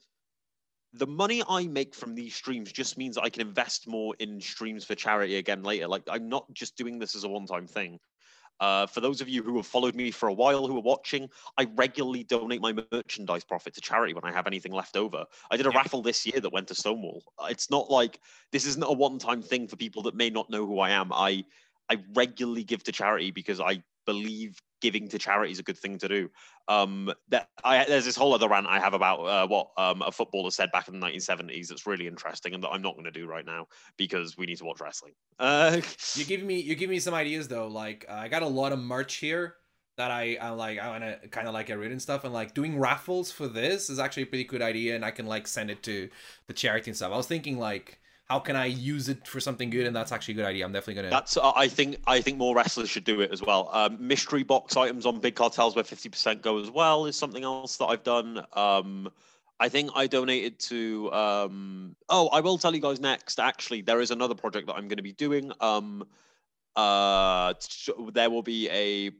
the 0.94 1.06
money 1.06 1.42
I 1.48 1.66
make 1.66 1.94
from 1.94 2.14
these 2.14 2.34
streams 2.34 2.70
just 2.70 2.98
means 2.98 3.16
I 3.16 3.30
can 3.30 3.40
invest 3.40 3.88
more 3.88 4.14
in 4.18 4.40
streams 4.40 4.84
for 4.84 4.94
charity 4.94 5.36
again 5.36 5.62
later. 5.62 5.88
Like 5.88 6.02
I'm 6.10 6.28
not 6.28 6.52
just 6.52 6.76
doing 6.76 6.98
this 6.98 7.14
as 7.14 7.24
a 7.24 7.28
one-time 7.28 7.66
thing. 7.66 7.98
Uh, 8.62 8.86
for 8.86 9.00
those 9.00 9.20
of 9.20 9.28
you 9.28 9.42
who 9.42 9.56
have 9.56 9.66
followed 9.66 9.96
me 9.96 10.12
for 10.12 10.28
a 10.28 10.32
while, 10.32 10.68
who 10.68 10.76
are 10.76 10.82
watching, 10.82 11.28
I 11.58 11.66
regularly 11.74 12.22
donate 12.22 12.60
my 12.60 12.72
merchandise 12.92 13.42
profit 13.42 13.74
to 13.74 13.80
charity 13.80 14.14
when 14.14 14.24
I 14.24 14.30
have 14.30 14.46
anything 14.46 14.70
left 14.70 14.96
over. 14.96 15.24
I 15.50 15.56
did 15.56 15.66
a 15.66 15.70
Yeah. 15.70 15.78
raffle 15.78 16.00
this 16.00 16.24
year 16.24 16.40
that 16.40 16.52
went 16.52 16.68
to 16.68 16.76
Stonewall. 16.76 17.24
Uh, 17.38 17.48
It's 17.50 17.70
not 17.70 17.90
like 17.90 18.20
this 18.52 18.64
isn't 18.64 18.84
a 18.84 18.92
one-time 18.92 19.42
thing 19.42 19.66
for 19.66 19.74
people 19.74 20.02
that 20.04 20.14
may 20.14 20.30
not 20.30 20.48
know 20.48 20.64
who 20.64 20.78
I 20.78 20.90
am. 20.90 21.12
I 21.12 21.44
I 21.90 21.96
regularly 22.14 22.62
give 22.62 22.84
to 22.84 22.92
charity 22.92 23.32
because 23.32 23.60
I 23.60 23.82
believe 24.06 24.62
giving 24.82 25.08
to 25.08 25.18
charity 25.18 25.52
is 25.52 25.58
a 25.58 25.62
good 25.62 25.78
thing 25.78 25.96
to 25.98 26.08
do. 26.08 26.30
Um, 26.68 27.12
that 27.28 27.48
I, 27.64 27.84
there's 27.84 28.04
this 28.04 28.16
whole 28.16 28.34
other 28.34 28.48
rant 28.48 28.66
I 28.66 28.80
have 28.80 28.92
about 28.92 29.20
uh, 29.20 29.46
what 29.46 29.70
um, 29.78 30.02
a 30.02 30.12
footballer 30.12 30.50
said 30.50 30.70
back 30.72 30.88
in 30.88 31.00
the 31.00 31.06
1970s. 31.06 31.68
That's 31.68 31.86
really 31.86 32.06
interesting, 32.06 32.52
and 32.52 32.62
that 32.62 32.70
I'm 32.70 32.82
not 32.82 32.94
going 32.94 33.04
to 33.04 33.10
do 33.10 33.26
right 33.26 33.46
now 33.46 33.68
because 33.96 34.36
we 34.36 34.44
need 34.46 34.58
to 34.58 34.64
watch 34.64 34.80
wrestling. 34.80 35.14
Uh, 35.38 35.80
You 36.16 36.24
give 36.24 36.42
me 36.42 36.60
you 36.60 36.74
give 36.74 36.90
me 36.90 36.98
some 36.98 37.14
ideas 37.14 37.48
though. 37.48 37.68
Like 37.68 38.04
uh, 38.08 38.14
I 38.14 38.28
got 38.28 38.42
a 38.42 38.48
lot 38.48 38.72
of 38.72 38.78
merch 38.78 39.14
here 39.14 39.56
that 39.96 40.10
I 40.10 40.36
I 40.40 40.50
like 40.50 40.78
I 40.78 40.88
want 40.90 41.22
to 41.22 41.28
kind 41.28 41.48
of 41.48 41.54
like 41.54 41.66
get 41.66 41.78
rid 41.78 41.92
and 41.92 42.02
stuff. 42.02 42.24
And 42.24 42.34
like 42.34 42.52
doing 42.54 42.78
raffles 42.78 43.30
for 43.32 43.46
this 43.46 43.88
is 43.88 43.98
actually 43.98 44.24
a 44.24 44.26
pretty 44.26 44.44
good 44.44 44.62
idea, 44.62 44.94
and 44.96 45.04
I 45.04 45.10
can 45.10 45.26
like 45.26 45.46
send 45.46 45.70
it 45.70 45.82
to 45.84 46.10
the 46.48 46.52
charity 46.52 46.90
and 46.90 46.96
stuff. 46.96 47.12
I 47.12 47.16
was 47.16 47.26
thinking 47.26 47.58
like 47.58 48.01
how 48.28 48.38
can 48.38 48.56
I 48.56 48.66
use 48.66 49.08
it 49.08 49.26
for 49.26 49.40
something 49.40 49.68
good, 49.70 49.86
and 49.86 49.94
that's 49.94 50.12
actually 50.12 50.34
a 50.34 50.36
good 50.38 50.46
idea. 50.46 50.64
I'm 50.64 50.72
definitely 50.72 51.02
gonna. 51.02 51.10
That's 51.10 51.36
uh, 51.36 51.52
I 51.54 51.68
think 51.68 51.98
I 52.06 52.20
think 52.20 52.38
more 52.38 52.54
wrestlers 52.54 52.88
should 52.88 53.04
do 53.04 53.20
it 53.20 53.30
as 53.30 53.42
well. 53.42 53.68
Um, 53.72 53.96
mystery 54.00 54.42
box 54.42 54.76
items 54.76 55.06
on 55.06 55.20
big 55.20 55.34
cartels 55.34 55.74
where 55.74 55.84
fifty 55.84 56.08
percent 56.08 56.42
go 56.42 56.58
as 56.58 56.70
well 56.70 57.06
is 57.06 57.16
something 57.16 57.44
else 57.44 57.76
that 57.76 57.86
I've 57.86 58.04
done. 58.04 58.44
Um, 58.54 59.10
I 59.60 59.68
think 59.68 59.90
I 59.94 60.06
donated 60.06 60.58
to. 60.60 61.12
Um, 61.12 61.96
oh, 62.08 62.28
I 62.28 62.40
will 62.40 62.58
tell 62.58 62.74
you 62.74 62.80
guys 62.80 63.00
next. 63.00 63.38
Actually, 63.38 63.82
there 63.82 64.00
is 64.00 64.10
another 64.10 64.34
project 64.34 64.66
that 64.66 64.74
I'm 64.74 64.88
going 64.88 64.96
to 64.96 65.02
be 65.02 65.12
doing. 65.12 65.52
Um, 65.60 66.04
uh, 66.74 67.54
there 68.12 68.30
will 68.30 68.42
be 68.42 68.68
a. 68.70 69.10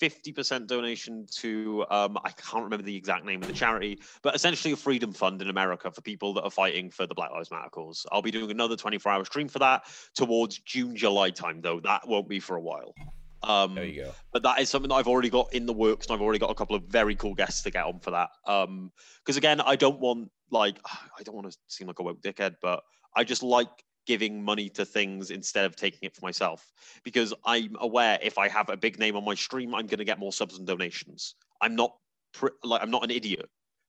50% 0.00 0.66
donation 0.66 1.26
to 1.38 1.84
um, 1.90 2.18
I 2.24 2.30
can't 2.30 2.64
remember 2.64 2.84
the 2.84 2.96
exact 2.96 3.24
name 3.24 3.40
of 3.42 3.46
the 3.46 3.52
charity, 3.52 4.00
but 4.22 4.34
essentially 4.34 4.72
a 4.72 4.76
freedom 4.76 5.12
fund 5.12 5.42
in 5.42 5.50
America 5.50 5.90
for 5.90 6.00
people 6.00 6.34
that 6.34 6.42
are 6.42 6.50
fighting 6.50 6.90
for 6.90 7.06
the 7.06 7.14
Black 7.14 7.30
Lives 7.30 7.50
Matter 7.50 7.68
cause. 7.70 8.06
I'll 8.12 8.22
be 8.22 8.30
doing 8.30 8.50
another 8.50 8.76
24 8.76 9.12
hour 9.12 9.24
stream 9.24 9.48
for 9.48 9.58
that 9.60 9.82
towards 10.14 10.58
June, 10.58 10.96
July 10.96 11.30
time, 11.30 11.60
though. 11.60 11.80
That 11.80 12.06
won't 12.06 12.28
be 12.28 12.40
for 12.40 12.56
a 12.56 12.60
while. 12.60 12.94
Um, 13.42 13.74
there 13.74 13.84
you 13.84 14.04
go. 14.04 14.10
but 14.32 14.42
that 14.42 14.60
is 14.60 14.68
something 14.68 14.88
that 14.88 14.96
I've 14.96 15.06
already 15.06 15.30
got 15.30 15.52
in 15.54 15.66
the 15.66 15.72
works, 15.72 16.06
and 16.06 16.14
I've 16.14 16.22
already 16.22 16.40
got 16.40 16.50
a 16.50 16.54
couple 16.54 16.74
of 16.74 16.84
very 16.84 17.14
cool 17.14 17.34
guests 17.34 17.62
to 17.62 17.70
get 17.70 17.84
on 17.84 18.00
for 18.00 18.10
that. 18.10 18.30
Um, 18.46 18.90
because 19.24 19.36
again, 19.36 19.60
I 19.60 19.76
don't 19.76 20.00
want 20.00 20.30
like 20.50 20.78
I 21.18 21.22
don't 21.22 21.34
want 21.34 21.50
to 21.50 21.56
seem 21.68 21.86
like 21.86 21.98
a 21.98 22.02
woke 22.02 22.20
dickhead, 22.20 22.56
but 22.60 22.82
I 23.16 23.24
just 23.24 23.42
like 23.42 23.68
giving 24.08 24.42
money 24.42 24.68
to 24.70 24.84
things 24.84 25.30
instead 25.30 25.66
of 25.66 25.76
taking 25.76 26.00
it 26.02 26.14
for 26.16 26.24
myself 26.24 26.72
because 27.04 27.32
I'm 27.44 27.76
aware 27.80 28.18
if 28.22 28.38
I 28.38 28.48
have 28.48 28.70
a 28.70 28.76
big 28.76 28.98
name 28.98 29.14
on 29.16 29.24
my 29.24 29.34
stream, 29.34 29.74
I'm 29.74 29.86
going 29.86 29.98
to 29.98 30.04
get 30.04 30.18
more 30.18 30.32
subs 30.32 30.56
and 30.58 30.66
donations. 30.66 31.34
I'm 31.60 31.76
not 31.76 31.94
pr- 32.32 32.56
like 32.64 32.82
I'm 32.82 32.90
not 32.90 33.04
an 33.04 33.10
idiot, 33.10 33.48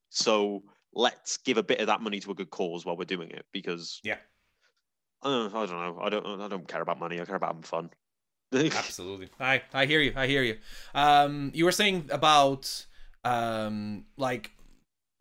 so 0.09 0.61
let's 0.93 1.37
give 1.37 1.57
a 1.57 1.63
bit 1.63 1.79
of 1.79 1.87
that 1.87 2.01
money 2.01 2.19
to 2.19 2.31
a 2.31 2.35
good 2.35 2.49
cause 2.49 2.85
while 2.85 2.97
we're 2.97 3.05
doing 3.05 3.31
it 3.31 3.45
because 3.53 4.01
Yeah. 4.03 4.17
uh, 5.23 5.47
I 5.47 5.65
don't 5.65 5.71
know. 5.71 5.99
I 6.01 6.09
don't. 6.09 6.41
I 6.41 6.47
don't 6.47 6.67
care 6.67 6.81
about 6.81 6.99
money. 6.99 7.19
I 7.21 7.25
care 7.25 7.35
about 7.35 7.49
having 7.55 7.63
fun. 7.63 7.89
Absolutely. 8.53 9.29
I 9.39 9.61
I 9.73 9.85
hear 9.85 10.01
you. 10.01 10.13
I 10.15 10.27
hear 10.27 10.43
you. 10.43 10.57
Um, 10.93 11.51
you 11.53 11.63
were 11.65 11.71
saying 11.71 12.09
about 12.11 12.85
um 13.23 14.05
like 14.17 14.51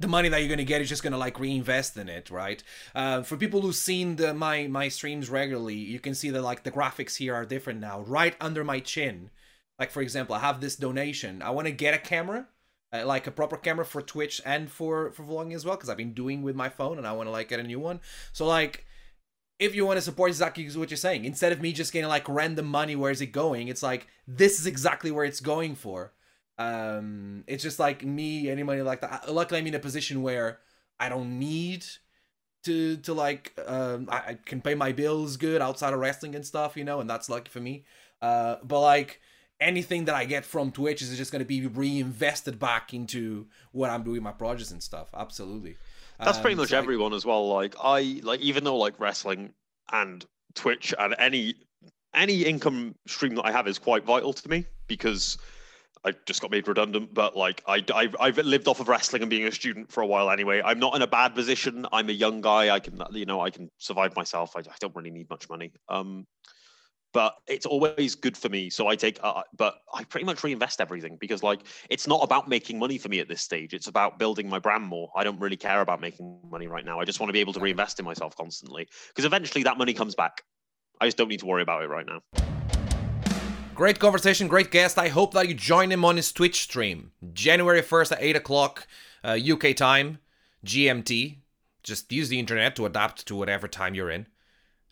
the 0.01 0.09
money 0.09 0.29
that 0.29 0.39
you're 0.41 0.49
gonna 0.49 0.65
get 0.65 0.81
is 0.81 0.89
just 0.89 1.03
gonna 1.03 1.19
like 1.19 1.41
reinvest 1.41 1.97
in 1.97 2.09
it, 2.09 2.31
right? 2.31 2.63
Uh, 2.95 3.23
for 3.23 3.37
people 3.37 3.61
who've 3.61 3.75
seen 3.75 4.17
the, 4.17 4.33
my 4.33 4.67
my 4.69 4.89
streams 4.89 5.29
regularly, 5.29 5.75
you 5.75 5.99
can 5.99 6.15
see 6.15 6.31
that 6.31 6.43
like 6.43 6.63
the 6.63 6.71
graphics 6.71 7.17
here 7.17 7.35
are 7.35 7.45
different 7.45 7.81
now. 7.81 8.01
Right 8.01 8.37
under 8.41 8.63
my 8.63 8.81
chin, 8.81 9.31
like 9.79 9.91
for 9.91 10.01
example, 10.01 10.35
I 10.35 10.41
have 10.41 10.61
this 10.61 10.77
donation. 10.77 11.43
I 11.43 11.51
want 11.51 11.67
to 11.67 11.73
get 11.73 11.95
a 11.95 11.99
camera, 11.99 12.47
uh, 12.93 13.07
like 13.07 13.27
a 13.27 13.33
proper 13.33 13.57
camera 13.57 13.85
for 13.85 14.01
Twitch 14.01 14.41
and 14.47 14.71
for 14.71 15.11
for 15.13 15.25
vlogging 15.25 15.55
as 15.55 15.65
well, 15.65 15.77
because 15.77 15.89
I've 15.89 15.97
been 15.97 16.15
doing 16.15 16.43
with 16.43 16.55
my 16.55 16.69
phone 16.69 16.99
and 16.99 17.07
I 17.07 17.13
want 17.13 17.27
to 17.27 17.33
like 17.33 17.49
get 17.49 17.61
a 17.61 17.65
new 17.65 17.81
one. 17.81 18.01
So 18.33 18.47
like. 18.47 18.85
If 19.61 19.75
you 19.75 19.85
want 19.85 19.97
to 19.97 20.03
support 20.03 20.31
exactly 20.31 20.69
what 20.77 20.89
you're 20.89 20.97
saying, 20.97 21.25
instead 21.25 21.51
of 21.51 21.61
me 21.61 21.73
just 21.73 21.93
getting 21.93 22.09
like 22.09 22.29
random 22.29 22.67
money, 22.67 22.95
where 22.95 23.11
is 23.11 23.21
it 23.21 23.33
going? 23.33 23.67
It's 23.67 23.83
like 23.83 24.07
this 24.25 24.61
is 24.61 24.67
exactly 24.69 25.11
where 25.11 25.25
it's 25.25 25.41
going 25.41 25.75
for 25.75 26.13
um, 26.59 27.45
it's 27.47 27.63
just 27.63 27.79
like 27.79 28.05
me, 28.05 28.51
anybody 28.51 28.83
like 28.83 29.01
that. 29.01 29.33
Luckily, 29.33 29.61
I'm 29.61 29.67
in 29.67 29.75
a 29.75 29.79
position 29.79 30.23
where 30.23 30.59
I 30.99 31.09
don't 31.09 31.39
need 31.39 31.85
to 32.65 32.97
to 32.99 33.15
like 33.15 33.59
um, 33.67 34.09
I, 34.11 34.17
I 34.17 34.39
can 34.45 34.61
pay 34.61 34.75
my 34.75 34.93
bills 34.93 35.37
good 35.37 35.63
outside 35.63 35.93
of 35.93 36.01
wrestling 36.01 36.35
and 36.35 36.45
stuff, 36.45 36.77
you 36.77 36.85
know, 36.85 37.01
and 37.01 37.09
that's 37.09 37.29
lucky 37.29 37.49
for 37.49 37.61
me. 37.61 37.85
Uh, 38.21 38.57
but 38.65 38.81
like 38.81 39.21
anything 39.61 40.07
that 40.07 40.15
I 40.15 40.25
get 40.25 40.45
from 40.45 40.73
Twitch 40.73 41.01
is 41.03 41.17
just 41.17 41.33
going 41.33 41.41
to 41.41 41.47
be 41.47 41.67
reinvested 41.67 42.59
back 42.59 42.93
into 42.93 43.47
what 43.73 43.91
I'm 43.91 44.03
doing 44.03 44.23
my 44.23 44.33
projects 44.33 44.71
and 44.71 44.83
stuff. 44.83 45.09
Absolutely. 45.15 45.77
That's 46.19 46.39
pretty 46.39 46.55
um, 46.55 46.61
much 46.61 46.71
so 46.71 46.79
everyone 46.79 47.13
as 47.13 47.25
well. 47.25 47.49
Like 47.49 47.77
I 47.83 48.21
like 48.25 48.41
even 48.41 48.65
though 48.65 48.77
like 48.77 48.99
wrestling 48.99 49.53
and 49.93 50.25
Twitch 50.55 50.93
and 50.99 51.15
any 51.19 51.55
any 52.15 52.43
income 52.43 52.97
stream 53.07 53.37
that 53.37 53.47
I 53.47 53.53
have 53.53 53.69
is 53.69 53.79
quite 53.79 54.05
vital 54.05 54.33
to 54.33 54.49
me 54.49 54.67
because 54.89 55.39
I 56.05 56.13
just 56.27 56.41
got 56.41 56.51
made 56.51 56.69
redundant, 56.69 57.13
but 57.13 57.37
like 57.37 57.63
I, 57.67 57.85
I've, 57.95 58.17
I've 58.21 58.39
lived 58.39 58.69
off 58.69 58.81
of 58.81 58.89
wrestling 58.89 59.23
and 59.23 59.31
being 59.31 59.47
a 59.47 59.53
student 59.53 59.91
for 59.91 60.03
a 60.03 60.07
while 60.07 60.31
anyway. 60.31 60.63
I'm 60.65 60.79
not 60.79 60.95
in 60.95 61.03
a 61.03 61.07
bad 61.07 61.35
position. 61.35 61.87
I'm 61.93 62.09
a 62.09 62.13
young 62.13 62.41
guy. 62.41 62.71
I 62.75 62.81
can, 62.81 63.03
you 63.13 63.27
know, 63.27 63.41
I 63.41 63.51
can 63.51 63.71
survive 63.79 64.15
myself. 64.17 64.57
I, 64.57 64.61
I 64.61 64.75
don't 64.81 64.95
really 64.95 65.11
need 65.11 65.29
much 65.31 65.49
money. 65.49 65.73
Um, 65.89 66.27
but 67.13 67.35
it's 67.47 67.67
always 67.67 68.15
good 68.15 68.37
for 68.37 68.49
me. 68.49 68.71
So 68.71 68.87
I 68.87 68.97
take, 68.97 69.19
uh, 69.23 69.43
but 69.57 69.77
I 69.95 70.05
pretty 70.05 70.27
much 70.27 70.45
reinvest 70.45 70.81
everything 70.81 71.17
because 71.17 71.43
like 71.43 71.61
it's 71.89 72.07
not 72.07 72.23
about 72.23 72.49
making 72.49 72.79
money 72.79 72.99
for 72.99 73.09
me 73.09 73.21
at 73.21 73.29
this 73.29 73.43
stage. 73.43 73.73
It's 73.75 73.87
about 73.87 74.19
building 74.19 74.49
my 74.49 74.59
brand 74.59 74.85
more. 74.85 75.11
I 75.17 75.25
don't 75.25 75.41
really 75.41 75.57
care 75.57 75.81
about 75.81 76.01
making 76.01 76.39
money 76.51 76.67
right 76.67 76.85
now. 76.85 77.01
I 77.01 77.05
just 77.05 77.19
want 77.19 77.29
to 77.29 77.33
be 77.33 77.41
able 77.41 77.55
to 77.55 77.61
reinvest 77.61 77.99
in 77.99 78.05
myself 78.05 78.37
constantly 78.37 78.89
because 79.09 79.25
eventually 79.25 79.65
that 79.65 79.79
money 79.79 79.95
comes 79.95 80.15
back. 80.15 80.43
I 81.01 81.07
just 81.07 81.17
don't 81.17 81.29
need 81.29 81.41
to 81.41 81.47
worry 81.47 81.63
about 81.63 81.83
it 81.83 81.89
right 81.89 82.07
now. 82.07 82.58
Great 83.79 84.01
conversation, 84.01 84.49
great 84.49 84.73
guest. 84.73 84.99
I 84.99 85.07
hope 85.07 85.33
that 85.35 85.47
you 85.47 85.55
join 85.55 85.93
him 85.93 86.05
on 86.05 86.17
his 86.17 86.33
Twitch 86.33 86.63
stream. 86.63 87.13
January 87.33 87.81
1st 87.81 88.11
at 88.11 88.19
8 88.21 88.35
o'clock 88.35 88.89
uh, 89.23 89.39
UK 89.41 89.77
time, 89.77 90.19
GMT. 90.67 91.37
Just 91.85 92.11
use 92.11 92.29
the 92.29 92.41
internet 92.41 92.75
to 92.75 92.87
adapt 92.87 93.25
to 93.29 93.37
whatever 93.37 93.69
time 93.69 93.95
you're 93.95 94.11
in. 94.11 94.27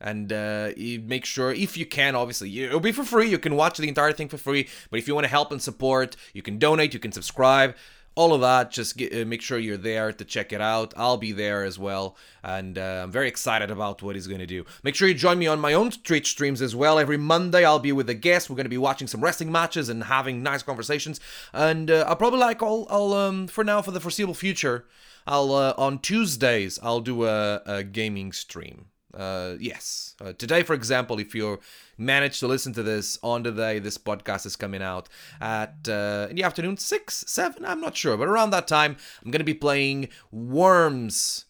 And 0.01 0.32
uh, 0.32 0.70
make 1.03 1.24
sure, 1.24 1.51
if 1.51 1.76
you 1.76 1.84
can, 1.84 2.14
obviously, 2.14 2.62
it'll 2.62 2.78
be 2.78 2.93
for 2.93 3.03
free. 3.03 3.28
You 3.28 3.41
can 3.41 3.57
watch 3.57 3.76
the 3.76 3.89
entire 3.89 4.12
thing 4.12 4.28
for 4.28 4.39
free. 4.39 4.68
But 4.89 5.01
if 5.01 5.09
you 5.09 5.16
want 5.16 5.24
to 5.24 5.30
help 5.30 5.51
and 5.51 5.61
support, 5.61 6.14
you 6.32 6.43
can 6.43 6.61
donate, 6.61 6.95
you 6.95 7.01
can 7.01 7.11
subscribe 7.11 7.74
all 8.17 8.33
of 8.33 8.41
that 8.41 8.73
just 8.73 8.97
get, 8.97 9.14
uh, 9.14 9.25
make 9.25 9.43
sure 9.43 9.59
you're 9.59 9.77
there 9.77 10.12
to 10.12 10.25
check 10.25 10.53
it 10.53 10.61
out. 10.61 10.93
I'll 10.97 11.19
be 11.19 11.33
there 11.33 11.62
as 11.62 11.79
well 11.79 12.17
and 12.43 12.79
uh, 12.79 13.03
i'm 13.03 13.12
very 13.12 13.29
excited 13.29 13.71
about 13.71 14.03
what 14.03 14.14
he's 14.17 14.27
going 14.27 14.41
to 14.41 14.47
do. 14.47 14.64
Make 14.83 14.95
sure 14.95 15.07
you 15.07 15.14
join 15.14 15.39
me 15.39 15.47
on 15.47 15.61
my 15.61 15.73
own 15.75 15.91
twitch 15.91 16.31
streams 16.31 16.61
as 16.61 16.75
well. 16.75 16.99
Every 16.99 17.17
monday 17.17 17.64
i'll 17.64 17.79
be 17.79 17.93
with 17.93 18.11
a 18.11 18.14
guest. 18.14 18.51
We're 18.51 18.57
going 18.57 18.64
to 18.64 18.71
be 18.71 18.79
watching 18.79 19.07
some 19.07 19.23
wrestling 19.23 19.53
matches 19.53 19.89
and 19.89 20.05
having 20.05 20.43
nice 20.43 20.62
conversations. 20.62 21.21
And 21.53 21.91
uh, 21.91 22.05
i'll 22.09 22.17
probably 22.17 22.41
like 22.41 22.62
i'll, 22.62 22.87
I'll 22.91 23.12
um 23.12 23.47
for 23.47 23.62
now 23.62 23.83
for 23.83 23.93
the 23.93 24.01
foreseeable 24.01 24.35
future 24.35 24.87
i'll 25.27 25.53
uh, 25.53 25.75
on 25.77 25.99
tuesdays 25.99 26.79
i'll 26.83 27.01
do 27.01 27.27
a, 27.27 27.62
a 27.67 27.83
gaming 27.85 28.33
stream 28.33 28.87
uh, 29.17 29.55
yes. 29.59 30.14
Uh, 30.21 30.33
today, 30.33 30.62
for 30.62 30.75
example, 30.75 31.19
if 31.19 31.35
you 31.35 31.59
manage 31.99 32.41
to 32.41 32.47
listen 32.47 32.73
to 32.75 32.83
this 32.83 33.19
on 33.23 33.43
the 33.43 33.51
day 33.51 33.79
this 33.79 33.97
podcast 33.97 34.45
is 34.45 34.57
coming 34.57 34.83
out 34.83 35.09
at 35.41 35.89
uh, 35.89 36.27
in 36.31 36.37
the 36.37 36.43
afternoon, 36.43 36.77
six, 36.77 37.25
seven, 37.27 37.64
I'm 37.64 37.81
not 37.81 37.97
sure, 37.97 38.17
but 38.17 38.29
around 38.29 38.51
that 38.51 38.69
time, 38.69 38.97
I'm 39.25 39.31
gonna 39.31 39.45
be 39.45 39.55
playing 39.55 40.09
Worms 40.31 41.47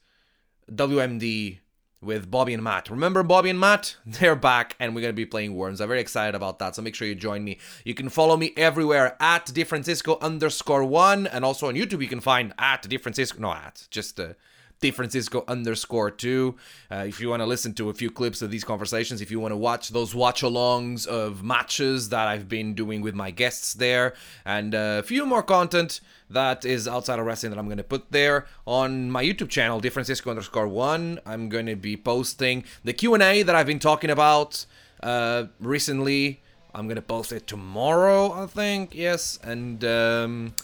WMD 0.71 1.59
with 2.03 2.31
Bobby 2.31 2.55
and 2.55 2.62
Matt. 2.62 2.91
Remember 2.91 3.23
Bobby 3.23 3.51
and 3.51 3.61
Matt? 3.61 3.97
They're 4.07 4.37
back 4.37 4.77
and 4.79 4.95
we're 4.95 5.01
going 5.01 5.12
to 5.12 5.17
be 5.17 5.27
playing 5.27 5.55
Worms. 5.55 5.81
I'm 5.81 5.89
very 5.89 6.01
excited 6.01 6.35
about 6.35 6.59
that. 6.59 6.75
So 6.75 6.83
make 6.83 6.95
sure 6.95 7.09
you 7.09 7.14
join 7.14 7.45
me. 7.45 7.59
You 7.85 7.95
can 7.95 8.09
follow 8.09 8.37
me 8.37 8.53
everywhere 8.57 9.17
at 9.21 9.47
DiFrancisco 9.47 10.21
underscore 10.21 10.85
one. 10.85 11.27
And 11.27 11.45
also 11.45 11.69
on 11.69 11.75
YouTube, 11.75 12.03
you 12.03 12.09
can 12.09 12.21
find 12.21 12.53
at 12.59 12.83
DiFrancisco, 12.83 13.39
no, 13.39 13.53
at, 13.53 13.87
just 13.91 14.21
uh, 14.21 14.35
DiFrancisco 14.83 15.47
underscore 15.49 16.11
two. 16.11 16.57
Uh, 16.91 17.05
if 17.07 17.20
you 17.20 17.29
want 17.29 17.41
to 17.41 17.47
listen 17.47 17.72
to 17.74 17.89
a 17.91 17.95
few 17.95 18.11
clips 18.11 18.43
of 18.43 18.51
these 18.51 18.64
conversations, 18.64 19.20
if 19.20 19.31
you 19.31 19.41
want 19.41 19.53
to 19.53 19.57
watch 19.57 19.89
those 19.91 20.14
watch 20.14 20.43
alongs 20.43 21.07
of 21.07 21.43
matches 21.43 22.11
that 22.11 22.29
I've 22.29 22.49
been 22.49 22.74
doing 22.74 23.01
with 23.01 23.14
my 23.14 23.31
guests 23.31 23.74
there, 23.74 24.14
and 24.45 24.74
uh, 24.74 24.97
a 25.01 25.03
few 25.03 25.24
more 25.24 25.43
content 25.43 26.01
that 26.29 26.64
is 26.64 26.89
outside 26.89 27.18
of 27.18 27.27
wrestling 27.27 27.51
that 27.51 27.59
I'm 27.59 27.66
going 27.66 27.79
to 27.79 27.85
put 27.85 28.11
there 28.11 28.47
on 28.66 29.11
my 29.11 29.24
YouTube 29.24 29.49
channel, 29.49 29.81
DiFrancisco 29.81 30.31
underscore 30.31 30.68
one. 30.68 31.20
I'm 31.24 31.49
going 31.49 31.66
to 31.66 31.77
be 31.77 31.97
posting 31.97 32.64
the 32.85 32.93
Q&A 32.93 33.43
that 33.43 33.55
I've 33.55 33.66
been 33.66 33.79
talking 33.79 34.11
about 34.11 34.66
uh, 35.03 35.45
recently. 35.61 36.43
I'm 36.74 36.87
going 36.87 36.97
to 36.97 37.03
post 37.03 37.33
it 37.33 37.47
tomorrow, 37.47 38.33
I 38.33 38.47
think. 38.47 38.95
Yes. 38.95 39.39
And 39.43 39.83
um, 39.85 40.55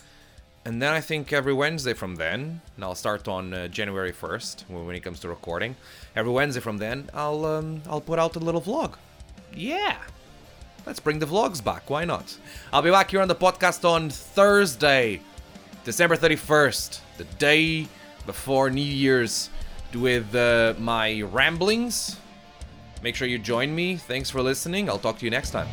and 0.64 0.80
then 0.80 0.92
I 0.92 1.00
think 1.00 1.32
every 1.32 1.52
Wednesday 1.52 1.92
from 1.92 2.16
then, 2.16 2.60
and 2.76 2.84
I'll 2.84 2.94
start 2.94 3.26
on 3.26 3.52
uh, 3.52 3.68
January 3.68 4.12
1st 4.12 4.68
when 4.68 4.94
it 4.94 5.00
comes 5.00 5.20
to 5.20 5.28
recording. 5.28 5.74
Every 6.14 6.30
Wednesday 6.30 6.60
from 6.60 6.78
then, 6.78 7.10
I'll 7.12 7.44
um, 7.44 7.82
I'll 7.88 8.00
put 8.00 8.18
out 8.18 8.36
a 8.36 8.38
little 8.38 8.60
vlog. 8.60 8.94
Yeah, 9.54 9.96
let's 10.86 11.00
bring 11.00 11.18
the 11.18 11.26
vlogs 11.26 11.62
back. 11.62 11.90
Why 11.90 12.04
not? 12.04 12.36
I'll 12.72 12.82
be 12.82 12.90
back 12.90 13.10
here 13.10 13.20
on 13.20 13.28
the 13.28 13.34
podcast 13.34 13.88
on 13.88 14.08
Thursday, 14.08 15.20
December 15.84 16.16
31st, 16.16 17.00
the 17.18 17.24
day 17.24 17.88
before 18.24 18.70
New 18.70 18.80
Year's, 18.80 19.50
with 19.94 20.34
uh, 20.34 20.74
my 20.78 21.22
ramblings. 21.22 22.16
Make 23.02 23.16
sure 23.16 23.26
you 23.26 23.40
join 23.40 23.74
me. 23.74 23.96
Thanks 23.96 24.30
for 24.30 24.40
listening. 24.42 24.88
I'll 24.88 24.98
talk 24.98 25.18
to 25.18 25.24
you 25.24 25.30
next 25.30 25.50
time. 25.50 25.66